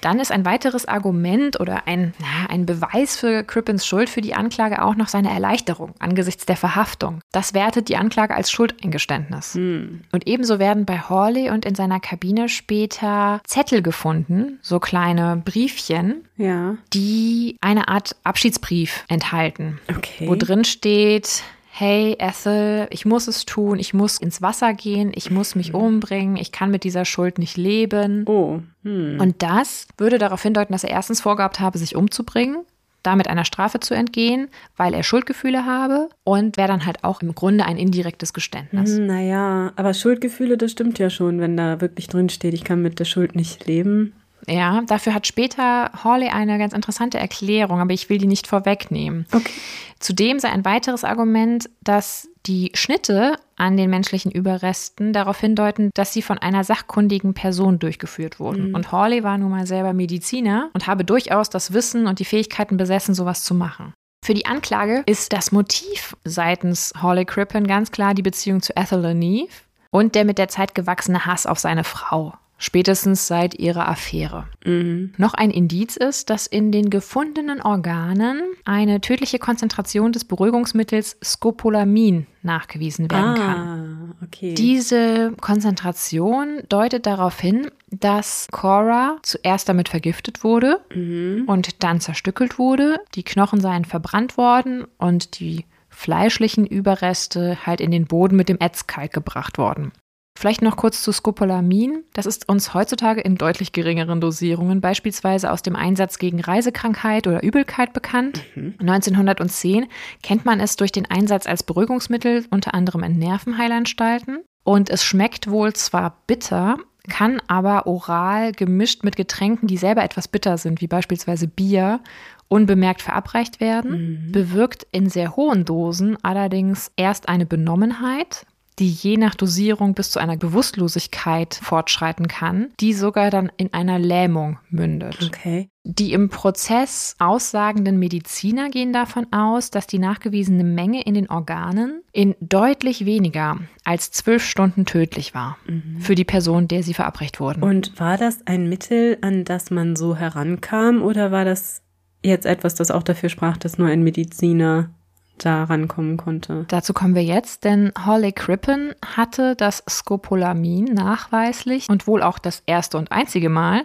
Dann 0.00 0.18
ist 0.18 0.32
ein 0.32 0.44
weiteres 0.44 0.86
Argument 0.86 1.60
oder 1.60 1.86
ein, 1.86 2.14
na, 2.18 2.50
ein 2.50 2.66
Beweis 2.66 3.16
für 3.16 3.44
Crippens 3.44 3.86
Schuld 3.86 4.08
für 4.08 4.22
die 4.22 4.34
Anklage 4.34 4.82
auch 4.82 4.96
noch 4.96 5.08
seine 5.08 5.30
Erleichterung 5.30 5.94
angesichts 5.98 6.46
der 6.46 6.53
Verhaftung. 6.56 7.20
Das 7.32 7.54
wertet 7.54 7.88
die 7.88 7.96
Anklage 7.96 8.34
als 8.34 8.50
Schuldeingeständnis. 8.50 9.54
Und 9.56 10.26
ebenso 10.26 10.58
werden 10.58 10.84
bei 10.84 10.98
Hawley 10.98 11.50
und 11.50 11.64
in 11.64 11.74
seiner 11.74 12.00
Kabine 12.00 12.48
später 12.48 13.40
Zettel 13.46 13.82
gefunden, 13.82 14.58
so 14.62 14.80
kleine 14.80 15.40
Briefchen, 15.44 16.24
Ja. 16.36 16.76
die 16.92 17.56
eine 17.60 17.88
Art 17.88 18.16
Abschiedsbrief 18.24 19.04
enthalten, 19.08 19.80
Okay. 19.88 20.28
wo 20.28 20.34
drin 20.34 20.64
steht, 20.64 21.42
hey 21.70 22.14
Ethel, 22.20 22.86
ich 22.90 23.04
muss 23.04 23.26
es 23.26 23.44
tun, 23.46 23.78
ich 23.80 23.94
muss 23.94 24.18
ins 24.18 24.40
Wasser 24.42 24.74
gehen, 24.74 25.10
ich 25.14 25.30
muss 25.32 25.56
mich 25.56 25.74
umbringen, 25.74 26.36
ich 26.36 26.52
kann 26.52 26.70
mit 26.70 26.84
dieser 26.84 27.04
Schuld 27.04 27.38
nicht 27.38 27.56
leben. 27.56 28.24
Oh. 28.28 28.60
Hm. 28.84 29.18
Und 29.20 29.42
das 29.42 29.88
würde 29.98 30.18
darauf 30.18 30.40
hindeuten, 30.42 30.72
dass 30.72 30.84
er 30.84 30.90
erstens 30.90 31.20
vorgehabt 31.20 31.58
habe, 31.58 31.78
sich 31.78 31.96
umzubringen, 31.96 32.58
damit 33.04 33.28
einer 33.28 33.44
Strafe 33.44 33.78
zu 33.80 33.94
entgehen, 33.94 34.48
weil 34.76 34.94
er 34.94 35.02
Schuldgefühle 35.04 35.64
habe 35.66 36.08
und 36.24 36.56
wäre 36.56 36.68
dann 36.68 36.84
halt 36.86 37.04
auch 37.04 37.22
im 37.22 37.34
Grunde 37.34 37.64
ein 37.66 37.76
indirektes 37.76 38.32
Geständnis. 38.32 38.96
Hm, 38.96 39.06
Naja, 39.06 39.72
aber 39.76 39.94
Schuldgefühle, 39.94 40.56
das 40.58 40.72
stimmt 40.72 40.98
ja 40.98 41.10
schon, 41.10 41.40
wenn 41.40 41.56
da 41.56 41.80
wirklich 41.80 42.08
drin 42.08 42.28
steht, 42.28 42.54
ich 42.54 42.64
kann 42.64 42.82
mit 42.82 42.98
der 42.98 43.04
Schuld 43.04 43.36
nicht 43.36 43.66
leben. 43.66 44.12
Ja, 44.46 44.82
dafür 44.86 45.14
hat 45.14 45.26
später 45.26 45.90
Hawley 46.04 46.28
eine 46.28 46.58
ganz 46.58 46.72
interessante 46.72 47.18
Erklärung, 47.18 47.80
aber 47.80 47.92
ich 47.92 48.10
will 48.10 48.18
die 48.18 48.26
nicht 48.26 48.46
vorwegnehmen. 48.46 49.26
Okay. 49.32 49.52
Zudem 50.00 50.38
sei 50.38 50.50
ein 50.50 50.64
weiteres 50.64 51.04
Argument, 51.04 51.70
dass 51.82 52.28
die 52.46 52.70
Schnitte 52.74 53.36
an 53.56 53.76
den 53.76 53.88
menschlichen 53.88 54.30
Überresten 54.30 55.12
darauf 55.12 55.40
hindeuten, 55.40 55.90
dass 55.94 56.12
sie 56.12 56.20
von 56.20 56.38
einer 56.38 56.62
sachkundigen 56.62 57.32
Person 57.32 57.78
durchgeführt 57.78 58.38
wurden. 58.38 58.74
Und 58.74 58.92
Hawley 58.92 59.24
war 59.24 59.38
nun 59.38 59.50
mal 59.50 59.66
selber 59.66 59.92
Mediziner 59.94 60.70
und 60.74 60.86
habe 60.86 61.04
durchaus 61.04 61.48
das 61.48 61.72
Wissen 61.72 62.06
und 62.06 62.18
die 62.18 62.24
Fähigkeiten 62.24 62.76
besessen, 62.76 63.14
sowas 63.14 63.44
zu 63.44 63.54
machen. 63.54 63.94
Für 64.24 64.34
die 64.34 64.46
Anklage 64.46 65.02
ist 65.06 65.32
das 65.32 65.52
Motiv 65.52 66.16
seitens 66.24 66.92
Hawley 67.00 67.24
Crippen 67.24 67.66
ganz 67.66 67.90
klar 67.90 68.14
die 68.14 68.22
Beziehung 68.22 68.62
zu 68.62 68.76
Ethel 68.76 69.00
Leneve 69.00 69.52
und 69.90 70.14
der 70.14 70.24
mit 70.24 70.38
der 70.38 70.48
Zeit 70.48 70.74
gewachsene 70.74 71.26
Hass 71.26 71.46
auf 71.46 71.58
seine 71.58 71.84
Frau. 71.84 72.34
Spätestens 72.56 73.26
seit 73.26 73.58
ihrer 73.58 73.88
Affäre. 73.88 74.46
Mhm. 74.64 75.12
Noch 75.16 75.34
ein 75.34 75.50
Indiz 75.50 75.96
ist, 75.96 76.30
dass 76.30 76.46
in 76.46 76.70
den 76.70 76.88
gefundenen 76.88 77.60
Organen 77.60 78.40
eine 78.64 79.00
tödliche 79.00 79.38
Konzentration 79.38 80.12
des 80.12 80.24
Beruhigungsmittels 80.24 81.16
Scopolamin 81.22 82.26
nachgewiesen 82.42 83.10
werden 83.10 83.34
kann. 83.34 83.58
Ah, 83.58 84.24
okay. 84.24 84.54
Diese 84.54 85.32
Konzentration 85.40 86.62
deutet 86.68 87.06
darauf 87.06 87.40
hin, 87.40 87.70
dass 87.90 88.46
Cora 88.52 89.16
zuerst 89.22 89.68
damit 89.68 89.88
vergiftet 89.88 90.44
wurde 90.44 90.80
mhm. 90.94 91.44
und 91.46 91.82
dann 91.82 92.00
zerstückelt 92.00 92.58
wurde. 92.58 92.98
Die 93.14 93.24
Knochen 93.24 93.60
seien 93.60 93.84
verbrannt 93.84 94.36
worden 94.36 94.84
und 94.98 95.40
die 95.40 95.64
fleischlichen 95.88 96.66
Überreste 96.66 97.66
halt 97.66 97.80
in 97.80 97.90
den 97.90 98.06
Boden 98.06 98.36
mit 98.36 98.48
dem 98.48 98.58
Ätzkalk 98.60 99.12
gebracht 99.12 99.58
worden. 99.58 99.92
Vielleicht 100.36 100.62
noch 100.62 100.76
kurz 100.76 101.02
zu 101.02 101.12
Scopolamin. 101.12 102.02
Das 102.12 102.26
ist 102.26 102.48
uns 102.48 102.74
heutzutage 102.74 103.20
in 103.20 103.36
deutlich 103.36 103.72
geringeren 103.72 104.20
Dosierungen, 104.20 104.80
beispielsweise 104.80 105.50
aus 105.50 105.62
dem 105.62 105.76
Einsatz 105.76 106.18
gegen 106.18 106.40
Reisekrankheit 106.40 107.26
oder 107.26 107.42
Übelkeit 107.42 107.92
bekannt. 107.92 108.42
1910 108.56 109.86
kennt 110.22 110.44
man 110.44 110.60
es 110.60 110.76
durch 110.76 110.92
den 110.92 111.06
Einsatz 111.06 111.46
als 111.46 111.62
Beruhigungsmittel 111.62 112.46
unter 112.50 112.74
anderem 112.74 113.04
in 113.04 113.18
Nervenheilanstalten. 113.18 114.40
Und 114.64 114.90
es 114.90 115.04
schmeckt 115.04 115.48
wohl 115.50 115.72
zwar 115.74 116.18
bitter, 116.26 116.78
kann 117.08 117.40
aber 117.46 117.86
oral 117.86 118.52
gemischt 118.52 119.04
mit 119.04 119.16
Getränken, 119.16 119.68
die 119.68 119.76
selber 119.76 120.02
etwas 120.02 120.26
bitter 120.26 120.58
sind, 120.58 120.80
wie 120.80 120.86
beispielsweise 120.86 121.46
Bier, 121.46 122.00
unbemerkt 122.48 123.02
verabreicht 123.02 123.60
werden, 123.60 124.28
bewirkt 124.30 124.86
in 124.92 125.08
sehr 125.08 125.36
hohen 125.36 125.64
Dosen 125.64 126.18
allerdings 126.22 126.92
erst 126.96 127.28
eine 127.28 127.46
Benommenheit, 127.46 128.46
die 128.78 128.90
je 128.90 129.16
nach 129.16 129.34
Dosierung 129.34 129.94
bis 129.94 130.10
zu 130.10 130.18
einer 130.18 130.36
Bewusstlosigkeit 130.36 131.54
fortschreiten 131.54 132.28
kann, 132.28 132.70
die 132.80 132.92
sogar 132.92 133.30
dann 133.30 133.50
in 133.56 133.72
einer 133.72 133.98
Lähmung 133.98 134.58
mündet. 134.70 135.18
Okay. 135.26 135.68
Die 135.86 136.12
im 136.14 136.30
Prozess 136.30 137.14
aussagenden 137.18 137.98
Mediziner 137.98 138.70
gehen 138.70 138.92
davon 138.92 139.30
aus, 139.32 139.70
dass 139.70 139.86
die 139.86 139.98
nachgewiesene 139.98 140.64
Menge 140.64 141.02
in 141.02 141.12
den 141.12 141.28
Organen 141.28 142.02
in 142.12 142.34
deutlich 142.40 143.04
weniger 143.04 143.58
als 143.84 144.10
zwölf 144.10 144.42
Stunden 144.42 144.86
tödlich 144.86 145.34
war 145.34 145.58
für 145.98 146.14
die 146.14 146.24
Person, 146.24 146.68
der 146.68 146.82
sie 146.82 146.94
verabreicht 146.94 147.38
wurden. 147.38 147.62
Und 147.62 148.00
war 148.00 148.16
das 148.16 148.46
ein 148.46 148.68
Mittel, 148.68 149.18
an 149.20 149.44
das 149.44 149.70
man 149.70 149.94
so 149.94 150.16
herankam, 150.16 151.02
oder 151.02 151.30
war 151.30 151.44
das 151.44 151.82
jetzt 152.22 152.46
etwas, 152.46 152.74
das 152.74 152.90
auch 152.90 153.02
dafür 153.02 153.28
sprach, 153.28 153.58
dass 153.58 153.76
nur 153.76 153.88
ein 153.88 154.02
Mediziner 154.02 154.90
da 155.38 155.64
rankommen 155.64 156.16
konnte? 156.16 156.64
Dazu 156.68 156.92
kommen 156.92 157.14
wir 157.14 157.24
jetzt, 157.24 157.64
denn 157.64 157.92
Holly 158.06 158.32
Crippen 158.32 158.94
hatte 159.04 159.56
das 159.56 159.82
Scopolamin 159.88 160.84
nachweislich 160.84 161.88
und 161.88 162.06
wohl 162.06 162.22
auch 162.22 162.38
das 162.38 162.62
erste 162.66 162.98
und 162.98 163.12
einzige 163.12 163.48
Mal 163.48 163.84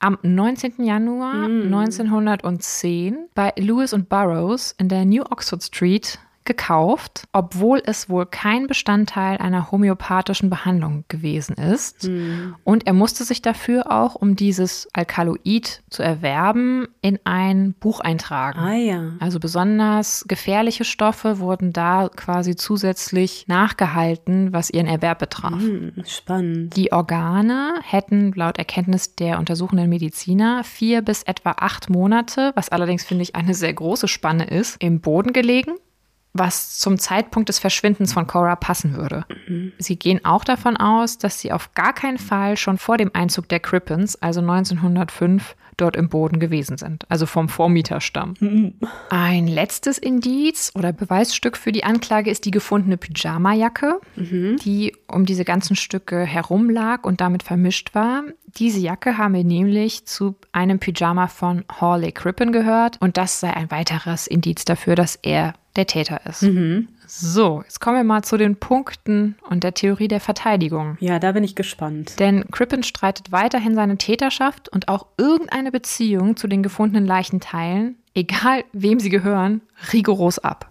am 0.00 0.18
19. 0.22 0.84
Januar 0.84 1.44
1910 1.44 3.28
bei 3.34 3.52
Lewis 3.56 3.92
und 3.92 4.08
Burroughs 4.08 4.74
in 4.78 4.88
der 4.88 5.04
New 5.04 5.22
Oxford 5.22 5.62
Street 5.62 6.18
gekauft, 6.44 7.24
obwohl 7.32 7.82
es 7.84 8.08
wohl 8.08 8.26
kein 8.26 8.66
Bestandteil 8.66 9.38
einer 9.38 9.70
homöopathischen 9.70 10.48
Behandlung 10.48 11.04
gewesen 11.08 11.56
ist. 11.56 12.08
Und 12.64 12.86
er 12.86 12.94
musste 12.94 13.24
sich 13.24 13.42
dafür 13.42 13.92
auch, 13.92 14.14
um 14.14 14.34
dieses 14.34 14.88
Alkaloid 14.94 15.82
zu 15.90 16.02
erwerben, 16.02 16.88
in 17.02 17.18
ein 17.24 17.74
Buch 17.74 18.00
eintragen. 18.00 18.58
Ah 18.58 18.74
ja. 18.74 19.12
Also 19.20 19.40
besonders 19.40 20.24
gefährliche 20.26 20.84
Stoffe 20.84 21.38
wurden 21.38 21.72
da 21.72 22.08
quasi 22.14 22.56
zusätzlich 22.56 23.46
nachgehalten, 23.48 24.52
was 24.52 24.70
ihren 24.70 24.86
Erwerb 24.86 25.18
betraf. 25.18 25.60
Hm, 25.60 25.92
spannend. 26.06 26.76
Die 26.76 26.92
Organe 26.92 27.74
hätten 27.82 28.32
laut 28.32 28.58
Erkenntnis 28.58 29.14
der 29.14 29.38
untersuchenden 29.38 29.88
Mediziner 29.88 30.64
vier 30.64 31.02
bis 31.02 31.22
etwa 31.24 31.52
acht 31.58 31.90
Monate, 31.90 32.52
was 32.54 32.70
allerdings 32.70 33.04
finde 33.04 33.22
ich 33.22 33.34
eine 33.34 33.54
sehr 33.54 33.74
große 33.74 34.08
Spanne 34.08 34.44
ist, 34.44 34.82
im 34.82 35.00
Boden 35.00 35.32
gelegen, 35.32 35.74
was 36.32 36.78
zum 36.78 36.98
Zeitpunkt 36.98 37.48
des 37.48 37.58
Verschwindens 37.58 38.12
von 38.12 38.26
Cora 38.26 38.56
passen 38.56 38.96
würde. 38.96 39.24
Sie 39.78 39.96
gehen 39.96 40.24
auch 40.24 40.44
davon 40.44 40.76
aus, 40.76 41.18
dass 41.18 41.40
sie 41.40 41.52
auf 41.52 41.72
gar 41.74 41.92
keinen 41.92 42.18
Fall 42.18 42.56
schon 42.56 42.78
vor 42.78 42.96
dem 42.96 43.10
Einzug 43.14 43.48
der 43.48 43.60
Crippens, 43.60 44.16
also 44.16 44.40
1905, 44.40 45.56
dort 45.80 45.96
im 45.96 46.08
Boden 46.08 46.38
gewesen 46.38 46.76
sind, 46.76 47.04
also 47.08 47.26
vom 47.26 47.48
Vormieterstamm. 47.48 48.34
Ein 49.10 49.46
letztes 49.46 49.96
Indiz 49.98 50.72
oder 50.74 50.92
Beweisstück 50.92 51.56
für 51.56 51.72
die 51.72 51.84
Anklage 51.84 52.30
ist 52.30 52.44
die 52.44 52.50
gefundene 52.50 52.96
Pyjamajacke, 52.96 54.00
die 54.16 54.94
um 55.06 55.24
diese 55.24 55.44
ganzen 55.44 55.76
Stücke 55.76 56.20
herumlag 56.24 57.04
und 57.04 57.20
damit 57.20 57.42
vermischt 57.42 57.94
war. 57.94 58.24
Diese 58.58 58.78
Jacke 58.80 59.18
haben 59.18 59.34
wir 59.34 59.44
nämlich 59.44 60.06
zu 60.06 60.34
einem 60.52 60.78
Pyjama 60.78 61.28
von 61.28 61.64
Hawley 61.80 62.12
Crippen 62.12 62.52
gehört 62.52 62.96
und 63.00 63.16
das 63.16 63.40
sei 63.40 63.54
ein 63.54 63.70
weiteres 63.70 64.26
Indiz 64.26 64.64
dafür, 64.64 64.94
dass 64.94 65.16
er 65.16 65.54
der 65.76 65.86
Täter 65.86 66.20
ist. 66.26 66.42
So, 67.10 67.62
jetzt 67.62 67.80
kommen 67.80 67.96
wir 67.96 68.04
mal 68.04 68.22
zu 68.22 68.36
den 68.36 68.56
Punkten 68.56 69.36
und 69.48 69.64
der 69.64 69.72
Theorie 69.72 70.08
der 70.08 70.20
Verteidigung. 70.20 70.98
Ja, 71.00 71.18
da 71.18 71.32
bin 71.32 71.42
ich 71.42 71.56
gespannt. 71.56 72.20
Denn 72.20 72.44
Crippen 72.50 72.82
streitet 72.82 73.32
weiterhin 73.32 73.74
seine 73.74 73.96
Täterschaft 73.96 74.68
und 74.68 74.88
auch 74.88 75.06
irgendeine 75.16 75.72
Beziehung 75.72 76.36
zu 76.36 76.48
den 76.48 76.62
gefundenen 76.62 77.06
Leichenteilen, 77.06 77.96
egal 78.14 78.62
wem 78.72 79.00
sie 79.00 79.08
gehören, 79.08 79.62
rigoros 79.92 80.38
ab. 80.38 80.68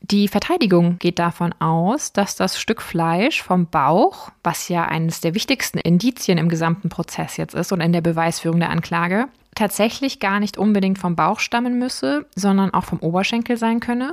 Die 0.00 0.26
Verteidigung 0.26 0.98
geht 0.98 1.18
davon 1.18 1.54
aus, 1.60 2.14
dass 2.14 2.34
das 2.34 2.58
Stück 2.58 2.80
Fleisch 2.80 3.42
vom 3.42 3.66
Bauch, 3.66 4.30
was 4.42 4.70
ja 4.70 4.86
eines 4.86 5.20
der 5.20 5.34
wichtigsten 5.34 5.78
Indizien 5.78 6.38
im 6.38 6.48
gesamten 6.48 6.88
Prozess 6.88 7.36
jetzt 7.36 7.54
ist 7.54 7.72
und 7.72 7.82
in 7.82 7.92
der 7.92 8.00
Beweisführung 8.00 8.58
der 8.58 8.70
Anklage, 8.70 9.28
tatsächlich 9.62 10.18
gar 10.18 10.40
nicht 10.40 10.58
unbedingt 10.58 10.98
vom 10.98 11.14
Bauch 11.14 11.38
stammen 11.38 11.78
müsse, 11.78 12.26
sondern 12.34 12.74
auch 12.74 12.82
vom 12.82 12.98
Oberschenkel 12.98 13.56
sein 13.56 13.78
könne. 13.78 14.10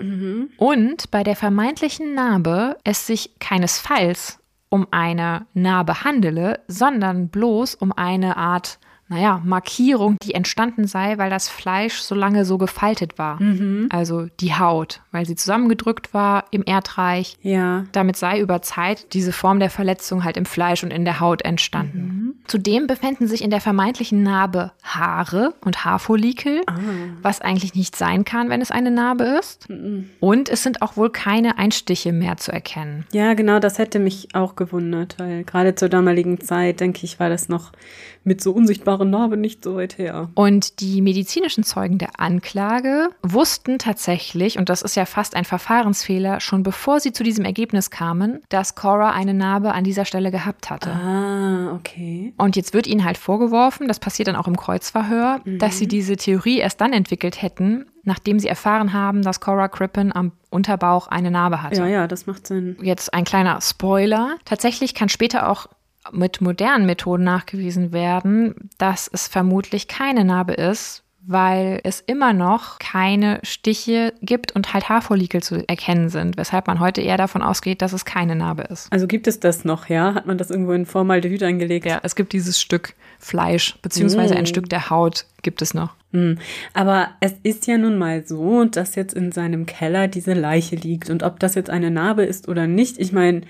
Und 0.58 1.10
bei 1.10 1.24
der 1.24 1.36
vermeintlichen 1.36 2.14
Narbe 2.14 2.78
es 2.84 3.08
sich 3.08 3.40
keinesfalls 3.40 4.38
um 4.70 4.86
eine 4.92 5.48
Narbe 5.56 6.04
handele, 6.04 6.60
sondern 6.68 7.30
bloß 7.30 7.74
um 7.74 7.92
eine 7.92 8.38
Art, 8.38 8.78
naja, 9.10 9.42
Markierung, 9.44 10.18
die 10.24 10.36
entstanden 10.36 10.88
sei, 10.88 11.18
weil 11.18 11.30
das 11.30 11.50
Fleisch 11.50 12.00
so 12.00 12.16
lange 12.16 12.46
so 12.46 12.58
gefaltet 12.58 13.18
war. 13.18 13.40
Also 13.90 14.28
die 14.40 14.54
Haut, 14.54 15.02
weil 15.12 15.26
sie 15.26 15.36
zusammengedrückt 15.36 16.14
war 16.14 16.46
im 16.52 16.64
Erdreich. 16.66 17.38
Ja. 17.42 17.86
Damit 17.92 18.18
sei 18.18 18.40
über 18.40 18.62
Zeit 18.62 19.14
diese 19.14 19.32
Form 19.32 19.60
der 19.60 19.70
Verletzung 19.70 20.24
halt 20.24 20.38
im 20.38 20.46
Fleisch 20.46 20.84
und 20.84 20.94
in 20.94 21.06
der 21.06 21.20
Haut 21.20 21.42
entstanden. 21.42 22.36
Zudem 22.48 22.88
befänden 22.88 23.28
sich 23.28 23.44
in 23.44 23.50
der 23.50 23.62
vermeintlichen 23.62 24.24
Narbe 24.24 24.72
Haare 24.84 25.54
und 25.62 25.86
Haarfollikel, 25.86 26.62
was 27.22 27.42
eigentlich 27.42 27.76
nicht 27.76 27.96
sein 27.96 28.26
kann, 28.26 28.50
wenn 28.50 28.62
es 28.62 28.72
eine 28.72 28.92
Narbe 28.92 29.24
ist. 29.24 29.68
Und 30.20 30.50
es 30.50 30.64
sind 30.64 30.82
auch 30.82 30.98
wohl 30.98 31.10
keine 31.10 31.58
Einstiche 31.58 32.12
mehr 32.12 32.38
zu 32.38 32.52
erkennen. 32.52 33.06
Ja, 33.12 33.34
genau, 33.34 33.60
das 33.60 33.80
hätte 33.80 34.00
mich 34.00 34.30
auch 34.34 34.56
gewundert, 34.56 35.16
weil 35.18 35.44
gerade 35.44 35.74
zur 35.76 35.90
damaligen 35.90 36.40
Zeit, 36.42 36.80
denke 36.80 37.06
ich, 37.06 37.20
war 37.20 37.30
das 37.30 37.50
noch 37.50 37.72
mit 38.24 38.42
so 38.42 38.52
unsichtbaren 38.52 39.10
Narben 39.10 39.42
nicht 39.42 39.64
so 39.64 39.76
weit 39.76 39.98
her. 39.98 40.30
Und 40.36 40.82
die 40.82 41.02
medizinischen 41.02 41.64
Zeugen 41.64 41.98
der 41.98 42.20
Anklage 42.20 43.10
wussten 43.24 43.80
tatsächlich, 43.80 44.58
und 44.58 44.70
das 44.70 44.82
ist 44.82 44.96
ja 44.96 45.06
fast 45.06 45.36
ein 45.36 45.46
Verfahrensfehler, 45.46 46.40
schon 46.40 46.64
bevor 46.64 47.00
sie 47.00 47.12
zu 47.12 47.24
diesem 47.24 47.46
Ergebnis 47.46 47.90
kamen, 47.90 48.42
dass 48.50 48.76
Cora 48.76 49.12
eine 49.12 49.34
Narbe 49.34 49.74
an 49.74 49.84
dieser 49.84 50.06
Stelle 50.06 50.32
gehabt 50.32 50.70
hatte. 50.70 50.92
Ah, 50.92 51.74
okay. 51.74 52.34
Und 52.38 52.56
jetzt 52.56 52.74
wird 52.74 52.88
ihnen 52.88 53.06
halt 53.06 53.18
vorgeworfen, 53.18 53.88
das 53.88 54.00
passiert 54.00 54.28
dann 54.28 54.36
auch 54.36 54.48
im 54.48 54.58
Kreuzverhör, 54.58 55.42
dass 55.46 55.78
sie 55.78 55.88
diese 55.88 56.16
Theorie 56.16 56.60
erst 56.60 56.82
dann 56.82 56.94
entwickelt 56.94 57.42
hätten, 57.42 57.86
nachdem 58.04 58.40
sie 58.40 58.48
erfahren 58.48 58.94
haben, 58.94 59.22
dass 59.22 59.40
Cora 59.40 59.68
Crippen 59.68 60.14
am 60.14 60.32
Unterbauch 60.50 61.08
eine 61.08 61.32
Narbe 61.32 61.62
hatte. 61.62 61.82
Ja, 61.82 61.88
ja, 61.88 62.08
das 62.08 62.26
macht 62.26 62.48
Sinn. 62.48 62.78
Jetzt 62.82 63.14
ein 63.14 63.24
kleiner 63.24 63.60
Spoiler. 63.62 64.36
Tatsächlich 64.46 64.96
kann 64.96 65.10
später 65.10 65.50
auch 65.50 65.68
mit 66.12 66.42
modernen 66.42 66.86
Methoden 66.86 67.24
nachgewiesen 67.24 67.92
werden, 67.92 68.70
dass 68.78 69.10
es 69.12 69.28
vermutlich 69.28 69.88
keine 69.88 70.26
Narbe 70.26 70.54
ist, 70.54 71.04
weil 71.22 71.80
es 71.84 72.02
immer 72.02 72.34
noch 72.34 72.80
keine 72.80 73.40
Stiche 73.44 74.14
gibt 74.22 74.54
und 74.56 74.74
halt 74.74 74.90
Haarfollikel 74.90 75.44
zu 75.44 75.68
erkennen 75.68 76.10
sind, 76.10 76.38
weshalb 76.38 76.68
man 76.68 76.80
heute 76.80 77.02
eher 77.02 77.18
davon 77.18 77.44
ausgeht, 77.44 77.82
dass 77.82 77.94
es 77.94 78.06
keine 78.06 78.36
Narbe 78.36 78.64
ist. 78.64 78.92
Also 78.92 79.06
gibt 79.06 79.28
es 79.28 79.40
das 79.40 79.64
noch, 79.64 79.90
ja? 79.90 80.16
Hat 80.16 80.26
man 80.26 80.38
das 80.38 80.50
irgendwo 80.50 80.72
in 80.72 80.86
Formaldehyd 80.86 81.44
eingelegt? 81.44 81.86
Ja, 81.86 82.00
es 82.04 82.16
gibt 82.16 82.34
dieses 82.34 82.60
Stück 82.60 82.96
Fleisch, 83.20 83.78
beziehungsweise 83.82 84.36
ein 84.36 84.44
Mm. 84.44 84.48
Stück 84.48 84.70
der 84.70 84.90
Haut 84.90 85.26
gibt 85.42 85.62
es 85.62 85.74
noch. 85.74 85.94
Hm. 86.14 86.38
Aber 86.74 87.10
es 87.20 87.34
ist 87.44 87.68
ja 87.68 87.78
nun 87.78 87.98
mal 87.98 88.26
so, 88.26 88.64
dass 88.64 88.96
jetzt 88.96 89.14
in 89.14 89.32
seinem 89.32 89.66
Keller 89.66 90.08
diese 90.08 90.34
Leiche 90.34 90.78
liegt. 90.78 91.10
Und 91.10 91.22
ob 91.22 91.40
das 91.40 91.54
jetzt 91.54 91.70
eine 91.70 91.92
Narbe 91.92 92.24
ist 92.24 92.48
oder 92.48 92.66
nicht, 92.66 92.98
ich 92.98 93.12
meine, 93.12 93.42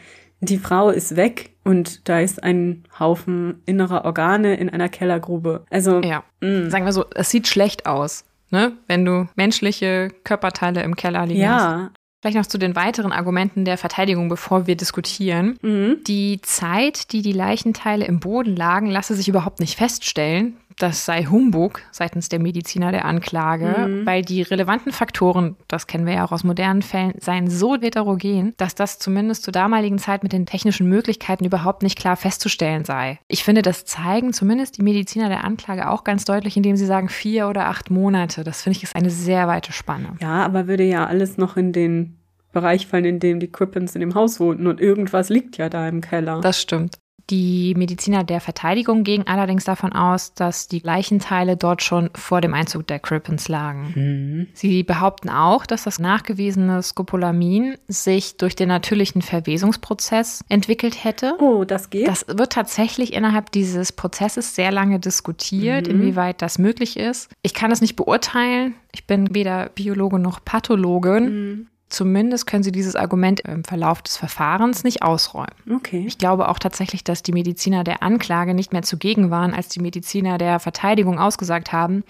die 0.42 0.58
Frau 0.58 0.90
ist 0.90 1.16
weg 1.16 1.52
und 1.64 2.08
da 2.08 2.20
ist 2.20 2.44
ein 2.44 2.84
Haufen 3.00 3.62
innerer 3.66 4.06
Organe 4.06 4.56
in 4.56 4.70
einer 4.70 4.90
Kellergrube. 4.90 5.66
Also, 5.70 6.02
Ja. 6.02 6.24
mm. 6.42 6.70
Sagen 6.70 6.86
wir 6.86 6.94
so, 6.94 7.06
es 7.16 7.30
sieht 7.30 7.48
schlecht 7.48 7.86
aus, 7.86 8.24
ne? 8.50 8.74
wenn 8.88 9.04
du 9.06 9.28
menschliche 9.36 10.10
Körperteile 10.24 10.82
im 10.84 10.96
Keller 10.96 11.26
liegen 11.26 11.48
hast. 11.50 11.62
ja, 11.62 11.92
Vielleicht 12.22 12.38
noch 12.38 12.46
zu 12.48 12.58
den 12.58 12.76
weiteren 12.76 13.14
Argumenten 13.14 13.64
der 13.64 13.78
Verteidigung, 13.78 14.28
bevor 14.28 14.68
wir 14.68 14.76
diskutieren. 14.76 15.58
Mhm. 15.62 16.00
Die 16.06 16.42
Zeit, 16.42 17.14
die 17.14 17.22
die 17.22 17.32
Leichenteile 17.32 18.04
im 18.06 18.20
Boden 18.20 18.58
lagen, 18.58 18.88
lasse 18.88 19.16
sich 19.16 19.30
überhaupt 19.30 19.62
nicht 19.62 19.78
feststellen. 19.78 20.58
Das 20.80 21.06
sei 21.06 21.26
Humbug 21.26 21.82
seitens 21.92 22.30
der 22.30 22.40
Mediziner 22.40 22.92
der 22.92 23.06
Anklage, 23.06 23.88
Mhm. 23.88 24.06
weil 24.06 24.22
die 24.24 24.42
relevanten 24.42 24.92
Faktoren, 24.92 25.56
das 25.68 25.88
kennen 25.88 26.06
wir 26.06 26.14
ja 26.14 26.26
auch 26.26 26.32
aus 26.32 26.44
modernen 26.44 26.82
Fällen, 26.82 27.14
seien 27.20 27.50
so 27.50 27.76
heterogen, 27.76 28.54
dass 28.58 28.76
das 28.76 28.98
zumindest 28.98 29.44
zur 29.44 29.52
damaligen 29.52 30.00
Zeit 30.00 30.24
mit 30.24 30.34
den 30.34 30.46
technischen 30.46 30.88
Möglichkeiten 30.90 31.46
überhaupt 31.46 31.84
nicht 31.84 31.98
klar 32.00 32.16
festzustellen 32.16 32.86
sei. 32.86 33.20
Ich 33.28 33.44
finde, 33.44 33.62
das 33.62 33.86
zeigen 33.86 34.34
zumindest 34.34 34.78
die 34.78 34.84
Mediziner 34.84 35.30
der 35.30 35.44
Anklage 35.44 35.90
auch 35.90 36.04
ganz 36.04 36.26
deutlich, 36.26 36.56
indem 36.58 36.76
sie 36.78 36.86
sagen 36.86 37.10
vier 37.10 37.50
oder 37.50 37.68
acht 37.68 37.92
Monate. 37.92 38.44
Das 38.44 38.62
finde 38.64 38.78
ich 38.78 38.84
ist 38.84 38.96
eine 38.96 39.10
sehr 39.10 39.48
weite 39.48 39.74
Spanne. 39.74 40.16
Ja, 40.22 40.46
aber 40.46 40.68
würde 40.68 40.84
ja 40.86 41.06
alles 41.06 41.38
noch 41.38 41.58
in 41.58 41.74
den 41.74 42.16
Bereich 42.52 42.88
fallen, 42.88 43.06
in 43.06 43.20
dem 43.20 43.40
die 43.40 43.52
Crippens 43.52 43.94
in 43.96 44.00
dem 44.02 44.16
Haus 44.16 44.40
wohnten 44.40 44.66
und 44.66 44.82
irgendwas 44.82 45.30
liegt 45.30 45.58
ja 45.58 45.70
da 45.70 45.88
im 45.88 46.02
Keller. 46.02 46.42
Das 46.42 46.60
stimmt. 46.62 46.98
Die 47.30 47.76
Mediziner 47.78 48.24
der 48.24 48.42
Verteidigung 48.42 49.04
gingen 49.04 49.28
allerdings 49.28 49.64
davon 49.64 49.94
aus, 49.94 50.34
dass 50.34 50.68
die 50.68 50.80
Leichenteile 50.80 51.58
dort 51.58 51.84
schon 51.84 52.10
vor 52.16 52.42
dem 52.42 52.54
Einzug 52.56 52.88
der 52.88 52.98
Crippens 53.00 53.48
lagen. 53.48 53.94
Mhm. 53.96 54.48
Sie 54.54 54.82
behaupten 54.84 55.30
auch, 55.30 55.66
dass 55.68 55.84
das 55.84 56.00
nachgewiesene 56.00 56.82
Scopolamin 56.82 57.76
sich 57.88 58.38
durch 58.38 58.56
den 58.56 58.70
natürlichen 58.70 59.22
Verwesungsprozess 59.22 60.44
entwickelt 60.50 61.04
hätte. 61.04 61.36
Oh, 61.40 61.64
das 61.66 61.90
geht? 61.90 62.08
Das 62.08 62.26
wird 62.28 62.52
tatsächlich 62.54 63.14
innerhalb 63.14 63.52
dieses 63.52 63.92
Prozesses 63.92 64.56
sehr 64.56 64.72
lange 64.72 65.00
diskutiert, 65.00 65.88
Mhm. 65.88 65.94
inwieweit 66.02 66.42
das 66.42 66.58
möglich 66.58 66.98
ist. 66.98 67.30
Ich 67.44 67.54
kann 67.54 67.72
es 67.72 67.82
nicht 67.82 67.96
beurteilen. 67.96 68.74
Ich 68.92 69.06
bin 69.06 69.36
weder 69.36 69.70
Biologe 69.70 70.18
noch 70.18 70.44
Pathologin. 70.44 71.24
Mhm. 71.24 71.68
Zumindest 71.90 72.46
können 72.46 72.62
Sie 72.62 72.72
dieses 72.72 72.96
Argument 72.96 73.40
im 73.42 73.64
Verlauf 73.64 74.04
des 74.04 74.16
Verfahrens 74.16 74.84
nicht 74.84 75.02
ausräumen. 75.02 75.50
Okay. 75.74 76.06
Ich 76.08 76.20
glaube 76.20 76.48
auch 76.48 76.60
tatsächlich, 76.60 77.04
dass 77.04 77.24
die 77.24 77.32
Mediziner 77.32 77.84
der 77.84 78.04
Anklage 78.04 78.54
nicht 78.54 78.72
mehr 78.74 78.84
zugegen 78.84 79.32
waren, 79.32 79.54
als 79.56 79.70
die 79.70 79.80
Mediziner 79.80 80.38
der 80.38 80.60
Verteidigung 80.60 81.20
ausgesagt 81.20 81.72
haben. 81.72 82.04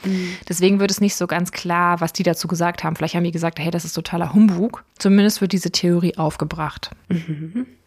Deswegen 0.48 0.80
wird 0.80 0.92
es 0.92 1.00
nicht 1.00 1.16
so 1.16 1.28
ganz 1.28 1.52
klar, 1.52 2.02
was 2.02 2.12
die 2.12 2.24
dazu 2.24 2.48
gesagt 2.48 2.84
haben. 2.84 2.98
Vielleicht 2.98 3.16
haben 3.16 3.24
die 3.24 3.32
gesagt, 3.32 3.58
hey, 3.60 3.72
das 3.72 3.86
ist 3.86 3.94
totaler 3.94 4.34
Humbug. 4.34 4.84
Zumindest 4.98 5.40
wird 5.40 5.54
diese 5.54 5.72
Theorie 5.72 6.18
aufgebracht. 6.18 6.92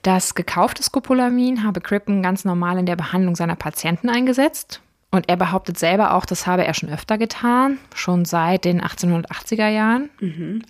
Das 0.03 0.35
gekaufte 0.35 0.83
Scopolamin 0.83 1.63
habe 1.63 1.81
Crippen 1.81 2.23
ganz 2.23 2.45
normal 2.45 2.79
in 2.79 2.87
der 2.87 2.97
Behandlung 2.97 3.37
seiner 3.37 3.57
Patienten 3.57 4.09
eingesetzt. 4.09 4.81
Und 5.15 5.29
er 5.29 5.37
behauptet 5.37 5.79
selber 5.79 6.15
auch, 6.15 6.25
das 6.25 6.47
habe 6.47 6.65
er 6.65 6.73
schon 6.73 6.89
öfter 6.89 7.19
getan, 7.19 7.77
schon 7.95 8.25
seit 8.25 8.65
den 8.65 8.81
1880er 8.81 9.69
Jahren. 9.69 10.09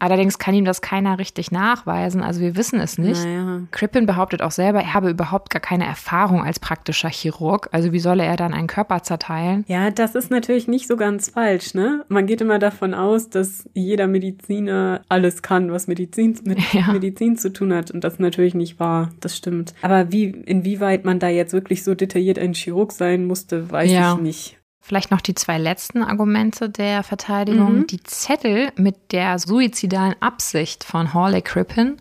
Allerdings 0.00 0.38
kann 0.40 0.52
ihm 0.54 0.64
das 0.64 0.80
keiner 0.82 1.18
richtig 1.20 1.52
nachweisen, 1.52 2.22
also 2.24 2.40
wir 2.40 2.56
wissen 2.56 2.80
es 2.80 2.98
nicht. 2.98 3.24
Naja. 3.24 3.60
Crippen 3.70 4.04
behauptet 4.04 4.42
auch 4.42 4.50
selber, 4.50 4.80
er 4.80 4.94
habe 4.94 5.10
überhaupt 5.10 5.50
gar 5.50 5.60
keine 5.60 5.86
Erfahrung 5.86 6.42
als 6.44 6.58
praktischer 6.58 7.08
Chirurg. 7.08 7.68
Also 7.70 7.92
wie 7.92 8.00
solle 8.00 8.24
er 8.24 8.34
dann 8.36 8.52
einen 8.52 8.66
Körper 8.66 9.04
zerteilen? 9.04 9.64
Ja, 9.68 9.90
das 9.92 10.16
ist 10.16 10.30
natürlich 10.32 10.66
nicht 10.66 10.88
so 10.88 10.96
ganz 10.96 11.28
falsch, 11.30 11.74
ne? 11.74 12.04
Man 12.08 12.26
geht 12.26 12.40
immer 12.40 12.58
davon 12.58 12.94
aus, 12.94 13.30
dass 13.30 13.68
jeder 13.74 14.08
Mediziner 14.08 15.02
alles 15.08 15.42
kann, 15.42 15.70
was 15.70 15.86
Medizin 15.86 16.36
mit 16.44 16.58
Ja. 16.72 16.90
Medizin 16.92 17.36
zu 17.36 17.52
tun 17.52 17.72
hat. 17.72 17.90
Und 17.92 18.02
das 18.02 18.14
ist 18.14 18.20
natürlich 18.20 18.54
nicht 18.54 18.80
wahr. 18.80 19.10
Das 19.20 19.36
stimmt. 19.36 19.74
Aber 19.82 20.10
wie, 20.10 20.24
inwieweit 20.24 21.04
man 21.04 21.18
da 21.20 21.28
jetzt 21.28 21.52
wirklich 21.52 21.84
so 21.84 21.94
detailliert 21.94 22.38
ein 22.38 22.54
Chirurg 22.54 22.90
sein 22.92 23.26
musste, 23.26 23.70
weiß 23.70 23.90
Ja. 23.90 24.14
ich 24.14 24.20
nicht. 24.20 24.31
Vielleicht 24.80 25.12
noch 25.12 25.20
die 25.20 25.34
zwei 25.34 25.58
letzten 25.58 26.02
Argumente 26.02 26.68
der 26.68 27.02
Verteidigung. 27.04 27.78
Mhm. 27.78 27.86
Die 27.86 28.02
Zettel 28.02 28.72
mit 28.76 29.12
der 29.12 29.38
suizidalen 29.38 30.14
Absicht 30.20 30.82
von 30.82 31.14
Hawley 31.14 31.40
Crippen. 31.40 31.98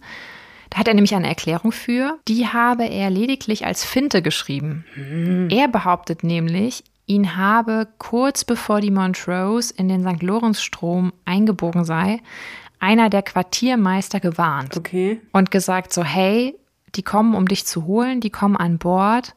Da 0.72 0.80
hat 0.80 0.88
er 0.88 0.94
nämlich 0.96 1.14
eine 1.14 1.28
Erklärung 1.28 1.72
für. 1.72 2.18
Die 2.28 2.48
habe 2.48 2.86
er 2.86 3.10
lediglich 3.10 3.66
als 3.66 3.84
Finte 3.84 4.22
geschrieben. 4.22 5.48
Er 5.52 5.68
behauptet 5.68 6.24
nämlich, 6.24 6.84
ihn 7.06 7.36
habe 7.36 7.88
kurz 8.00 8.46
bevor 8.46 8.80
die 8.82 8.90
Montrose 8.90 9.74
in 9.78 9.90
den 9.90 10.04
St. 10.04 10.24
Lorenzstrom 10.24 11.12
eingebogen 11.26 11.84
sei, 11.84 12.20
einer 12.80 13.10
der 13.10 13.22
Quartiermeister 13.22 14.20
gewarnt 14.20 14.76
Okay. 14.78 15.20
und 15.34 15.52
gesagt 15.52 15.94
so, 15.94 16.04
hey, 16.04 16.56
die 16.96 17.04
kommen, 17.04 17.36
um 17.36 17.48
dich 17.48 17.66
zu 17.68 17.86
holen, 17.86 18.22
die 18.22 18.32
kommen 18.32 18.56
an 18.58 18.78
Bord. 18.80 19.36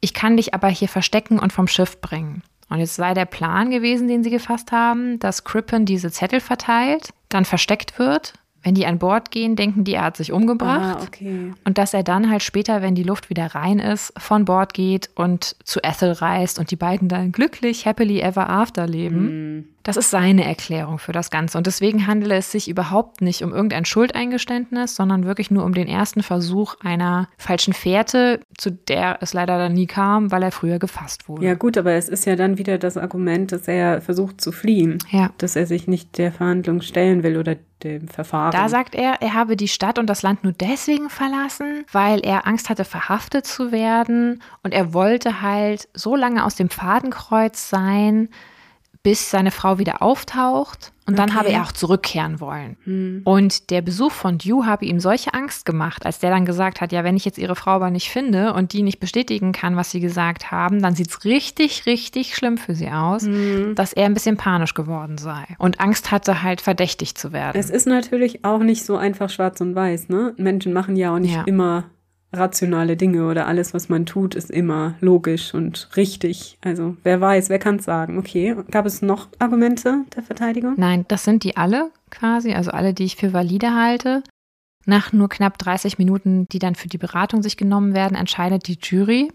Ich 0.00 0.14
kann 0.14 0.36
dich 0.36 0.54
aber 0.54 0.68
hier 0.68 0.88
verstecken 0.88 1.38
und 1.38 1.52
vom 1.52 1.68
Schiff 1.68 2.00
bringen. 2.00 2.42
Und 2.68 2.80
jetzt 2.80 2.96
sei 2.96 3.14
der 3.14 3.26
Plan 3.26 3.70
gewesen, 3.70 4.08
den 4.08 4.24
sie 4.24 4.30
gefasst 4.30 4.72
haben, 4.72 5.18
dass 5.18 5.44
Crippen 5.44 5.86
diese 5.86 6.10
Zettel 6.10 6.40
verteilt, 6.40 7.10
dann 7.28 7.44
versteckt 7.44 7.98
wird. 7.98 8.34
Wenn 8.62 8.74
die 8.74 8.86
an 8.86 8.98
Bord 8.98 9.30
gehen, 9.30 9.54
denken 9.54 9.84
die, 9.84 9.94
er 9.94 10.02
hat 10.02 10.16
sich 10.16 10.32
umgebracht. 10.32 10.98
Ah, 10.98 11.04
okay. 11.04 11.54
Und 11.64 11.78
dass 11.78 11.94
er 11.94 12.02
dann 12.02 12.28
halt 12.28 12.42
später, 12.42 12.82
wenn 12.82 12.96
die 12.96 13.04
Luft 13.04 13.30
wieder 13.30 13.54
rein 13.54 13.78
ist, 13.78 14.12
von 14.18 14.44
Bord 14.44 14.74
geht 14.74 15.08
und 15.14 15.54
zu 15.62 15.78
Ethel 15.84 16.10
reist 16.10 16.58
und 16.58 16.72
die 16.72 16.76
beiden 16.76 17.08
dann 17.08 17.30
glücklich, 17.30 17.86
happily 17.86 18.20
ever 18.20 18.50
after 18.50 18.88
leben. 18.88 19.75
Das 19.86 19.96
ist 19.96 20.10
seine 20.10 20.44
Erklärung 20.44 20.98
für 20.98 21.12
das 21.12 21.30
Ganze. 21.30 21.56
Und 21.56 21.68
deswegen 21.68 22.08
handele 22.08 22.34
es 22.34 22.50
sich 22.50 22.68
überhaupt 22.68 23.20
nicht 23.20 23.44
um 23.44 23.54
irgendein 23.54 23.84
Schuldeingeständnis, 23.84 24.96
sondern 24.96 25.24
wirklich 25.26 25.52
nur 25.52 25.64
um 25.64 25.74
den 25.74 25.86
ersten 25.86 26.24
Versuch 26.24 26.74
einer 26.80 27.28
falschen 27.38 27.72
Fährte, 27.72 28.40
zu 28.58 28.72
der 28.72 29.18
es 29.20 29.32
leider 29.32 29.58
dann 29.58 29.74
nie 29.74 29.86
kam, 29.86 30.32
weil 30.32 30.42
er 30.42 30.50
früher 30.50 30.80
gefasst 30.80 31.28
wurde. 31.28 31.46
Ja, 31.46 31.54
gut, 31.54 31.78
aber 31.78 31.92
es 31.92 32.08
ist 32.08 32.26
ja 32.26 32.34
dann 32.34 32.58
wieder 32.58 32.78
das 32.78 32.96
Argument, 32.96 33.52
dass 33.52 33.68
er 33.68 34.00
versucht 34.00 34.40
zu 34.40 34.50
fliehen. 34.50 34.98
Ja. 35.12 35.30
Dass 35.38 35.54
er 35.54 35.66
sich 35.66 35.86
nicht 35.86 36.18
der 36.18 36.32
Verhandlung 36.32 36.80
stellen 36.80 37.22
will 37.22 37.36
oder 37.36 37.54
dem 37.84 38.08
Verfahren. 38.08 38.50
Da 38.50 38.68
sagt 38.68 38.96
er, 38.96 39.22
er 39.22 39.34
habe 39.34 39.56
die 39.56 39.68
Stadt 39.68 40.00
und 40.00 40.10
das 40.10 40.22
Land 40.22 40.42
nur 40.42 40.52
deswegen 40.52 41.10
verlassen, 41.10 41.84
weil 41.92 42.26
er 42.26 42.48
Angst 42.48 42.70
hatte, 42.70 42.84
verhaftet 42.84 43.46
zu 43.46 43.70
werden. 43.70 44.42
Und 44.64 44.74
er 44.74 44.94
wollte 44.94 45.42
halt 45.42 45.88
so 45.94 46.16
lange 46.16 46.44
aus 46.44 46.56
dem 46.56 46.70
Fadenkreuz 46.70 47.70
sein, 47.70 48.30
bis 49.06 49.30
seine 49.30 49.52
Frau 49.52 49.78
wieder 49.78 50.02
auftaucht. 50.02 50.90
Und 51.08 51.16
dann 51.20 51.28
Okay. 51.30 51.38
habe 51.38 51.48
er 51.50 51.62
auch 51.62 51.70
zurückkehren 51.70 52.40
wollen. 52.40 53.22
Und 53.24 53.70
der 53.70 53.80
Besuch 53.80 54.10
von 54.10 54.38
Dew 54.38 54.64
habe 54.64 54.84
ihm 54.84 54.98
solche 54.98 55.32
Angst 55.32 55.64
gemacht, 55.64 56.04
als 56.04 56.18
der 56.18 56.30
dann 56.30 56.44
gesagt 56.44 56.80
hat, 56.80 56.90
ja, 56.90 57.04
wenn 57.04 57.16
ich 57.16 57.24
jetzt 57.24 57.38
ihre 57.38 57.54
Frau 57.54 57.70
aber 57.70 57.90
nicht 57.90 58.10
finde 58.10 58.52
und 58.54 58.72
die 58.72 58.82
nicht 58.82 58.98
bestätigen 58.98 59.52
kann, 59.52 59.76
was 59.76 59.92
sie 59.92 60.00
gesagt 60.00 60.50
haben, 60.50 60.82
dann 60.82 60.96
sieht's 60.96 61.24
richtig, 61.24 61.86
richtig 61.86 62.34
schlimm 62.34 62.58
für 62.58 62.74
sie 62.74 62.90
aus, 62.90 63.24
dass 63.76 63.92
er 63.92 64.06
ein 64.06 64.14
bisschen 64.14 64.36
panisch 64.36 64.74
geworden 64.74 65.16
sei. 65.18 65.44
Und 65.58 65.78
Angst 65.78 66.10
hatte 66.10 66.42
halt, 66.42 66.60
verdächtig 66.60 67.14
zu 67.14 67.32
werden. 67.32 67.56
Es 67.56 67.70
ist 67.70 67.86
natürlich 67.86 68.44
auch 68.44 68.58
nicht 68.58 68.84
so 68.84 68.96
einfach 68.96 69.30
schwarz 69.30 69.60
und 69.60 69.76
weiß, 69.76 70.08
ne? 70.08 70.34
Menschen 70.38 70.72
machen 70.72 70.96
ja 70.96 71.14
auch 71.14 71.20
nicht 71.20 71.34
Ja. 71.34 71.44
immer 71.46 71.84
rationale 72.36 72.96
Dinge 72.96 73.28
oder 73.28 73.46
alles, 73.46 73.74
was 73.74 73.88
man 73.88 74.06
tut, 74.06 74.34
ist 74.34 74.50
immer 74.50 74.94
logisch 75.00 75.54
und 75.54 75.88
richtig. 75.96 76.58
Also 76.62 76.96
wer 77.02 77.20
weiß, 77.20 77.48
wer 77.48 77.58
kann 77.58 77.76
es 77.76 77.84
sagen? 77.84 78.18
Okay, 78.18 78.56
gab 78.70 78.86
es 78.86 79.02
noch 79.02 79.28
Argumente 79.38 80.04
der 80.14 80.22
Verteidigung? 80.22 80.74
Nein, 80.76 81.04
das 81.08 81.24
sind 81.24 81.44
die 81.44 81.56
alle 81.56 81.90
quasi, 82.10 82.54
also 82.54 82.70
alle, 82.70 82.94
die 82.94 83.04
ich 83.04 83.16
für 83.16 83.32
valide 83.32 83.74
halte. 83.74 84.22
Nach 84.84 85.12
nur 85.12 85.28
knapp 85.28 85.58
30 85.58 85.98
Minuten, 85.98 86.46
die 86.52 86.60
dann 86.60 86.76
für 86.76 86.88
die 86.88 86.98
Beratung 86.98 87.42
sich 87.42 87.56
genommen 87.56 87.92
werden, 87.94 88.16
entscheidet 88.16 88.68
die 88.68 88.78
Jury. 88.80 89.32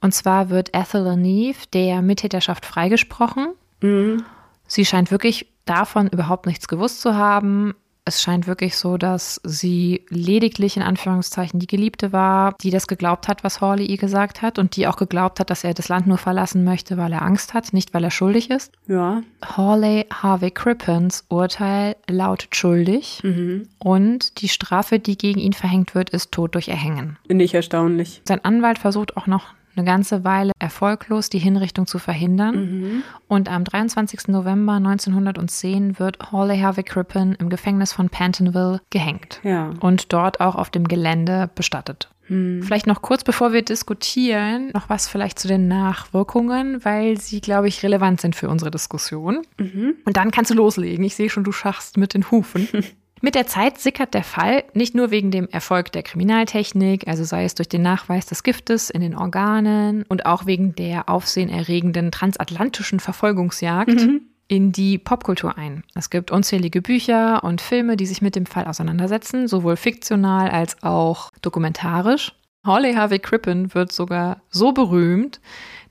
Und 0.00 0.12
zwar 0.12 0.50
wird 0.50 0.74
Ethel 0.74 1.16
Neve 1.16 1.66
der 1.72 2.02
Mittäterschaft 2.02 2.66
freigesprochen. 2.66 3.52
Mhm. 3.80 4.24
Sie 4.66 4.84
scheint 4.84 5.10
wirklich 5.12 5.52
davon 5.64 6.08
überhaupt 6.08 6.46
nichts 6.46 6.66
gewusst 6.66 7.00
zu 7.00 7.14
haben. 7.14 7.74
Es 8.04 8.20
scheint 8.20 8.48
wirklich 8.48 8.76
so, 8.76 8.96
dass 8.96 9.40
sie 9.44 10.04
lediglich 10.08 10.76
in 10.76 10.82
Anführungszeichen 10.82 11.60
die 11.60 11.68
Geliebte 11.68 12.12
war, 12.12 12.56
die 12.60 12.70
das 12.70 12.88
geglaubt 12.88 13.28
hat, 13.28 13.44
was 13.44 13.60
Hawley 13.60 13.86
ihr 13.86 13.96
gesagt 13.96 14.42
hat 14.42 14.58
und 14.58 14.74
die 14.74 14.88
auch 14.88 14.96
geglaubt 14.96 15.38
hat, 15.38 15.50
dass 15.50 15.62
er 15.62 15.72
das 15.72 15.88
Land 15.88 16.08
nur 16.08 16.18
verlassen 16.18 16.64
möchte, 16.64 16.96
weil 16.96 17.12
er 17.12 17.22
Angst 17.22 17.54
hat, 17.54 17.72
nicht 17.72 17.94
weil 17.94 18.02
er 18.02 18.10
schuldig 18.10 18.50
ist. 18.50 18.72
Ja. 18.88 19.22
Hawley 19.44 20.06
Harvey 20.12 20.50
Crippens 20.50 21.24
Urteil 21.28 21.94
lautet 22.08 22.56
schuldig 22.56 23.20
Mhm. 23.22 23.68
und 23.78 24.40
die 24.42 24.48
Strafe, 24.48 24.98
die 24.98 25.16
gegen 25.16 25.38
ihn 25.38 25.52
verhängt 25.52 25.94
wird, 25.94 26.10
ist 26.10 26.32
Tod 26.32 26.56
durch 26.56 26.68
Erhängen. 26.68 27.18
Finde 27.28 27.44
ich 27.44 27.54
erstaunlich. 27.54 28.20
Sein 28.26 28.44
Anwalt 28.44 28.78
versucht 28.80 29.16
auch 29.16 29.28
noch 29.28 29.44
eine 29.76 29.84
ganze 29.84 30.24
Weile 30.24 30.52
erfolglos 30.58 31.30
die 31.30 31.38
Hinrichtung 31.38 31.86
zu 31.86 31.98
verhindern. 31.98 32.54
Mhm. 32.56 33.02
Und 33.28 33.50
am 33.50 33.64
23. 33.64 34.28
November 34.28 34.74
1910 34.74 35.98
wird 35.98 36.18
Hawley 36.32 36.58
Harvey 36.60 36.82
Crippen 36.82 37.34
im 37.36 37.48
Gefängnis 37.48 37.92
von 37.92 38.08
Pantonville 38.08 38.80
gehängt 38.90 39.40
Ja. 39.42 39.70
und 39.80 40.12
dort 40.12 40.40
auch 40.40 40.54
auf 40.56 40.70
dem 40.70 40.86
Gelände 40.88 41.50
bestattet. 41.54 42.08
Hm. 42.26 42.62
Vielleicht 42.62 42.86
noch 42.86 43.02
kurz, 43.02 43.24
bevor 43.24 43.52
wir 43.52 43.62
diskutieren, 43.62 44.70
noch 44.74 44.88
was 44.88 45.08
vielleicht 45.08 45.40
zu 45.40 45.48
den 45.48 45.66
Nachwirkungen, 45.66 46.84
weil 46.84 47.18
sie, 47.20 47.40
glaube 47.40 47.66
ich, 47.66 47.82
relevant 47.82 48.20
sind 48.20 48.36
für 48.36 48.48
unsere 48.48 48.70
Diskussion. 48.70 49.42
Mhm. 49.58 49.94
Und 50.04 50.16
dann 50.16 50.30
kannst 50.30 50.50
du 50.50 50.54
loslegen. 50.54 51.04
Ich 51.04 51.16
sehe 51.16 51.28
schon, 51.30 51.42
du 51.44 51.50
schachst 51.52 51.96
mit 51.96 52.14
den 52.14 52.30
Hufen. 52.30 52.68
Mit 53.24 53.36
der 53.36 53.46
Zeit 53.46 53.78
sickert 53.78 54.14
der 54.14 54.24
Fall 54.24 54.64
nicht 54.74 54.96
nur 54.96 55.12
wegen 55.12 55.30
dem 55.30 55.48
Erfolg 55.48 55.92
der 55.92 56.02
Kriminaltechnik, 56.02 57.06
also 57.06 57.22
sei 57.22 57.44
es 57.44 57.54
durch 57.54 57.68
den 57.68 57.82
Nachweis 57.82 58.26
des 58.26 58.42
Giftes 58.42 58.90
in 58.90 59.00
den 59.00 59.16
Organen 59.16 60.02
und 60.08 60.26
auch 60.26 60.44
wegen 60.46 60.74
der 60.74 61.08
aufsehenerregenden 61.08 62.10
transatlantischen 62.10 62.98
Verfolgungsjagd 62.98 64.08
in 64.48 64.72
die 64.72 64.98
Popkultur 64.98 65.56
ein. 65.56 65.84
Es 65.94 66.10
gibt 66.10 66.32
unzählige 66.32 66.82
Bücher 66.82 67.44
und 67.44 67.60
Filme, 67.60 67.96
die 67.96 68.06
sich 68.06 68.22
mit 68.22 68.34
dem 68.34 68.44
Fall 68.44 68.66
auseinandersetzen, 68.66 69.46
sowohl 69.46 69.76
fiktional 69.76 70.50
als 70.50 70.82
auch 70.82 71.30
dokumentarisch. 71.42 72.32
Hawley 72.66 72.94
Harvey 72.94 73.20
Crippen 73.20 73.72
wird 73.72 73.92
sogar 73.92 74.42
so 74.50 74.72
berühmt, 74.72 75.40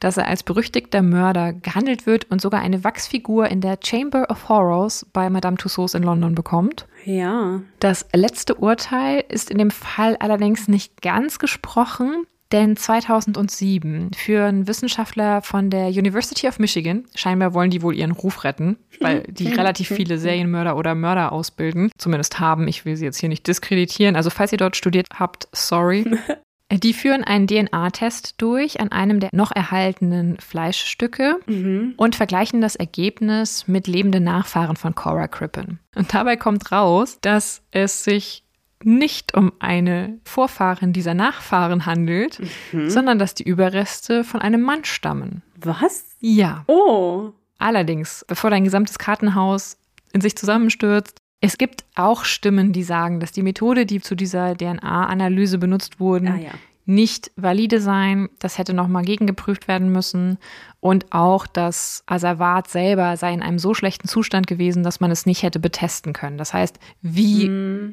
dass 0.01 0.17
er 0.17 0.27
als 0.27 0.43
berüchtigter 0.43 1.01
Mörder 1.01 1.53
gehandelt 1.53 2.05
wird 2.05 2.29
und 2.29 2.41
sogar 2.41 2.59
eine 2.59 2.83
Wachsfigur 2.83 3.47
in 3.47 3.61
der 3.61 3.79
Chamber 3.81 4.29
of 4.29 4.49
Horrors 4.49 5.05
bei 5.13 5.29
Madame 5.29 5.55
Tussauds 5.55 5.93
in 5.93 6.03
London 6.03 6.35
bekommt. 6.35 6.87
Ja. 7.05 7.61
Das 7.79 8.05
letzte 8.13 8.55
Urteil 8.55 9.23
ist 9.29 9.49
in 9.49 9.59
dem 9.59 9.71
Fall 9.71 10.17
allerdings 10.17 10.67
nicht 10.67 11.01
ganz 11.01 11.39
gesprochen, 11.39 12.25
denn 12.51 12.75
2007 12.75 14.11
führen 14.13 14.67
Wissenschaftler 14.67 15.41
von 15.41 15.69
der 15.69 15.87
University 15.87 16.47
of 16.47 16.59
Michigan, 16.59 17.05
scheinbar 17.15 17.53
wollen 17.53 17.69
die 17.69 17.81
wohl 17.81 17.95
ihren 17.95 18.11
Ruf 18.11 18.43
retten, 18.43 18.77
weil 18.99 19.23
die 19.29 19.47
relativ 19.53 19.89
viele 19.89 20.17
Serienmörder 20.17 20.75
oder 20.75 20.95
Mörder 20.95 21.31
ausbilden, 21.31 21.91
zumindest 21.97 22.39
haben. 22.39 22.67
Ich 22.67 22.85
will 22.85 22.97
sie 22.97 23.05
jetzt 23.05 23.19
hier 23.19 23.29
nicht 23.29 23.47
diskreditieren. 23.47 24.15
Also 24.15 24.29
falls 24.29 24.51
ihr 24.51 24.57
dort 24.57 24.75
studiert 24.75 25.07
habt, 25.13 25.47
sorry. 25.53 26.05
Die 26.71 26.93
führen 26.93 27.23
einen 27.23 27.47
DNA-Test 27.47 28.35
durch 28.41 28.79
an 28.79 28.91
einem 28.91 29.19
der 29.19 29.29
noch 29.33 29.51
erhaltenen 29.51 30.37
Fleischstücke 30.39 31.39
Mhm. 31.45 31.93
und 31.97 32.15
vergleichen 32.15 32.61
das 32.61 32.75
Ergebnis 32.75 33.67
mit 33.67 33.87
lebenden 33.87 34.23
Nachfahren 34.23 34.75
von 34.77 34.95
Cora 34.95 35.27
Crippen. 35.27 35.79
Und 35.95 36.13
dabei 36.13 36.37
kommt 36.37 36.71
raus, 36.71 37.17
dass 37.21 37.61
es 37.71 38.03
sich 38.03 38.43
nicht 38.83 39.35
um 39.35 39.51
eine 39.59 40.17
Vorfahrin 40.25 40.91
dieser 40.93 41.13
Nachfahren 41.13 41.85
handelt, 41.85 42.41
sondern 42.87 43.19
dass 43.19 43.35
die 43.35 43.43
Überreste 43.43 44.23
von 44.23 44.41
einem 44.41 44.61
Mann 44.61 44.85
stammen. 44.85 45.43
Was? 45.55 46.05
Ja. 46.19 46.63
Oh. 46.67 47.31
Allerdings, 47.59 48.25
bevor 48.27 48.49
dein 48.49 48.63
gesamtes 48.63 48.97
Kartenhaus 48.97 49.77
in 50.13 50.21
sich 50.21 50.35
zusammenstürzt, 50.35 51.20
es 51.41 51.57
gibt 51.57 51.83
auch 51.95 52.23
Stimmen, 52.23 52.71
die 52.71 52.83
sagen, 52.83 53.19
dass 53.19 53.31
die 53.31 53.41
Methode, 53.41 53.85
die 53.85 53.99
zu 53.99 54.15
dieser 54.15 54.55
DNA-Analyse 54.55 55.57
benutzt 55.57 55.99
wurden, 55.99 56.27
Ah 56.27 56.37
ja. 56.37 56.51
nicht 56.85 57.31
valide 57.35 57.81
sein. 57.81 58.29
Das 58.39 58.59
hätte 58.59 58.73
nochmal 58.75 59.03
gegengeprüft 59.03 59.67
werden 59.67 59.91
müssen. 59.91 60.37
Und 60.79 61.11
auch 61.11 61.47
das 61.47 62.03
Asservat 62.05 62.67
selber 62.67 63.17
sei 63.17 63.33
in 63.33 63.41
einem 63.41 63.57
so 63.59 63.73
schlechten 63.73 64.07
Zustand 64.07 64.45
gewesen, 64.45 64.83
dass 64.83 64.99
man 64.99 65.09
es 65.09 65.25
nicht 65.25 65.41
hätte 65.41 65.59
betesten 65.59 66.13
können. 66.13 66.37
Das 66.37 66.53
heißt, 66.53 66.79
wie 67.01 67.47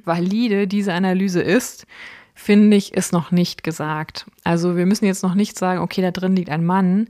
valide 0.05 0.67
diese 0.67 0.93
Analyse 0.93 1.41
ist, 1.41 1.87
finde 2.35 2.77
ich, 2.77 2.93
ist 2.95 3.13
noch 3.13 3.31
nicht 3.31 3.65
gesagt. 3.65 4.27
Also 4.45 4.77
wir 4.77 4.87
müssen 4.87 5.07
jetzt 5.07 5.23
noch 5.23 5.35
nicht 5.35 5.59
sagen, 5.59 5.81
okay, 5.81 6.03
da 6.03 6.11
drin 6.11 6.37
liegt 6.37 6.51
ein 6.51 6.65
Mann, 6.67 7.09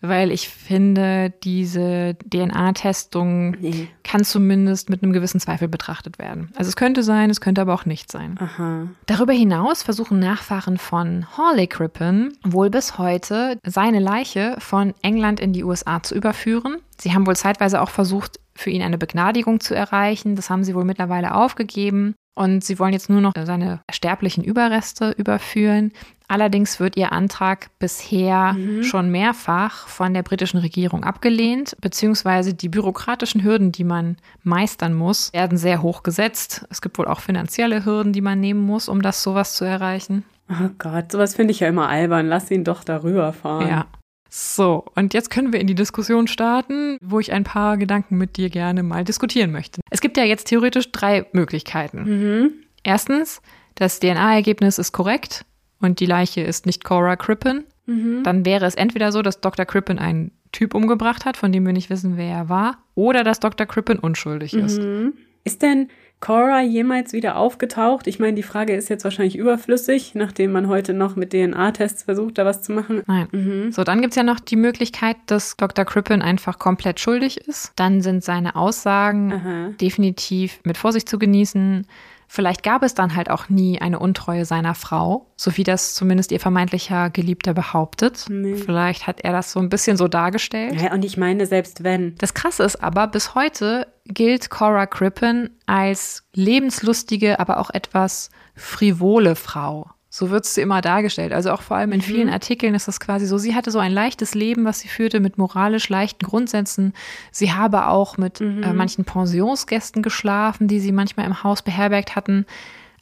weil 0.00 0.30
ich 0.30 0.48
finde, 0.48 1.32
diese 1.42 2.16
DNA-Testung 2.32 3.52
Nee. 3.60 3.88
kann 4.04 4.24
zumindest 4.24 4.90
mit 4.90 5.02
einem 5.02 5.12
gewissen 5.12 5.40
Zweifel 5.40 5.68
betrachtet 5.68 6.18
werden. 6.18 6.50
Also 6.56 6.68
es 6.68 6.76
könnte 6.76 7.02
sein, 7.02 7.30
es 7.30 7.40
könnte 7.40 7.60
aber 7.60 7.74
auch 7.74 7.86
nicht 7.86 8.10
sein. 8.10 8.36
Aha. 8.38 8.88
Darüber 9.06 9.32
hinaus 9.32 9.82
versuchen 9.82 10.18
Nachfahren 10.18 10.78
von 10.78 11.26
Hawley 11.36 11.66
Crippen 11.66 12.36
wohl 12.44 12.70
bis 12.70 12.98
heute 12.98 13.58
seine 13.64 13.98
Leiche 14.00 14.56
von 14.58 14.94
England 15.02 15.40
in 15.40 15.52
die 15.52 15.64
USA 15.64 16.02
zu 16.02 16.14
überführen. 16.14 16.76
Sie 16.98 17.12
haben 17.12 17.26
wohl 17.26 17.36
zeitweise 17.36 17.80
auch 17.80 17.90
versucht, 17.90 18.40
für 18.54 18.70
ihn 18.70 18.82
eine 18.82 18.98
Begnadigung 18.98 19.60
zu 19.60 19.74
erreichen. 19.74 20.34
Das 20.34 20.48
haben 20.48 20.64
sie 20.64 20.74
wohl 20.74 20.84
mittlerweile 20.84 21.34
aufgegeben. 21.34 22.14
Und 22.34 22.64
sie 22.64 22.78
wollen 22.78 22.92
jetzt 22.92 23.08
nur 23.08 23.20
noch 23.22 23.32
seine 23.44 23.80
sterblichen 23.90 24.44
Überreste 24.44 25.10
überführen. 25.12 25.92
Allerdings 26.28 26.80
wird 26.80 26.96
ihr 26.96 27.12
Antrag 27.12 27.68
bisher 27.78 28.56
schon 28.82 29.10
mehrfach 29.10 29.86
von 29.86 30.12
der 30.12 30.22
britischen 30.22 30.58
Regierung 30.58 31.04
abgelehnt, 31.04 31.76
beziehungsweise 31.80 32.52
die 32.52 32.68
bürokratischen 32.68 33.44
Hürden, 33.44 33.70
die 33.70 33.84
man 33.84 34.16
meistern 34.42 34.94
muss, 34.94 35.32
werden 35.32 35.56
sehr 35.56 35.82
hoch 35.82 36.02
gesetzt. 36.02 36.66
Es 36.68 36.82
gibt 36.82 36.98
wohl 36.98 37.06
auch 37.06 37.20
finanzielle 37.20 37.84
Hürden, 37.84 38.12
die 38.12 38.20
man 38.20 38.40
nehmen 38.40 38.60
muss, 38.60 38.88
um 38.88 39.02
das 39.02 39.22
sowas 39.22 39.54
zu 39.54 39.64
erreichen. 39.64 40.24
Oh 40.50 40.70
Gott, 40.78 41.12
sowas 41.12 41.34
finde 41.34 41.52
ich 41.52 41.60
ja 41.60 41.68
immer 41.68 41.88
albern. 41.88 42.26
Lass 42.26 42.50
ihn 42.50 42.64
doch 42.64 42.84
darüber 42.84 43.32
fahren. 43.32 43.68
Ja. 43.68 43.86
So, 44.28 44.84
und 44.94 45.14
jetzt 45.14 45.30
können 45.30 45.52
wir 45.52 45.60
in 45.60 45.66
die 45.66 45.74
Diskussion 45.74 46.26
starten, 46.26 46.98
wo 47.00 47.20
ich 47.20 47.32
ein 47.32 47.44
paar 47.44 47.76
Gedanken 47.76 48.18
mit 48.18 48.36
dir 48.36 48.50
gerne 48.50 48.82
mal 48.82 49.04
diskutieren 49.04 49.52
möchte. 49.52 49.80
Es 49.90 50.00
gibt 50.00 50.16
ja 50.16 50.24
jetzt 50.24 50.48
theoretisch 50.48 50.90
drei 50.92 51.26
Möglichkeiten. 51.32 52.02
Mhm. 52.02 52.52
Erstens, 52.82 53.40
das 53.76 54.00
DNA-Ergebnis 54.00 54.78
ist 54.78 54.92
korrekt 54.92 55.44
und 55.86 56.00
die 56.00 56.06
Leiche 56.06 56.42
ist 56.42 56.66
nicht 56.66 56.84
Cora 56.84 57.16
Crippen. 57.16 57.64
Mhm. 57.86 58.22
Dann 58.24 58.44
wäre 58.44 58.66
es 58.66 58.74
entweder 58.74 59.12
so, 59.12 59.22
dass 59.22 59.40
Dr. 59.40 59.64
Crippen 59.64 59.98
einen 59.98 60.32
Typ 60.52 60.74
umgebracht 60.74 61.24
hat, 61.24 61.36
von 61.36 61.52
dem 61.52 61.64
wir 61.64 61.72
nicht 61.72 61.90
wissen, 61.90 62.16
wer 62.16 62.28
er 62.30 62.48
war, 62.48 62.78
oder 62.94 63.24
dass 63.24 63.40
Dr. 63.40 63.66
Crippen 63.66 63.98
unschuldig 63.98 64.54
ist. 64.54 64.80
Mhm. 64.80 65.14
Ist 65.44 65.62
denn 65.62 65.88
Cora 66.18 66.62
jemals 66.62 67.12
wieder 67.12 67.36
aufgetaucht? 67.36 68.06
Ich 68.06 68.18
meine, 68.18 68.34
die 68.34 68.42
Frage 68.42 68.74
ist 68.74 68.88
jetzt 68.88 69.04
wahrscheinlich 69.04 69.36
überflüssig, 69.36 70.14
nachdem 70.14 70.50
man 70.50 70.66
heute 70.66 70.94
noch 70.94 71.14
mit 71.14 71.32
DNA-Tests 71.32 72.04
versucht, 72.04 72.38
da 72.38 72.44
was 72.44 72.62
zu 72.62 72.72
machen. 72.72 73.02
Nein. 73.06 73.28
Mhm. 73.30 73.72
So, 73.72 73.84
dann 73.84 74.00
gibt's 74.00 74.16
ja 74.16 74.22
noch 74.22 74.40
die 74.40 74.56
Möglichkeit, 74.56 75.16
dass 75.26 75.56
Dr. 75.56 75.84
Crippen 75.84 76.22
einfach 76.22 76.58
komplett 76.58 77.00
schuldig 77.00 77.46
ist. 77.46 77.72
Dann 77.76 78.00
sind 78.00 78.24
seine 78.24 78.56
Aussagen 78.56 79.32
Aha. 79.32 79.68
definitiv 79.80 80.58
mit 80.64 80.78
Vorsicht 80.78 81.08
zu 81.08 81.18
genießen. 81.18 81.86
Vielleicht 82.28 82.62
gab 82.62 82.82
es 82.82 82.94
dann 82.94 83.14
halt 83.14 83.30
auch 83.30 83.48
nie 83.48 83.80
eine 83.80 83.98
Untreue 83.98 84.44
seiner 84.44 84.74
Frau, 84.74 85.26
so 85.36 85.56
wie 85.56 85.64
das 85.64 85.94
zumindest 85.94 86.32
ihr 86.32 86.40
vermeintlicher 86.40 87.10
Geliebter 87.10 87.54
behauptet. 87.54 88.26
Nee. 88.28 88.56
Vielleicht 88.56 89.06
hat 89.06 89.20
er 89.20 89.32
das 89.32 89.52
so 89.52 89.60
ein 89.60 89.68
bisschen 89.68 89.96
so 89.96 90.08
dargestellt. 90.08 90.80
Ja, 90.80 90.92
und 90.92 91.04
ich 91.04 91.16
meine, 91.16 91.46
selbst 91.46 91.84
wenn. 91.84 92.14
Das 92.16 92.34
Krasse 92.34 92.64
ist 92.64 92.82
aber, 92.82 93.06
bis 93.06 93.34
heute 93.34 93.86
gilt 94.04 94.50
Cora 94.50 94.86
Crippen 94.86 95.50
als 95.66 96.24
lebenslustige, 96.34 97.38
aber 97.40 97.58
auch 97.58 97.70
etwas 97.70 98.30
frivole 98.54 99.36
Frau. 99.36 99.90
So 100.16 100.30
wird 100.30 100.46
sie 100.46 100.62
immer 100.62 100.80
dargestellt. 100.80 101.34
Also 101.34 101.50
auch 101.50 101.60
vor 101.60 101.76
allem 101.76 101.92
in 101.92 102.00
vielen 102.00 102.30
Artikeln 102.30 102.74
ist 102.74 102.88
das 102.88 103.00
quasi 103.00 103.26
so, 103.26 103.36
sie 103.36 103.54
hatte 103.54 103.70
so 103.70 103.80
ein 103.80 103.92
leichtes 103.92 104.34
Leben, 104.34 104.64
was 104.64 104.80
sie 104.80 104.88
führte 104.88 105.20
mit 105.20 105.36
moralisch 105.36 105.90
leichten 105.90 106.24
Grundsätzen. 106.24 106.94
Sie 107.30 107.52
habe 107.52 107.88
auch 107.88 108.16
mit 108.16 108.40
äh, 108.40 108.72
manchen 108.72 109.04
Pensionsgästen 109.04 110.00
geschlafen, 110.00 110.68
die 110.68 110.80
sie 110.80 110.90
manchmal 110.90 111.26
im 111.26 111.42
Haus 111.42 111.60
beherbergt 111.60 112.16
hatten. 112.16 112.46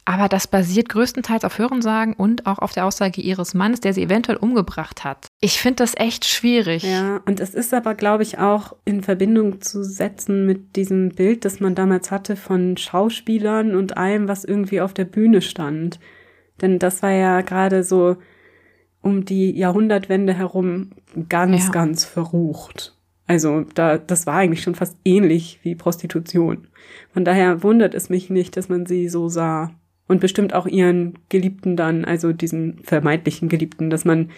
Aber 0.03 0.27
das 0.27 0.47
basiert 0.47 0.89
größtenteils 0.89 1.45
auf 1.45 1.57
Hörensagen 1.57 2.15
und 2.15 2.47
auch 2.47 2.59
auf 2.59 2.73
der 2.73 2.85
Aussage 2.85 3.21
ihres 3.21 3.53
Mannes, 3.53 3.79
der 3.79 3.93
sie 3.93 4.03
eventuell 4.03 4.37
umgebracht 4.37 5.05
hat. 5.05 5.27
Ich 5.39 5.61
finde 5.61 5.77
das 5.77 5.95
echt 5.95 6.25
schwierig. 6.25 6.83
Ja, 6.83 7.21
und 7.25 7.39
es 7.39 7.53
ist 7.53 7.73
aber, 7.73 7.95
glaube 7.95 8.23
ich, 8.23 8.39
auch 8.39 8.75
in 8.83 9.01
Verbindung 9.01 9.61
zu 9.61 9.85
setzen 9.85 10.45
mit 10.45 10.75
diesem 10.75 11.09
Bild, 11.09 11.45
das 11.45 11.61
man 11.61 11.75
damals 11.75 12.11
hatte 12.11 12.35
von 12.35 12.75
Schauspielern 12.75 13.73
und 13.73 13.95
allem, 13.95 14.27
was 14.27 14.43
irgendwie 14.43 14.81
auf 14.81 14.93
der 14.93 15.05
Bühne 15.05 15.41
stand. 15.41 15.97
Denn 16.61 16.79
das 16.79 17.03
war 17.03 17.11
ja 17.11 17.41
gerade 17.41 17.83
so 17.83 18.17
um 19.01 19.25
die 19.25 19.51
Jahrhundertwende 19.51 20.33
herum 20.33 20.91
ganz, 21.29 21.65
Ja. 21.65 21.71
ganz 21.71 22.05
verrucht. 22.05 22.95
Also 23.27 23.65
da, 23.73 23.97
das 23.97 24.25
war 24.27 24.35
eigentlich 24.35 24.61
schon 24.61 24.75
fast 24.75 24.97
ähnlich 25.03 25.59
wie 25.63 25.75
Prostitution. 25.75 26.67
Von 27.13 27.25
daher 27.25 27.63
wundert 27.63 27.95
es 27.95 28.09
mich 28.09 28.29
nicht, 28.29 28.55
dass 28.57 28.69
man 28.69 28.85
sie 28.85 29.09
so 29.09 29.29
sah. 29.29 29.71
Und 30.07 30.21
bestimmt 30.21 30.53
auch 30.53 30.67
ihren 30.67 31.17
Geliebten 31.29 31.75
dann, 31.75 32.05
also 32.05 32.31
diesen 32.31 32.79
vermeintlichen 32.83 33.49
Geliebten, 33.49 33.89
dass 33.89 34.05
man 34.05 34.29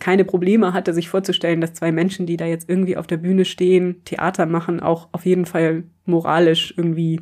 keine 0.00 0.24
Probleme 0.24 0.72
hatte, 0.72 0.94
sich 0.94 1.10
vorzustellen, 1.10 1.60
dass 1.60 1.74
zwei 1.74 1.92
Menschen, 1.92 2.24
die 2.24 2.38
da 2.38 2.46
jetzt 2.46 2.68
irgendwie 2.68 2.96
auf 2.96 3.06
der 3.06 3.18
Bühne 3.18 3.44
stehen, 3.44 4.02
Theater 4.04 4.46
machen, 4.46 4.80
auch 4.80 5.08
auf 5.12 5.26
jeden 5.26 5.44
Fall 5.44 5.84
moralisch 6.06 6.72
irgendwie 6.76 7.20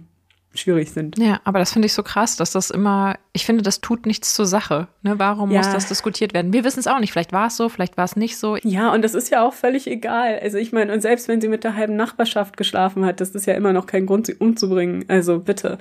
schwierig 0.55 0.91
sind. 0.91 1.17
Ja, 1.19 1.41
aber 1.45 1.59
das 1.61 1.73
finde 1.73 1.87
ich 1.87 1.93
so 1.93 2.03
krass, 2.03 2.37
dass 2.37 2.53
das 2.53 2.71
immer, 2.71 3.17
ich 3.33 3.47
finde, 3.47 3.63
das 3.63 3.81
tut 3.81 4.05
nichts 4.07 4.35
zur 4.35 4.47
Sache. 4.47 4.89
Ne? 5.03 5.19
Warum 5.19 5.51
Ja. 5.51 5.59
muss 5.59 5.71
das 5.71 5.87
diskutiert 5.87 6.35
werden? 6.35 6.53
Wir 6.53 6.65
wissen 6.65 6.81
es 6.81 6.87
auch 6.89 6.99
nicht. 6.99 7.13
Vielleicht 7.13 7.33
war 7.33 7.47
es 7.47 7.57
so, 7.57 7.69
vielleicht 7.69 7.97
war 7.97 8.05
es 8.05 8.17
nicht 8.17 8.37
so. 8.37 8.57
Ja, 8.65 8.93
und 8.93 9.03
das 9.03 9.15
ist 9.15 9.31
ja 9.31 9.43
auch 9.47 9.55
völlig 9.55 9.87
egal. 9.87 10.39
Also 10.43 10.59
ich 10.59 10.73
meine, 10.73 10.93
und 10.93 11.01
selbst 11.03 11.29
wenn 11.29 11.41
sie 11.41 11.49
mit 11.49 11.63
der 11.65 11.77
halben 11.77 11.95
Nachbarschaft 11.97 12.57
geschlafen 12.57 13.05
hat, 13.05 13.21
das 13.21 13.31
ist 13.31 13.47
ja 13.47 13.55
immer 13.55 13.73
noch 13.73 13.87
kein 13.87 14.07
Grund, 14.07 14.27
sie 14.27 14.35
umzubringen. 14.35 15.05
Also 15.09 15.39
bitte. 15.39 15.79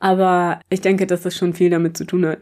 Aber 0.00 0.60
ich 0.68 0.80
denke, 0.80 1.06
dass 1.06 1.22
das 1.22 1.36
schon 1.36 1.54
viel 1.54 1.70
damit 1.70 1.96
zu 1.96 2.04
tun 2.04 2.26
hat, 2.26 2.38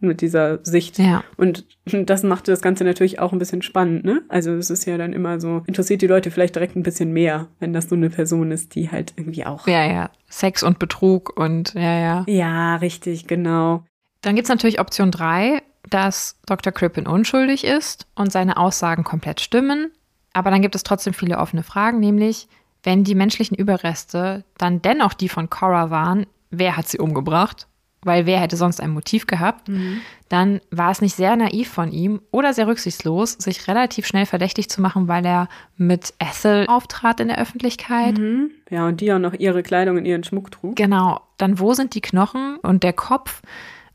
mit 0.00 0.20
dieser 0.20 0.64
Sicht. 0.64 0.98
Ja. 0.98 1.24
Und 1.36 1.64
das 1.84 2.22
machte 2.22 2.50
das 2.50 2.62
Ganze 2.62 2.84
natürlich 2.84 3.18
auch 3.18 3.32
ein 3.32 3.38
bisschen 3.38 3.62
spannend, 3.62 4.04
ne? 4.04 4.22
Also 4.28 4.52
es 4.52 4.70
ist 4.70 4.84
ja 4.84 4.98
dann 4.98 5.12
immer 5.12 5.40
so, 5.40 5.62
interessiert 5.66 6.02
die 6.02 6.06
Leute 6.06 6.30
vielleicht 6.30 6.54
direkt 6.54 6.76
ein 6.76 6.82
bisschen 6.82 7.12
mehr, 7.12 7.48
wenn 7.60 7.72
das 7.72 7.88
so 7.88 7.94
eine 7.94 8.10
Person 8.10 8.50
ist, 8.50 8.74
die 8.74 8.90
halt 8.90 9.14
irgendwie 9.16 9.46
auch. 9.46 9.66
Ja, 9.66 9.84
ja. 9.84 10.10
Sex 10.28 10.62
und 10.62 10.78
Betrug 10.78 11.38
und 11.38 11.74
ja, 11.74 11.98
ja. 11.98 12.24
Ja, 12.26 12.76
richtig, 12.76 13.26
genau. 13.26 13.84
Dann 14.20 14.34
gibt 14.34 14.46
es 14.46 14.50
natürlich 14.50 14.80
Option 14.80 15.10
3, 15.10 15.62
dass 15.90 16.38
Dr. 16.46 16.72
Crippen 16.72 17.06
unschuldig 17.06 17.64
ist 17.64 18.06
und 18.14 18.32
seine 18.32 18.56
Aussagen 18.56 19.04
komplett 19.04 19.40
stimmen. 19.40 19.90
Aber 20.32 20.50
dann 20.50 20.62
gibt 20.62 20.74
es 20.74 20.82
trotzdem 20.82 21.14
viele 21.14 21.38
offene 21.38 21.62
Fragen, 21.62 22.00
nämlich, 22.00 22.48
wenn 22.82 23.04
die 23.04 23.14
menschlichen 23.14 23.56
Überreste 23.56 24.44
dann 24.58 24.82
dennoch 24.82 25.14
die 25.14 25.28
von 25.28 25.50
Cora 25.50 25.90
waren, 25.90 26.26
wer 26.50 26.76
hat 26.76 26.88
sie 26.88 26.98
umgebracht? 26.98 27.68
Weil 28.04 28.26
wer 28.26 28.40
hätte 28.40 28.56
sonst 28.56 28.80
ein 28.80 28.90
Motiv 28.90 29.26
gehabt, 29.26 29.68
Mhm. 29.68 30.00
dann 30.28 30.60
war 30.70 30.90
es 30.90 31.00
nicht 31.00 31.14
sehr 31.16 31.36
naiv 31.36 31.68
von 31.68 31.92
ihm 31.92 32.20
oder 32.30 32.52
sehr 32.54 32.66
rücksichtslos, 32.66 33.32
sich 33.32 33.68
relativ 33.68 34.06
schnell 34.06 34.26
verdächtig 34.26 34.68
zu 34.68 34.80
machen, 34.80 35.08
weil 35.08 35.24
er 35.24 35.48
mit 35.76 36.14
Ethel 36.18 36.66
auftrat 36.68 37.20
in 37.20 37.28
der 37.28 37.38
Öffentlichkeit. 37.38 38.18
Mhm. 38.18 38.50
Ja, 38.70 38.86
und 38.86 39.00
die 39.00 39.12
auch 39.12 39.18
noch 39.18 39.34
ihre 39.34 39.62
Kleidung 39.62 39.96
und 39.96 40.04
ihren 40.04 40.24
Schmuck 40.24 40.50
trug. 40.50 40.76
Genau. 40.76 41.20
Dann 41.38 41.58
wo 41.58 41.74
sind 41.74 41.94
die 41.94 42.00
Knochen 42.00 42.56
und 42.62 42.82
der 42.82 42.92
Kopf? 42.92 43.42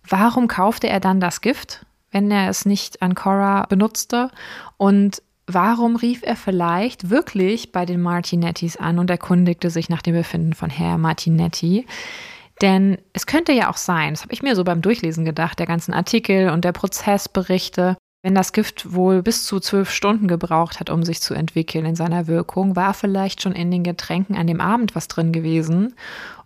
Warum 0.07 0.47
kaufte 0.47 0.87
er 0.89 0.99
dann 0.99 1.19
das 1.19 1.41
Gift, 1.41 1.85
wenn 2.11 2.31
er 2.31 2.49
es 2.49 2.65
nicht 2.65 3.01
an 3.01 3.15
Cora 3.15 3.65
benutzte? 3.67 4.29
Und 4.77 5.21
warum 5.45 5.95
rief 5.95 6.21
er 6.23 6.35
vielleicht 6.35 7.09
wirklich 7.09 7.71
bei 7.71 7.85
den 7.85 8.01
Martinettis 8.01 8.77
an 8.77 8.99
und 8.99 9.09
erkundigte 9.09 9.69
sich 9.69 9.89
nach 9.89 10.01
dem 10.01 10.13
Befinden 10.15 10.53
von 10.53 10.69
Herr 10.69 10.97
Martinetti? 10.97 11.85
Denn 12.61 12.97
es 13.13 13.25
könnte 13.25 13.51
ja 13.53 13.69
auch 13.69 13.77
sein, 13.77 14.13
das 14.13 14.23
habe 14.23 14.33
ich 14.33 14.41
mir 14.43 14.55
so 14.55 14.63
beim 14.63 14.81
Durchlesen 14.81 15.23
gedacht, 15.25 15.59
der 15.59 15.65
ganzen 15.65 15.93
Artikel 15.93 16.49
und 16.49 16.65
der 16.65 16.73
Prozessberichte, 16.73 17.97
wenn 18.21 18.35
das 18.35 18.51
Gift 18.51 18.93
wohl 18.93 19.21
bis 19.23 19.45
zu 19.45 19.59
zwölf 19.61 19.91
Stunden 19.91 20.27
gebraucht 20.27 20.79
hat, 20.79 20.89
um 20.89 21.03
sich 21.03 21.21
zu 21.21 21.33
entwickeln 21.33 21.85
in 21.85 21.95
seiner 21.95 22.27
Wirkung, 22.27 22.75
war 22.75 22.93
vielleicht 22.93 23.41
schon 23.41 23.53
in 23.53 23.71
den 23.71 23.83
Getränken 23.83 24.35
an 24.35 24.47
dem 24.47 24.59
Abend 24.59 24.93
was 24.95 25.07
drin 25.07 25.31
gewesen. 25.31 25.95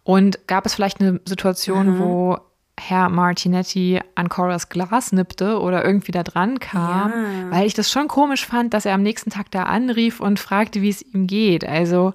Und 0.03 0.47
gab 0.47 0.66
es 0.66 0.76
vielleicht 0.76 1.01
eine 1.01 1.20
Situation, 1.26 1.95
Mhm. 1.95 1.99
wo 1.99 2.38
Herr 2.80 3.09
Martinetti 3.09 3.99
an 4.16 4.30
Coras 4.30 4.70
Glas 4.70 5.11
nippte 5.14 5.59
oder 5.59 5.86
irgendwie 5.86 6.11
da 6.11 6.24
dran 6.24 6.59
kam, 6.59 7.11
Ja. 7.11 7.51
weil 7.51 7.66
ich 7.68 7.74
das 7.74 7.91
schon 7.91 8.07
komisch 8.07 8.45
fand, 8.45 8.74
dass 8.74 8.86
er 8.86 8.95
am 8.95 9.03
nächsten 9.03 9.30
Tag 9.30 9.49
da 9.51 9.64
anrief 9.64 10.20
und 10.20 10.39
fragte, 10.39 10.82
wie 10.82 10.89
es 10.89 11.01
ihm 11.01 11.28
geht. 11.28 11.66
Also 11.66 12.14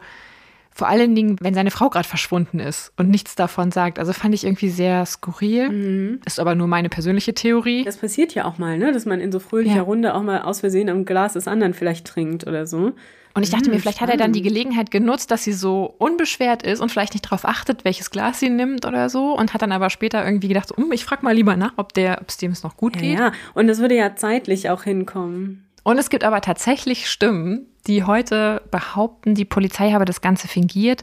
vor 0.78 0.86
allen 0.88 1.16
Dingen, 1.16 1.36
wenn 1.40 1.54
seine 1.54 1.72
Frau 1.72 1.90
gerade 1.90 2.06
verschwunden 2.06 2.60
ist 2.60 2.92
und 2.96 3.10
nichts 3.10 3.34
davon 3.34 3.72
sagt. 3.72 3.98
Also 3.98 4.12
fand 4.12 4.32
ich 4.32 4.44
irgendwie 4.44 4.68
sehr 4.70 5.04
skurril. 5.06 5.68
Mhm. 5.70 6.20
Ist 6.24 6.38
aber 6.38 6.54
nur 6.54 6.68
meine 6.68 6.88
persönliche 6.88 7.34
Theorie. 7.34 7.82
Das 7.84 7.96
passiert 7.96 8.32
ja 8.36 8.44
auch 8.44 8.58
mal, 8.58 8.78
ne? 8.78 8.92
dass 8.92 9.04
man 9.04 9.20
in 9.20 9.32
so 9.32 9.40
fröhlicher 9.40 9.76
Ja. 9.76 9.82
Runde 9.82 10.14
auch 10.14 10.22
mal 10.22 10.42
aus 10.42 10.60
Versehen 10.60 10.88
am 10.88 11.04
Glas 11.04 11.32
des 11.32 11.48
anderen 11.48 11.74
vielleicht 11.74 12.06
trinkt 12.06 12.46
oder 12.46 12.64
so. 12.66 12.92
Und 13.34 13.42
ich 13.42 13.50
dachte 13.50 13.66
Hm, 13.66 13.72
mir, 13.74 13.80
vielleicht 13.80 14.00
hat 14.00 14.08
er 14.08 14.16
dann 14.16 14.32
die. 14.32 14.42
Gelegenheit 14.42 14.90
genutzt, 14.90 15.30
dass 15.32 15.44
sie 15.44 15.52
so 15.52 15.94
unbeschwert 15.98 16.62
ist 16.62 16.80
und 16.80 16.90
vielleicht 16.90 17.12
nicht 17.14 17.24
darauf 17.26 17.44
achtet, 17.44 17.84
welches 17.84 18.10
Glas 18.10 18.38
sie 18.40 18.48
nimmt 18.48 18.86
oder 18.86 19.10
so. 19.10 19.36
Und 19.36 19.54
hat 19.54 19.62
dann 19.62 19.72
aber 19.72 19.90
später 19.90 20.24
irgendwie 20.24 20.48
gedacht, 20.48 20.70
um, 20.72 20.90
ich 20.92 21.04
frag 21.04 21.22
mal 21.24 21.34
lieber 21.34 21.56
nach, 21.56 21.72
ob 21.76 21.92
der, 21.92 22.20
ob 22.20 22.28
es 22.28 22.36
dem 22.36 22.52
es 22.52 22.62
noch 22.62 22.76
gut 22.76 22.94
Ja, 22.96 23.02
geht. 23.02 23.18
ja, 23.18 23.32
und 23.54 23.66
das 23.66 23.78
würde 23.80 23.96
ja 23.96 24.14
zeitlich 24.16 24.70
auch 24.70 24.84
hinkommen. 24.84 25.64
Und 25.88 25.96
es 25.96 26.10
gibt 26.10 26.22
aber 26.22 26.42
tatsächlich 26.42 27.08
Stimmen, 27.08 27.64
die 27.86 28.04
heute 28.04 28.60
behaupten, 28.70 29.34
die 29.34 29.46
Polizei 29.46 29.92
habe 29.92 30.04
das 30.04 30.20
Ganze 30.20 30.46
fingiert 30.46 31.00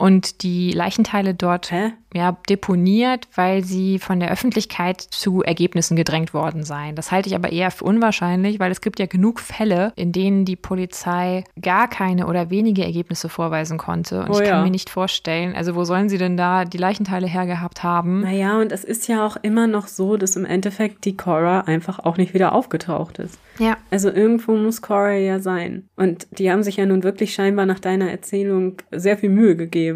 und 0.00 0.42
die 0.42 0.72
Leichenteile 0.72 1.34
dort 1.34 1.70
Hä? 1.70 1.92
ja, 2.14 2.36
deponiert, 2.48 3.28
weil 3.34 3.62
sie 3.62 3.98
von 3.98 4.18
der 4.18 4.30
Öffentlichkeit 4.32 5.00
zu 5.00 5.42
Ergebnissen 5.42 5.94
gedrängt 5.94 6.34
worden 6.34 6.64
seien. 6.64 6.96
Das 6.96 7.12
halte 7.12 7.28
ich 7.28 7.34
aber 7.34 7.52
eher 7.52 7.70
für 7.70 7.84
unwahrscheinlich, 7.84 8.58
weil 8.58 8.72
es 8.72 8.80
gibt 8.80 8.98
ja 8.98 9.06
genug 9.06 9.40
Fälle, 9.40 9.92
in 9.96 10.12
denen 10.12 10.44
die 10.44 10.56
Polizei 10.56 11.44
gar 11.60 11.86
keine 11.86 12.26
oder 12.26 12.50
wenige 12.50 12.82
Ergebnisse 12.82 13.28
vorweisen 13.28 13.78
konnte. 13.78 14.22
Und 14.22 14.30
Oh 14.30 14.40
ich 14.40 14.48
kann 14.48 14.58
ja. 14.58 14.62
mir 14.64 14.70
nicht 14.70 14.90
vorstellen, 14.90 15.54
also 15.54 15.74
wo 15.74 15.84
sollen 15.84 16.08
sie 16.08 16.18
denn 16.18 16.36
da 16.36 16.64
die 16.64 16.78
Leichenteile 16.78 17.26
hergehabt 17.26 17.82
haben? 17.82 18.22
Naja, 18.22 18.58
und 18.58 18.72
es 18.72 18.84
ist 18.84 19.06
ja 19.06 19.26
auch 19.26 19.36
immer 19.42 19.66
noch 19.66 19.86
so, 19.86 20.16
dass 20.16 20.34
im 20.34 20.46
Endeffekt 20.46 21.04
die 21.04 21.16
Cora 21.16 21.60
einfach 21.60 21.98
auch 21.98 22.16
nicht 22.16 22.34
wieder 22.34 22.54
aufgetaucht 22.54 23.18
ist. 23.18 23.38
Ja. 23.58 23.76
Also 23.90 24.10
irgendwo 24.10 24.56
muss 24.56 24.80
Cora 24.80 25.12
ja 25.12 25.38
sein. 25.38 25.88
Und 25.96 26.26
die 26.30 26.50
haben 26.50 26.62
sich 26.62 26.76
ja 26.76 26.86
nun 26.86 27.02
wirklich 27.02 27.34
scheinbar 27.34 27.66
nach 27.66 27.78
deiner 27.78 28.10
Erzählung 28.10 28.76
sehr 28.90 29.18
viel 29.18 29.28
Mühe 29.28 29.54
gegeben, 29.54 29.89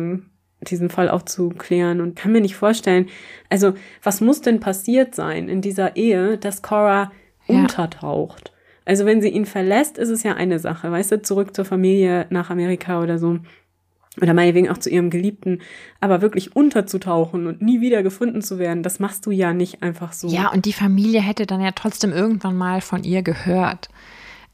diesen 0.60 0.88
Fall 0.88 1.08
auch 1.08 1.22
zu 1.22 1.50
klären. 1.50 2.00
Und 2.00 2.16
kann 2.16 2.32
mir 2.32 2.40
nicht 2.40 2.56
vorstellen, 2.56 3.06
also 3.50 3.74
was 4.02 4.20
muss 4.20 4.40
denn 4.40 4.60
passiert 4.60 5.14
sein 5.14 5.48
in 5.48 5.60
dieser 5.60 5.96
Ehe, 5.96 6.38
dass 6.38 6.62
Cora 6.62 7.12
Ja. 7.46 7.60
untertaucht? 7.60 8.52
Also 8.86 9.06
wenn 9.06 9.20
sie 9.22 9.28
ihn 9.28 9.46
verlässt, 9.46 9.98
ist 9.98 10.10
es 10.10 10.22
ja 10.22 10.34
eine 10.34 10.58
Sache, 10.58 10.90
weißt 10.90 11.12
du, 11.12 11.22
zurück 11.22 11.54
zur 11.54 11.64
Familie 11.64 12.26
nach 12.30 12.50
Amerika 12.50 13.02
oder 13.02 13.18
so. 13.18 13.38
Oder 14.20 14.32
meinetwegen 14.32 14.68
auch 14.70 14.78
zu 14.78 14.90
ihrem 14.90 15.10
Geliebten. 15.10 15.60
Aber 16.00 16.22
wirklich 16.22 16.54
unterzutauchen 16.54 17.46
und 17.46 17.62
nie 17.62 17.80
wieder 17.80 18.02
gefunden 18.02 18.42
zu 18.42 18.58
werden, 18.58 18.82
das 18.84 19.00
machst 19.00 19.26
du 19.26 19.30
ja 19.32 19.52
nicht 19.52 19.82
einfach 19.82 20.12
so. 20.12 20.28
Ja, 20.28 20.52
und 20.52 20.66
die 20.66 20.72
Familie 20.72 21.20
hätte 21.20 21.46
dann 21.46 21.60
ja 21.60 21.72
trotzdem 21.72 22.12
irgendwann 22.12 22.56
mal 22.56 22.80
von 22.80 23.02
ihr 23.02 23.22
gehört. 23.22 23.88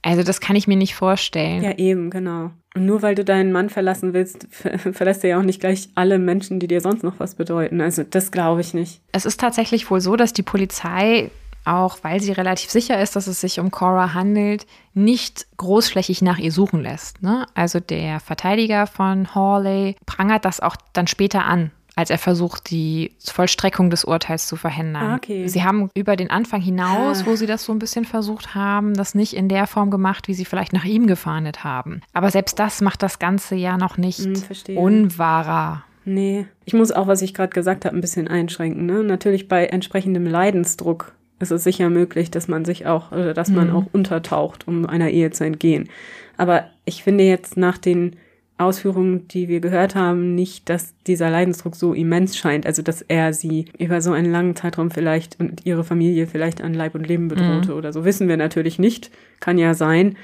Also 0.03 0.23
das 0.23 0.41
kann 0.41 0.57
ich 0.57 0.67
mir 0.67 0.77
nicht 0.77 0.95
vorstellen. 0.95 1.63
Ja, 1.63 1.77
eben, 1.77 2.09
genau. 2.09 2.53
Und 2.75 2.87
nur 2.87 3.03
weil 3.03 3.15
du 3.15 3.25
deinen 3.25 3.51
Mann 3.51 3.69
verlassen 3.69 4.13
willst, 4.13 4.47
ver 4.51 4.79
verlässt 4.93 5.25
er 5.25 5.31
ja 5.31 5.39
auch 5.39 5.45
nicht 5.45 5.61
gleich 5.61 5.89
alle 5.95 6.19
Menschen, 6.19 6.61
die 6.61 6.69
dir 6.69 6.81
sonst 6.81 7.03
noch 7.03 7.19
was 7.19 7.35
bedeuten. 7.35 7.81
Also 7.81 8.05
das 8.05 8.31
glaube 8.31 8.61
ich 8.61 8.75
nicht. 8.75 9.01
Es 9.13 9.27
ist 9.27 9.41
tatsächlich 9.41 9.91
wohl 9.91 10.01
so, 10.01 10.15
dass 10.15 10.33
die 10.33 10.43
Polizei, 10.43 11.31
auch 11.65 11.99
weil 12.03 12.21
sie 12.21 12.33
relativ 12.33 12.71
sicher 12.71 13.01
ist, 13.01 13.17
dass 13.17 13.27
es 13.27 13.41
sich 13.41 13.59
um 13.59 13.73
Cora 13.73 14.15
handelt, 14.15 14.67
nicht 14.95 15.47
großflächig 15.57 16.23
nach 16.23 16.39
ihr 16.39 16.53
suchen 16.53 16.83
lässt. 16.83 17.23
Ne? 17.23 17.47
Also 17.55 17.81
der 17.81 18.21
Verteidiger 18.21 18.87
von 18.87 19.35
Hawley 19.35 19.97
prangert 20.07 20.45
das 20.45 20.61
auch 20.61 20.77
dann 20.93 21.09
später 21.09 21.45
an, 21.45 21.73
als 22.01 22.11
er 22.11 22.19
versucht, 22.19 22.71
die 22.71 23.13
Vollstreckung 23.25 23.91
des 23.91 24.05
Urteils 24.05 24.49
zu 24.49 24.57
verhindern. 24.57 25.03
Ah, 25.11 25.15
okay. 25.17 25.47
Sie 25.47 25.63
haben 25.63 25.89
über 25.95 26.17
den 26.17 26.31
Anfang 26.31 26.61
hinaus, 26.61 27.23
Ah. 27.23 27.27
wo 27.27 27.37
sie 27.37 27.47
das 27.47 27.65
so 27.65 27.73
ein 27.73 27.79
bisschen 27.79 28.05
versucht 28.05 28.55
haben, 28.55 28.95
das 28.95 29.15
nicht 29.15 29.35
in 29.35 29.49
der 29.49 29.67
Form 29.69 29.91
gemacht, 29.91 30.27
wie 30.27 30.35
sie 30.35 30.45
vielleicht 30.45 30.73
nach 30.73 30.85
ihm 30.85 31.07
gefahndet 31.07 31.63
haben. 31.63 32.01
Aber 32.13 32.31
selbst 32.31 32.59
das 32.59 32.81
macht 32.81 33.03
das 33.05 33.19
Ganze 33.21 33.55
ja 33.55 33.77
noch 33.77 33.97
nicht 33.99 34.19
Hm, 34.19 34.77
unwahrer. 34.77 35.85
Nee. 36.05 36.47
Ich 36.65 36.73
muss 36.75 36.93
auch, 36.93 37.07
was 37.07 37.23
ich 37.23 37.35
gerade 37.35 37.53
gesagt 37.53 37.85
habe, 37.85 37.95
ein 37.97 38.01
bisschen 38.01 38.27
einschränken. 38.29 38.87
Ne? 38.87 39.05
Natürlich 39.05 39.49
bei 39.49 39.67
entsprechendem 39.67 40.27
Leidensdruck 40.27 41.13
ist 41.39 41.53
es 41.53 41.65
sicher 41.65 41.89
möglich, 41.91 42.31
dass 42.31 42.49
man 42.49 42.65
sich 42.65 42.87
auch, 42.87 43.13
oder 43.13 43.35
dass 43.35 43.49
man 43.51 43.69
Mhm. 43.71 43.77
auch 43.77 43.85
untertaucht, 43.93 44.67
um 44.69 44.87
einer 44.87 45.11
Ehe 45.11 45.31
zu 45.31 45.45
entgehen. 45.45 45.89
Aber 46.37 46.65
ich 46.85 47.03
finde 47.03 47.25
jetzt 47.25 47.57
nach 47.57 47.79
den 47.79 48.17
Ausführungen, 48.61 49.27
die 49.29 49.49
wir 49.49 49.61
gehört 49.61 49.95
haben, 49.95 50.35
nicht, 50.35 50.69
dass 50.69 50.95
dieser 51.07 51.31
Leidensdruck 51.31 51.75
so 51.75 51.95
immens 51.95 52.37
scheint. 52.37 52.67
Also, 52.67 52.83
dass 52.83 53.03
er 53.03 53.33
sie 53.33 53.67
über 53.79 54.01
so 54.01 54.13
einen 54.13 54.31
langen 54.31 54.57
Zeitraum 54.57 54.91
vielleicht 54.91 55.41
und 55.41 55.65
ihre 55.65 55.85
Familie 55.85 56.27
vielleicht 56.27 56.61
an 56.61 56.75
Leib 56.75 56.95
und 56.95 57.07
Leben 57.07 57.29
bedrohte 57.29 57.75
oder 57.75 57.93
so. 57.93 58.05
Wissen 58.05 58.29
wir 58.29 58.37
natürlich 58.37 58.79
nicht. 58.79 59.11
Kann 59.41 59.59
ja 59.59 59.75
sein. 59.75 60.17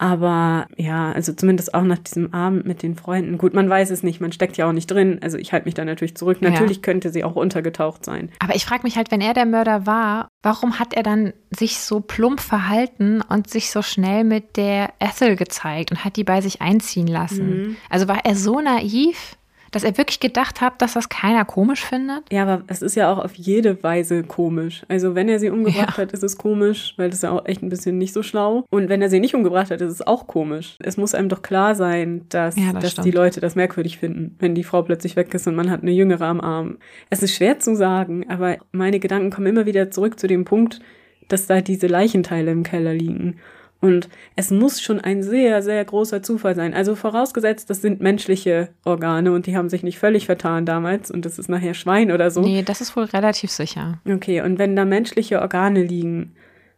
Aber 0.00 0.66
ja, 0.78 1.12
also 1.12 1.34
zumindest 1.34 1.74
auch 1.74 1.82
nach 1.82 1.98
diesem 1.98 2.32
Abend 2.32 2.64
mit 2.64 2.82
den 2.82 2.96
Freunden. 2.96 3.36
Gut, 3.36 3.52
man 3.52 3.68
weiß 3.68 3.90
es 3.90 4.02
nicht, 4.02 4.18
man 4.18 4.32
steckt 4.32 4.56
ja 4.56 4.66
auch 4.66 4.72
nicht 4.72 4.90
drin. 4.90 5.18
Also 5.20 5.36
ich 5.36 5.52
halte 5.52 5.66
mich 5.66 5.74
da 5.74 5.84
natürlich 5.84 6.16
zurück. 6.16 6.38
Ja. 6.40 6.48
Natürlich 6.48 6.80
könnte 6.80 7.10
sie 7.10 7.22
auch 7.22 7.36
untergetaucht 7.36 8.02
sein. 8.02 8.30
Aber 8.38 8.54
ich 8.54 8.64
frage 8.64 8.84
mich 8.84 8.96
halt, 8.96 9.10
wenn 9.10 9.20
er 9.20 9.34
der 9.34 9.44
Mörder 9.44 9.84
war, 9.84 10.28
warum 10.42 10.78
hat 10.78 10.94
er 10.94 11.02
dann 11.02 11.34
sich 11.50 11.80
so 11.80 12.00
plump 12.00 12.40
verhalten 12.40 13.20
und 13.20 13.50
sich 13.50 13.70
so 13.70 13.82
schnell 13.82 14.24
mit 14.24 14.56
der 14.56 14.94
Ethel 15.00 15.36
gezeigt 15.36 15.90
und 15.90 16.02
hat 16.02 16.16
die 16.16 16.24
bei 16.24 16.40
sich 16.40 16.62
einziehen 16.62 17.06
lassen? 17.06 17.76
Also 17.90 18.08
war 18.08 18.24
er 18.24 18.36
so 18.36 18.58
naiv, 18.58 19.36
dass 19.70 19.84
er 19.84 19.96
wirklich 19.98 20.20
gedacht 20.20 20.60
hat, 20.60 20.82
dass 20.82 20.94
das 20.94 21.08
keiner 21.08 21.44
komisch 21.44 21.84
findet? 21.84 22.24
Ja, 22.32 22.42
aber 22.42 22.62
es 22.66 22.82
ist 22.82 22.94
ja 22.96 23.12
auch 23.12 23.18
auf 23.18 23.34
jede 23.34 23.82
Weise 23.82 24.22
komisch. 24.24 24.82
Also 24.88 25.14
wenn 25.14 25.28
er 25.28 25.38
sie 25.38 25.50
umgebracht 25.50 25.96
Ja. 25.96 26.02
hat, 26.04 26.12
ist 26.12 26.22
es 26.24 26.36
komisch, 26.36 26.94
weil 26.96 27.08
das 27.10 27.18
ist 27.18 27.22
ja 27.22 27.30
auch 27.30 27.46
echt 27.46 27.62
ein 27.62 27.68
bisschen 27.68 27.96
nicht 27.98 28.12
so 28.12 28.22
schlau. 28.22 28.64
Und 28.70 28.88
wenn 28.88 29.00
er 29.02 29.08
sie 29.10 29.20
nicht 29.20 29.34
umgebracht 29.34 29.70
hat, 29.70 29.80
ist 29.80 29.92
es 29.92 30.06
auch 30.06 30.26
komisch. 30.26 30.76
Es 30.80 30.96
muss 30.96 31.14
einem 31.14 31.28
doch 31.28 31.42
klar 31.42 31.74
sein, 31.74 32.26
dass, 32.30 32.56
Ja, 32.56 32.72
das 32.72 32.82
dass 32.82 32.92
stimmt. 32.92 33.06
die 33.06 33.10
Leute 33.12 33.40
das 33.40 33.54
merkwürdig 33.54 33.98
finden, 33.98 34.34
wenn 34.38 34.54
die 34.54 34.64
Frau 34.64 34.82
plötzlich 34.82 35.16
weg 35.16 35.32
ist 35.34 35.46
und 35.46 35.54
man 35.54 35.70
hat 35.70 35.82
eine 35.82 35.92
Jüngere 35.92 36.26
am 36.26 36.40
Arm. 36.40 36.78
Es 37.08 37.22
ist 37.22 37.34
schwer 37.36 37.58
zu 37.58 37.76
sagen, 37.76 38.28
aber 38.28 38.56
meine 38.72 38.98
Gedanken 39.00 39.30
kommen 39.30 39.46
immer 39.46 39.66
wieder 39.66 39.90
zurück 39.90 40.18
zu 40.18 40.26
dem 40.26 40.44
Punkt, 40.44 40.80
dass 41.28 41.46
da 41.46 41.60
diese 41.60 41.86
Leichenteile 41.86 42.50
im 42.50 42.64
Keller 42.64 42.92
liegen. 42.92 43.36
Und 43.80 44.08
es 44.36 44.50
muss 44.50 44.80
schon 44.80 45.00
ein 45.00 45.22
sehr, 45.22 45.62
sehr 45.62 45.82
großer 45.84 46.22
Zufall 46.22 46.54
sein. 46.54 46.74
Also 46.74 46.94
vorausgesetzt, 46.94 47.70
das 47.70 47.80
sind 47.80 48.00
menschliche 48.00 48.68
Organe 48.84 49.32
und 49.32 49.46
die 49.46 49.56
haben 49.56 49.70
sich 49.70 49.82
nicht 49.82 49.98
völlig 49.98 50.26
vertan 50.26 50.66
damals 50.66 51.10
und 51.10 51.24
das 51.24 51.38
ist 51.38 51.48
nachher 51.48 51.72
Schwein 51.74 52.12
oder 52.12 52.30
so. 52.30 52.42
Nee, 52.42 52.62
das 52.62 52.82
ist 52.82 52.94
wohl 52.94 53.04
relativ 53.04 53.50
sicher. 53.50 53.98
Okay, 54.06 54.42
und 54.42 54.58
wenn 54.58 54.76
da 54.76 54.84
menschliche 54.84 55.40
Organe 55.40 55.82
liegen 55.82 56.34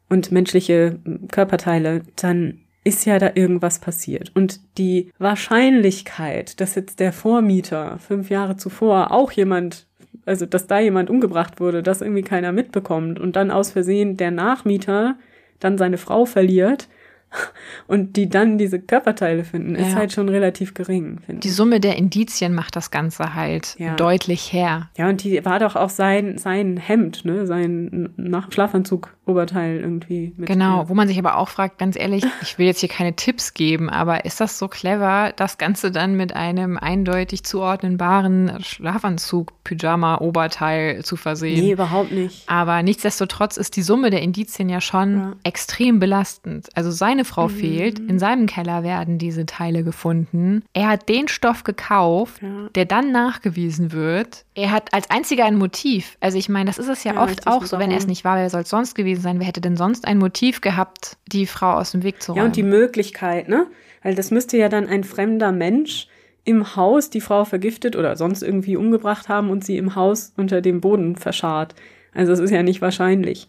und 0.08 0.30
menschliche 0.30 1.00
mm, 1.04 1.26
Körperteile, 1.26 2.02
dann 2.14 2.60
ist 2.84 3.04
ja 3.04 3.18
da 3.18 3.32
irgendwas 3.34 3.80
passiert. 3.80 4.30
Und 4.34 4.60
die 4.78 5.10
Wahrscheinlichkeit, 5.18 6.60
dass 6.60 6.74
jetzt 6.74 7.00
der 7.00 7.12
Vormieter 7.12 7.98
fünf 7.98 8.30
Jahre 8.30 8.56
zuvor 8.56 9.10
auch 9.10 9.32
jemand, 9.32 9.86
also 10.24 10.46
dass 10.46 10.66
da 10.68 10.78
jemand 10.80 11.10
umgebracht 11.10 11.60
wurde, 11.60 11.82
das 11.82 12.00
irgendwie 12.00 12.22
keiner 12.22 12.52
mitbekommt 12.52 13.18
und 13.18 13.34
dann 13.36 13.50
aus 13.50 13.70
Versehen 13.72 14.16
der 14.16 14.30
Nachmieter 14.30 15.16
dann 15.64 15.78
seine 15.78 15.98
Frau 15.98 16.24
verliert 16.24 16.88
und 17.86 18.16
die 18.16 18.28
dann 18.28 18.58
diese 18.58 18.78
Körperteile 18.78 19.44
finden, 19.44 19.74
ist 19.74 19.92
Ja. 19.92 19.96
halt 19.96 20.12
schon 20.12 20.28
relativ 20.28 20.74
gering, 20.74 21.18
finde 21.24 21.40
Die. 21.40 21.48
Summe 21.48 21.80
der 21.80 21.96
Indizien 21.96 22.54
macht 22.54 22.76
das 22.76 22.90
Ganze 22.90 23.34
halt 23.34 23.74
Ja. 23.78 23.94
deutlich 23.96 24.52
her. 24.52 24.90
Ja, 24.98 25.08
und 25.08 25.24
die 25.24 25.42
war 25.44 25.58
doch 25.58 25.74
auch 25.76 25.88
sein, 25.90 26.36
sein 26.36 26.76
Hemd, 26.76 27.24
ne, 27.24 27.46
sein 27.46 28.10
nach 28.16 28.52
Schlafanzug 28.52 29.14
Oberteil 29.24 29.78
irgendwie 29.80 30.32
mit. 30.36 30.48
Genau, 30.48 30.88
wo 30.88 30.94
man 30.94 31.06
sich 31.06 31.16
aber 31.18 31.36
auch 31.38 31.48
fragt, 31.48 31.78
ganz 31.78 31.96
ehrlich, 31.96 32.24
ich 32.42 32.58
will 32.58 32.66
jetzt 32.66 32.80
hier 32.80 32.88
keine 32.88 33.14
Tipps 33.14 33.54
geben, 33.54 33.88
aber 33.88 34.24
ist 34.24 34.40
das 34.40 34.58
so 34.58 34.66
clever, 34.66 35.32
das 35.36 35.58
Ganze 35.58 35.92
dann 35.92 36.16
mit 36.16 36.34
einem 36.34 36.76
eindeutig 36.76 37.44
zuordnenbaren 37.44 38.58
Schlafanzug, 38.62 39.52
Pyjama, 39.64 40.18
Oberteil 40.18 41.04
zu 41.04 41.16
versehen? 41.16 41.64
Nee, 41.64 41.72
überhaupt 41.72 42.10
nicht. 42.10 42.48
Aber 42.48 42.82
nichtsdestotrotz 42.82 43.56
ist 43.56 43.76
die 43.76 43.82
Summe 43.82 44.10
der 44.10 44.22
Indizien 44.22 44.68
ja 44.68 44.80
schon 44.80 45.16
Ja. 45.16 45.32
extrem 45.44 45.98
belastend. 46.00 46.68
Also 46.74 46.90
seine 46.90 47.24
Frau 47.24 47.46
Mhm. 47.46 47.50
fehlt, 47.52 47.98
in 48.00 48.18
seinem 48.18 48.46
Keller 48.46 48.82
werden 48.82 49.18
diese 49.18 49.46
Teile 49.46 49.84
gefunden. 49.84 50.64
Er 50.74 50.88
hat 50.88 51.08
den 51.08 51.28
Stoff 51.28 51.64
gekauft, 51.64 52.42
Ja. 52.42 52.68
der 52.74 52.86
dann 52.86 53.12
nachgewiesen 53.12 53.92
wird. 53.92 54.44
Er 54.54 54.70
hat 54.70 54.92
als 54.92 55.08
einziger 55.10 55.44
ein 55.44 55.56
Motiv. 55.56 56.16
Also 56.20 56.38
ich 56.38 56.48
meine, 56.48 56.66
das 56.66 56.78
ist 56.78 56.88
es 56.88 57.04
ja, 57.04 57.14
Ja, 57.14 57.22
oft 57.22 57.46
auch 57.46 57.64
so, 57.64 57.78
wenn 57.78 57.90
er 57.90 57.98
es 57.98 58.06
nicht 58.06 58.24
war, 58.24 58.36
wer 58.36 58.50
soll 58.50 58.62
es 58.62 58.68
sonst 58.68 58.94
gewesen 58.94 59.11
sein? 59.20 59.38
Wer 59.38 59.46
hätte 59.46 59.60
denn 59.60 59.76
sonst 59.76 60.06
ein 60.06 60.18
Motiv 60.18 60.60
gehabt, 60.60 61.16
die 61.26 61.46
Frau 61.46 61.72
aus 61.72 61.92
dem 61.92 62.02
Weg 62.02 62.22
zu 62.22 62.32
räumen? 62.32 62.38
Ja, 62.38 62.44
und 62.46 62.56
die 62.56 62.62
Möglichkeit, 62.62 63.48
ne? 63.48 63.66
Weil 64.02 64.14
das 64.14 64.30
müsste 64.30 64.56
ja 64.56 64.68
dann 64.68 64.88
ein 64.88 65.04
fremder 65.04 65.52
Mensch 65.52 66.08
im 66.44 66.74
Haus 66.76 67.10
die 67.10 67.20
Frau 67.20 67.44
vergiftet 67.44 67.94
oder 67.94 68.16
sonst 68.16 68.42
irgendwie 68.42 68.76
umgebracht 68.76 69.28
haben 69.28 69.50
und 69.50 69.64
sie 69.64 69.76
im 69.76 69.94
Haus 69.94 70.32
unter 70.36 70.60
dem 70.60 70.80
Boden 70.80 71.16
verscharrt. 71.16 71.74
Also 72.14 72.32
es 72.32 72.40
ist 72.40 72.50
ja 72.50 72.62
nicht 72.62 72.82
wahrscheinlich. 72.82 73.48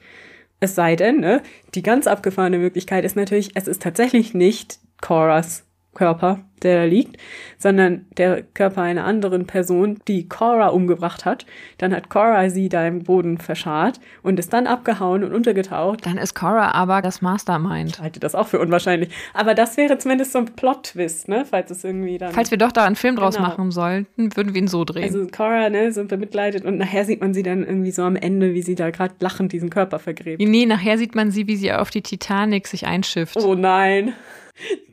Es 0.60 0.76
sei 0.76 0.96
denn, 0.96 1.20
ne? 1.20 1.42
Die 1.74 1.84
ganz 1.84 2.08
abgefahrene 2.08 2.60
Möglichkeit 2.60 3.04
ist 3.04 3.16
natürlich, 3.16 3.52
es 3.56 3.68
ist 3.68 3.82
tatsächlich 3.82 4.34
nicht 4.34 4.80
Coras 5.02 5.66
Körper, 5.94 6.40
der 6.64 6.78
da 6.78 6.84
liegt, 6.86 7.18
sondern 7.58 8.06
der 8.18 8.42
Körper 8.42 8.82
einer 8.82 9.04
anderen 9.04 9.46
Person, 9.46 10.00
die 10.08 10.28
Cora 10.30 10.68
umgebracht 10.68 11.26
hat. 11.26 11.46
Dann 11.78 11.94
hat 11.94 12.10
Cora 12.10 12.50
sie 12.50 12.70
da 12.70 12.88
im 12.88 13.04
Boden 13.04 13.38
verscharrt 13.38 14.00
und 14.24 14.40
ist 14.40 14.54
dann 14.54 14.66
abgehauen 14.66 15.24
und 15.24 15.34
untergetaucht. 15.34 16.06
dann 16.06 16.18
ist 16.18 16.34
Cora 16.36 16.72
aber 16.72 17.02
das 17.02 17.22
Mastermind. 17.22 17.92
Ich 17.92 18.00
halte 18.00 18.20
das 18.20 18.34
auch 18.34 18.48
für 18.48 18.60
unwahrscheinlich. 18.60 19.10
Aber 19.34 19.54
das 19.56 19.76
wäre 19.78 19.98
zumindest 19.98 20.32
so 20.32 20.40
ein 20.40 20.46
Plot-Twist, 20.46 21.28
ne? 21.28 21.46
Falls 21.50 21.70
es 21.70 21.84
irgendwie 21.84 22.18
dann. 22.18 22.32
Falls 22.34 22.50
wir 22.50 22.58
doch 22.58 22.72
da 22.72 22.86
einen 22.86 22.96
Film 22.96 23.16
draus 23.18 23.36
Genau. 23.36 23.50
machen 23.50 23.72
sollten, 23.72 24.36
würden 24.36 24.54
wir 24.54 24.62
ihn 24.62 24.68
so 24.68 24.86
drehen. 24.86 25.04
also 25.04 25.28
Cora, 25.28 25.70
ne, 25.70 25.92
so 25.92 26.06
bemitleidet 26.06 26.64
und 26.66 26.78
nachher 26.78 27.04
sieht 27.06 27.20
man 27.22 27.34
sie 27.34 27.44
dann 27.44 27.64
irgendwie 27.64 27.92
so 27.92 28.04
am 28.04 28.16
Ende, 28.16 28.54
wie 28.54 28.62
sie 28.62 28.76
da 28.76 28.90
gerade 28.90 29.14
lachend 29.20 29.52
diesen 29.52 29.70
Körper 29.70 30.00
vergräbt. 30.00 30.42
nee, 30.42 30.66
nachher 30.66 30.98
sieht 30.98 31.14
man 31.16 31.30
sie, 31.32 31.48
wie 31.48 31.56
sie 31.58 31.74
auf 31.74 31.90
die 31.90 32.02
Titanic 32.02 32.68
sich 32.68 32.86
einschifft. 32.88 33.36
Oh 33.38 33.54
nein. 33.56 34.14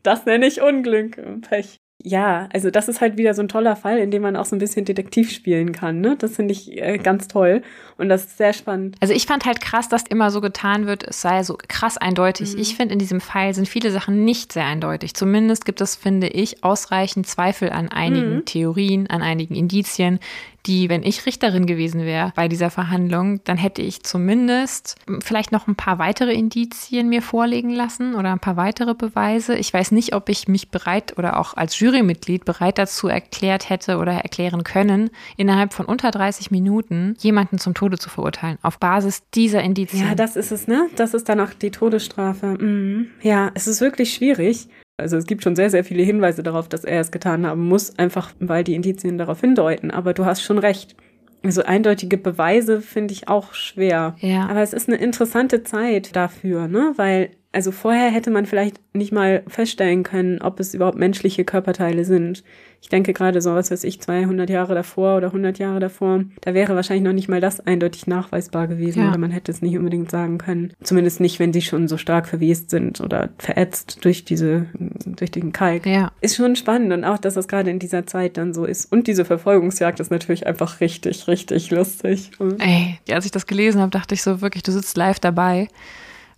Das 0.03 0.25
nenne 0.27 0.47
ich 0.47 0.63
Unglück 0.63 1.19
und 1.19 1.49
Pech. 1.49 1.79
Ja, 2.03 2.49
also 2.53 2.71
das 2.71 2.89
ist 2.89 3.01
halt 3.01 3.19
wieder 3.19 3.35
so 3.35 3.43
ein 3.43 3.49
toller 3.49 3.77
Fall, 3.77 3.99
in 3.99 4.11
dem 4.11 4.23
man 4.23 4.35
auch 4.37 4.47
so 4.47 4.57
ein 4.57 4.59
bisschen 4.59 4.87
Detektiv 4.87 5.31
spielen 5.31 5.73
kann, 5.73 6.01
ne? 6.01 6.17
Das 6.19 6.37
finde 6.37 6.53
ich 6.53 6.81
äh, 6.81 6.97
ganz 6.97 7.29
toll 7.29 7.63
und 7.99 8.09
das 8.09 8.25
ist 8.25 8.39
sehr 8.39 8.55
spannend. 8.55 8.97
Also 9.01 9.13
ich 9.13 9.27
fand 9.27 9.45
halt 9.45 9.61
krass, 9.61 9.89
dass 9.89 10.05
immer 10.05 10.31
so 10.31 10.41
getan 10.41 10.87
wird, 10.87 11.03
es 11.07 11.21
sei 11.21 11.43
so 11.43 11.59
krass 11.69 11.99
eindeutig. 11.99 12.57
Ich 12.57 12.75
finde, 12.75 12.95
in 12.95 12.99
diesem 12.99 13.21
Fall 13.21 13.53
sind 13.53 13.69
viele 13.69 13.91
Sachen 13.91 14.25
nicht 14.25 14.53
sehr 14.53 14.65
eindeutig. 14.65 15.13
Zumindest 15.15 15.67
gibt 15.67 15.83
es, 15.83 15.95
finde 15.95 16.29
ich, 16.29 16.65
ausreichend 16.65 17.27
Zweifel 17.27 17.69
an 17.71 17.89
einigen 17.91 18.47
Theorien, 18.47 19.09
an 19.09 19.21
einigen 19.21 19.55
Indizien, 19.55 20.21
die, 20.67 20.89
wenn 20.89 21.03
ich 21.03 21.27
Richterin 21.27 21.67
gewesen 21.67 22.03
wäre 22.05 22.33
bei 22.37 22.49
dieser 22.49 22.71
Verhandlung, 22.71 23.43
dann 23.45 23.57
hätte 23.57 23.83
ich 23.83 24.03
zumindest 24.03 24.97
vielleicht 25.23 25.53
noch 25.53 25.67
ein 25.67 25.75
paar 25.75 25.99
weitere 25.99 26.33
Indizien 26.33 27.09
mir 27.09 27.23
vorlegen 27.23 27.71
lassen 27.71 28.15
oder 28.15 28.33
ein 28.33 28.41
paar 28.41 28.57
weitere 28.57 28.95
Beweise. 28.95 29.57
Ich 29.57 29.73
weiß 29.73 29.93
nicht, 29.93 30.15
ob 30.15 30.29
ich 30.29 30.49
mich 30.49 30.71
bereit 30.71 31.19
oder 31.19 31.39
auch 31.39 31.55
als 31.55 31.79
Jurymitglied 31.81 32.45
bereit 32.45 32.79
dazu 32.79 33.09
erklärt 33.09 33.69
hätte 33.71 33.99
oder 33.99 34.13
erklären 34.13 34.65
können, 34.65 35.11
innerhalb 35.37 35.73
von 35.73 35.87
unter 35.87 36.11
30 36.11 36.51
Minuten 36.51 37.17
jemanden 37.21 37.59
zum 37.59 37.75
Tode 37.75 37.99
zu 37.99 38.11
verurteilen, 38.11 38.59
auf 38.63 38.79
Basis 38.79 39.23
dieser 39.35 39.63
Indizien. 39.63 40.09
Ja, 40.09 40.15
das 40.15 40.37
ist 40.37 40.53
es, 40.53 40.67
ne? 40.67 40.89
Das 40.97 41.15
ist 41.15 41.29
dann 41.29 41.41
auch 41.41 41.55
die 41.55 41.71
Todesstrafe. 41.71 42.59
Mhm. 42.61 43.09
Ja, 43.23 43.51
es 43.55 43.67
ist 43.67 43.81
wirklich 43.81 44.15
schwierig. 44.15 44.69
Also 45.01 45.17
es 45.17 45.27
gibt 45.27 45.43
schon 45.43 45.57
sehr, 45.57 45.71
sehr 45.71 45.85
viele 45.85 46.03
Hinweise 46.03 46.43
darauf, 46.43 46.69
dass 46.69 46.85
er 46.85 47.01
es 47.01 47.11
getan 47.11 47.47
haben 47.47 47.67
muss, 47.67 47.99
einfach 47.99 48.31
weil 48.39 48.65
die 48.65 48.75
Indizien 48.75 49.19
darauf 49.19 49.41
hindeuten. 49.41 49.91
Aber 49.91 50.15
du 50.15 50.25
hast 50.25 50.43
schon 50.43 50.59
recht. 50.59 50.97
Also 51.43 51.63
eindeutige 51.63 52.19
Beweise 52.19 52.81
finde 52.83 53.13
ich 53.13 53.29
auch 53.29 53.55
schwer. 53.55 54.15
Ja. 54.19 54.47
Aber 54.49 54.61
es 54.61 54.73
ist 54.73 54.89
eine 54.89 54.99
interessante 54.99 55.63
Zeit 55.65 56.15
dafür, 56.15 56.69
ne? 56.69 56.93
Weil, 56.97 57.31
also 57.53 57.73
vorher 57.73 58.11
hätte 58.11 58.31
man 58.31 58.47
vielleicht 58.47 58.81
nicht 58.93 59.13
mal 59.13 59.43
feststellen 59.49 60.03
können, 60.03 60.41
ob 60.41 60.61
es 60.61 60.75
überhaupt 60.75 60.99
menschliche 60.99 61.45
Körperteile 61.45 62.05
sind. 62.05 62.45
Ich 62.83 62.89
denke 62.89 63.13
gerade 63.13 63.43
so, 63.43 63.55
was 63.55 63.71
weiß 63.71 63.85
ich, 63.85 64.01
200 64.01 64.49
Jahre 64.49 64.75
davor 64.75 65.17
oder 65.19 65.27
100 65.27 65.59
Jahre 65.59 65.81
davor, 65.81 66.25
da 66.41 66.55
wäre 66.55 66.75
wahrscheinlich 66.75 67.05
noch 67.05 67.13
nicht 67.13 67.29
mal 67.29 67.41
das 67.41 67.61
eindeutig 67.61 68.07
nachweisbar 68.07 68.69
gewesen 68.69 69.03
Ja. 69.03 69.09
oder 69.11 69.19
man 69.19 69.31
hätte 69.33 69.53
es 69.53 69.61
nicht 69.61 69.77
unbedingt 69.77 70.11
sagen 70.11 70.39
können. 70.39 70.73
Zumindest 70.83 71.21
nicht, 71.21 71.39
wenn 71.41 71.53
sie 71.53 71.61
schon 71.61 71.89
so 71.89 71.99
stark 71.99 72.27
verwest 72.27 72.71
sind 72.71 73.01
oder 73.03 73.29
verätzt 73.39 73.99
durch 74.05 74.25
diese, 74.25 74.67
durch 75.05 75.31
den 75.31 75.53
Kalk. 75.53 75.85
Ja. 75.87 76.13
Ist 76.23 76.37
schon 76.37 76.57
spannend 76.57 76.93
und 76.93 77.05
auch, 77.05 77.19
dass 77.19 77.35
das 77.35 77.49
gerade 77.49 77.71
in 77.71 77.79
dieser 77.81 78.07
Zeit 78.07 78.37
dann 78.39 78.55
so 78.55 78.65
ist. 78.65 78.91
Und 78.91 79.09
diese 79.09 79.25
Verfolgungsjagd 79.27 80.01
ist 80.01 80.11
natürlich 80.11 80.47
einfach 80.47 80.81
richtig, 80.81 81.29
richtig 81.29 81.71
lustig. 81.71 82.31
Ey, 82.61 82.99
als 83.13 83.27
ich 83.27 83.31
das 83.31 83.47
gelesen 83.47 83.81
habe, 83.83 83.91
dachte 83.91 84.15
ich 84.15 84.23
so 84.23 84.41
wirklich, 84.41 84.63
du 84.63 84.73
sitzt 84.73 84.97
live 84.97 85.21
dabei. 85.21 85.69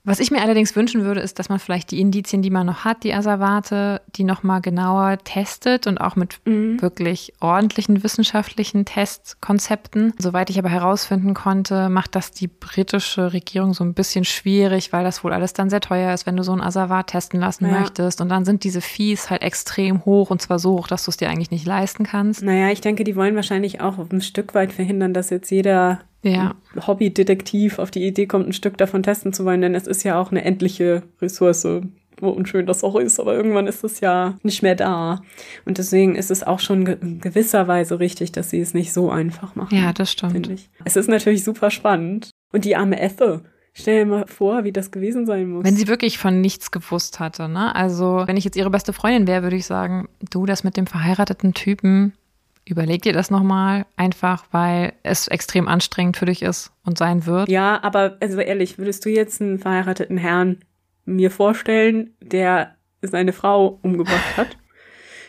Was 0.05 0.19
ich 0.19 0.33
mir 0.33 0.43
allerdings 0.43 0.75
wünschen 0.75 1.05
würde, 1.05 1.21
ist, 1.21 1.39
dass 1.39 1.49
man 1.49 1.61
vielleicht 1.61 1.93
die 1.93 2.01
Indizien, 2.01 2.43
die 2.43 2.51
man 2.51 2.67
noch 2.67 2.85
hat, 2.85 3.05
die 3.05 3.15
Asservate, 3.15 4.01
die 4.17 4.25
nochmal 4.25 4.61
genauer 4.61 5.19
testet 5.19 5.87
und 5.87 5.99
auch 5.99 6.17
mit 6.17 6.41
wirklich 6.45 7.33
ordentlichen 7.41 8.03
wissenschaftlichen 8.03 8.85
Testkonzepten. 8.85 10.13
Soweit 10.19 10.51
ich 10.51 10.59
aber 10.59 10.71
herausfinden 10.71 11.35
konnte, 11.35 11.89
macht 11.89 12.17
das 12.17 12.33
die 12.33 12.49
britische 12.49 13.33
Regierung 13.33 13.75
so 13.75 13.85
ein 13.85 13.95
bisschen 13.95 14.25
schwierig, 14.25 14.93
weil 14.93 15.05
das 15.05 15.23
wohl 15.23 15.33
alles 15.33 15.53
dann 15.53 15.71
sehr 15.71 15.81
teuer 15.81 16.13
ist, 16.13 16.27
wenn 16.27 16.37
du 16.37 16.43
so 16.43 16.53
ein 16.53 16.61
Asservat 16.61 17.09
testen 17.09 17.39
lassen 17.41 17.67
Ja. 17.67 17.79
möchtest. 17.81 18.21
Und 18.21 18.29
dann 18.29 18.45
sind 18.45 18.65
diese 18.65 18.81
Fees 18.81 19.31
halt 19.31 19.43
extrem 19.43 20.05
hoch 20.05 20.31
und 20.31 20.43
zwar 20.43 20.59
so 20.59 20.73
hoch, 20.73 20.89
dass 20.89 21.05
du 21.05 21.11
es 21.13 21.17
dir 21.17 21.29
eigentlich 21.31 21.53
nicht 21.53 21.67
leisten 21.67 22.03
kannst. 22.05 22.43
Naja, 22.43 22.71
ich 22.73 22.81
denke, 22.81 23.05
die 23.05 23.15
wollen 23.15 23.37
wahrscheinlich 23.37 23.81
auch 23.81 23.99
ein 23.99 24.21
Stück 24.21 24.55
weit 24.55 24.73
verhindern, 24.73 25.15
dass 25.15 25.31
jetzt 25.31 25.51
jeder 25.51 26.01
Ja. 26.23 26.55
Hobbydetektiv 26.87 27.79
auf 27.79 27.91
die 27.91 28.07
Idee 28.07 28.27
kommt, 28.27 28.47
ein 28.47 28.53
Stück 28.53 28.79
davon 28.79 29.03
testen 29.03 29.33
zu 29.33 29.45
wollen, 29.45 29.61
denn 29.61 29.75
es 29.75 29.87
ist 29.87 30.05
ja 30.05 30.20
auch 30.20 30.31
eine 30.31 30.45
endliche 30.45 31.03
Ressource. 31.20 31.62
So 31.62 31.83
unschön 32.20 32.66
das 32.66 32.85
auch 32.85 32.97
ist, 32.97 33.18
aber 33.18 33.35
irgendwann 33.35 33.66
ist 33.66 33.83
es 33.83 34.01
ja 34.01 34.39
nicht 34.43 34.62
mehr 34.62 34.77
da. 34.77 35.23
Und 35.64 35.79
deswegen 35.79 36.14
ist 36.14 36.31
es 36.31 36.45
auch 36.45 36.61
schon 36.61 36.87
in 36.87 37.20
gewisser 37.20 37.66
Weise 37.66 37.99
richtig, 37.99 38.31
dass 38.31 38.51
sie 38.51 38.61
es 38.61 38.75
nicht 38.75 38.93
so 38.93 39.11
einfach 39.11 39.57
machen. 39.57 39.77
Ja, 39.77 39.93
das 39.93 40.12
stimmt. 40.12 40.49
ich. 40.49 40.70
Es 40.85 40.97
ist 40.97 41.09
natürlich 41.09 41.43
super 41.43 41.70
spannend. 41.70 42.31
Und 42.53 42.64
die 42.64 42.77
arme 42.77 43.01
Ethel. 43.01 43.41
Stell 43.75 44.01
dir 44.01 44.07
mal 44.07 44.27
vor, 44.27 44.64
wie 44.64 44.73
das 44.73 44.91
gewesen 44.91 45.25
sein 45.25 45.49
muss. 45.49 45.64
Wenn 45.64 45.77
sie 45.77 45.89
wirklich 45.89 46.18
von 46.18 46.43
nichts 46.43 46.70
gewusst 46.70 47.20
hatte, 47.20 47.49
ne? 47.49 47.75
Also, 47.75 48.25
wenn 48.27 48.37
ich 48.37 48.45
jetzt 48.45 48.57
ihre 48.57 48.68
beste 48.68 48.93
Freundin 48.93 49.27
wäre, 49.27 49.45
würde 49.45 49.57
ich 49.57 49.64
sagen, 49.64 50.09
du, 50.31 50.45
das 50.45 50.62
mit 50.62 50.77
dem 50.77 50.87
verheirateten 50.87 51.55
Typen, 51.55 52.12
überleg 52.65 53.03
dir 53.03 53.13
das 53.13 53.31
nochmal, 53.31 53.87
einfach 53.97 54.45
weil 54.53 54.93
es 55.03 55.29
extrem 55.29 55.69
anstrengend 55.69 56.17
für 56.17 56.27
dich 56.27 56.43
ist 56.43 56.73
und 56.85 56.99
sein 56.99 57.27
wird. 57.27 57.49
Ja, 57.49 57.83
aber 57.83 58.17
also 58.21 58.39
ehrlich, 58.39 58.79
würdest 58.79 59.05
du 59.05 59.11
jetzt 59.11 59.41
einen 59.41 59.59
verheirateten 59.59 60.17
Herrn 60.19 60.59
mir 61.05 61.31
vorstellen, 61.31 62.15
der 62.21 62.77
seine 63.01 63.33
Frau 63.33 63.79
umgebracht 63.83 64.37
hat? 64.37 64.57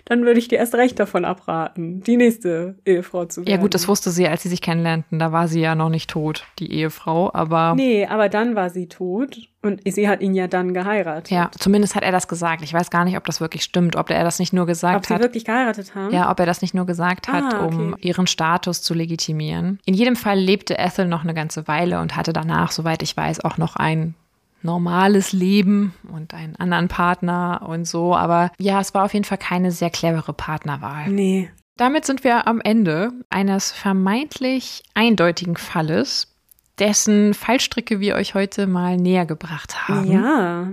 Dann 0.06 0.26
würde 0.26 0.38
ich 0.40 0.50
dir 0.50 0.58
erst 0.60 0.76
recht 0.76 1.00
davon 1.00 1.24
abraten, 1.24 2.02
die 2.04 2.18
nächste 2.18 2.76
Ehefrau 2.86 3.26
zu 3.26 3.42
werden. 3.42 3.50
Ja, 3.52 3.58
gut, 3.58 3.74
das 3.74 3.88
wusste 3.88 4.12
sie, 4.12 4.28
als 4.28 4.44
sie 4.44 4.50
sich 4.50 4.62
kennenlernten. 4.62 5.18
Da 5.20 5.32
war 5.32 5.48
sie 5.48 5.62
ja 5.62 5.76
noch 5.76 5.90
nicht 5.90 6.10
tot, 6.10 6.46
die 6.60 6.72
Ehefrau, 6.74 7.32
aber. 7.34 7.74
Nee, 7.76 8.06
aber 8.06 8.28
dann 8.28 8.56
war 8.56 8.70
sie 8.70 8.88
tot 8.88 9.38
und 9.62 9.80
sie 9.90 10.10
hat 10.10 10.20
ihn 10.22 10.36
ja 10.36 10.48
dann 10.48 10.74
geheiratet. 10.74 11.32
Ja, 11.32 11.50
zumindest 11.58 11.96
hat 11.96 12.04
er 12.04 12.12
das 12.12 12.28
gesagt. 12.28 12.64
Ich 12.64 12.74
weiß 12.74 12.90
gar 12.90 13.06
nicht, 13.06 13.16
ob 13.16 13.24
das 13.26 13.40
wirklich 13.40 13.64
stimmt, 13.64 13.96
ob 13.96 14.10
er 14.10 14.26
das 14.26 14.40
nicht 14.40 14.52
nur 14.52 14.64
Ob 14.64 14.68
gesagt 14.68 15.06
sie 15.06 15.14
hat. 15.14 15.22
wirklich 15.22 15.46
geheiratet 15.46 15.96
haben? 15.96 16.14
Ja, 16.14 16.30
ob 16.30 16.38
er 16.40 16.46
das 16.46 16.62
nicht 16.62 16.74
nur 16.74 16.86
gesagt 16.86 17.30
hat, 17.30 17.54
Ah, 17.54 17.66
um 17.66 17.94
okay. 17.94 18.08
ihren 18.08 18.28
Status 18.28 18.82
zu 18.82 18.94
legitimieren. 18.94 19.80
In 19.86 19.94
jedem 19.94 20.18
Fall 20.18 20.38
lebte 20.38 20.78
Ethel 20.78 21.08
noch 21.08 21.24
eine 21.24 21.34
ganze 21.34 21.66
Weile 21.70 22.02
und 22.02 22.18
hatte 22.18 22.34
danach, 22.34 22.72
soweit 22.72 23.02
ich 23.04 23.16
weiß, 23.16 23.46
auch 23.46 23.58
noch 23.58 23.78
ein 23.78 24.16
normales 24.64 25.32
Leben 25.34 25.94
und 26.12 26.34
einen 26.34 26.56
anderen 26.56 26.88
Partner 26.88 27.66
und 27.68 27.86
so. 27.88 28.16
Aber 28.16 28.52
ja, 28.60 28.80
es 28.80 28.94
war 28.94 29.06
auf 29.06 29.14
jeden 29.14 29.26
Fall 29.26 29.38
keine 29.38 29.72
sehr 29.72 29.90
clevere 29.90 30.34
Partnerwahl. 30.34 31.10
Nee. 31.10 31.50
Damit 31.78 32.06
sind 32.06 32.24
wir 32.24 32.48
am 32.48 32.62
Ende 32.62 33.12
eines 33.30 33.72
vermeintlich 33.72 34.84
eindeutigen 34.94 35.56
Falles, 35.58 36.36
dessen 36.80 37.34
Fallstricke 37.34 38.00
wir 38.00 38.16
euch 38.16 38.36
heute 38.36 38.68
mal 38.68 38.98
näher 38.98 39.26
gebracht 39.26 39.88
haben. 39.88 40.12
Ja. 40.12 40.72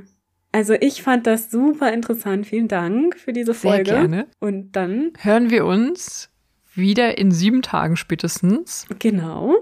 Also 0.53 0.75
ich 0.75 1.03
fand 1.03 1.27
das 1.27 1.51
super 1.51 1.93
interessant. 1.93 2.47
Vielen 2.47 2.69
Dank 2.69 3.17
für 3.17 3.33
diese 3.33 3.55
Sehr 3.55 3.71
Folge. 3.71 3.91
gerne. 3.93 4.27
Und 4.41 4.73
dann, 4.73 5.13
Hören 5.19 5.51
wir 5.51 5.65
uns 5.65 6.29
wieder 6.75 7.19
in 7.19 7.31
sieben 7.31 7.63
Tagen 7.63 7.97
spätestens. 7.97 8.87
genau, 8.99 9.55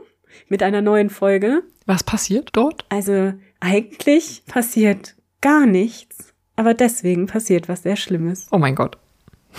mit 0.48 0.62
einer 0.62 0.80
neuen 0.82 1.10
Folge. 1.10 1.62
Was 1.86 2.02
passiert 2.04 2.50
dort? 2.52 2.84
Also 2.88 3.34
eigentlich 3.60 4.42
passiert 4.46 5.16
gar 5.40 5.66
nichts, 5.66 6.34
aber 6.56 6.74
deswegen 6.74 7.26
passiert 7.26 7.68
was 7.68 7.82
sehr 7.82 7.96
Schlimmes. 7.96 8.48
Oh 8.50 8.58
mein 8.58 8.74
Gott. 8.74 8.98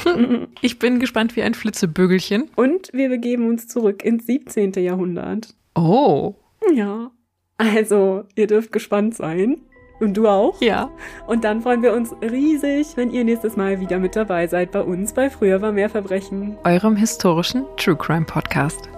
Ich 0.61 0.79
bin 0.79 0.99
gespannt 0.99 1.35
wie 1.35 1.41
ein 1.41 1.53
Flitzebügelchen. 1.53 2.49
Und 2.55 2.89
wir 2.93 3.09
begeben 3.09 3.47
uns 3.47 3.67
zurück 3.67 4.03
ins 4.03 4.25
17. 4.25 4.73
Jahrhundert. 4.73 5.55
Oh. 5.75 6.35
Ja. 6.73 7.11
Also, 7.57 8.23
ihr 8.35 8.47
dürft 8.47 8.71
gespannt 8.71 9.15
sein. 9.15 9.61
Und 9.99 10.15
du 10.15 10.27
auch? 10.27 10.61
Ja. 10.61 10.91
Und 11.27 11.43
dann 11.43 11.61
freuen 11.61 11.81
wir 11.81 11.93
uns 11.93 12.13
riesig, 12.21 12.95
wenn 12.95 13.11
ihr 13.11 13.25
nächstes 13.25 13.57
Mal 13.57 13.79
wieder 13.81 13.99
mit 13.99 14.15
dabei 14.15 14.47
seid 14.47 14.71
bei 14.71 14.81
uns 14.81 15.13
bei 15.13 15.29
Früher 15.29 15.61
war 15.61 15.73
mehr 15.73 15.89
Verbrechen. 15.89 16.57
Eurem 16.63 16.95
historischen 16.95 17.65
True 17.75 17.97
Crime 17.97 18.25
Podcast. 18.25 18.89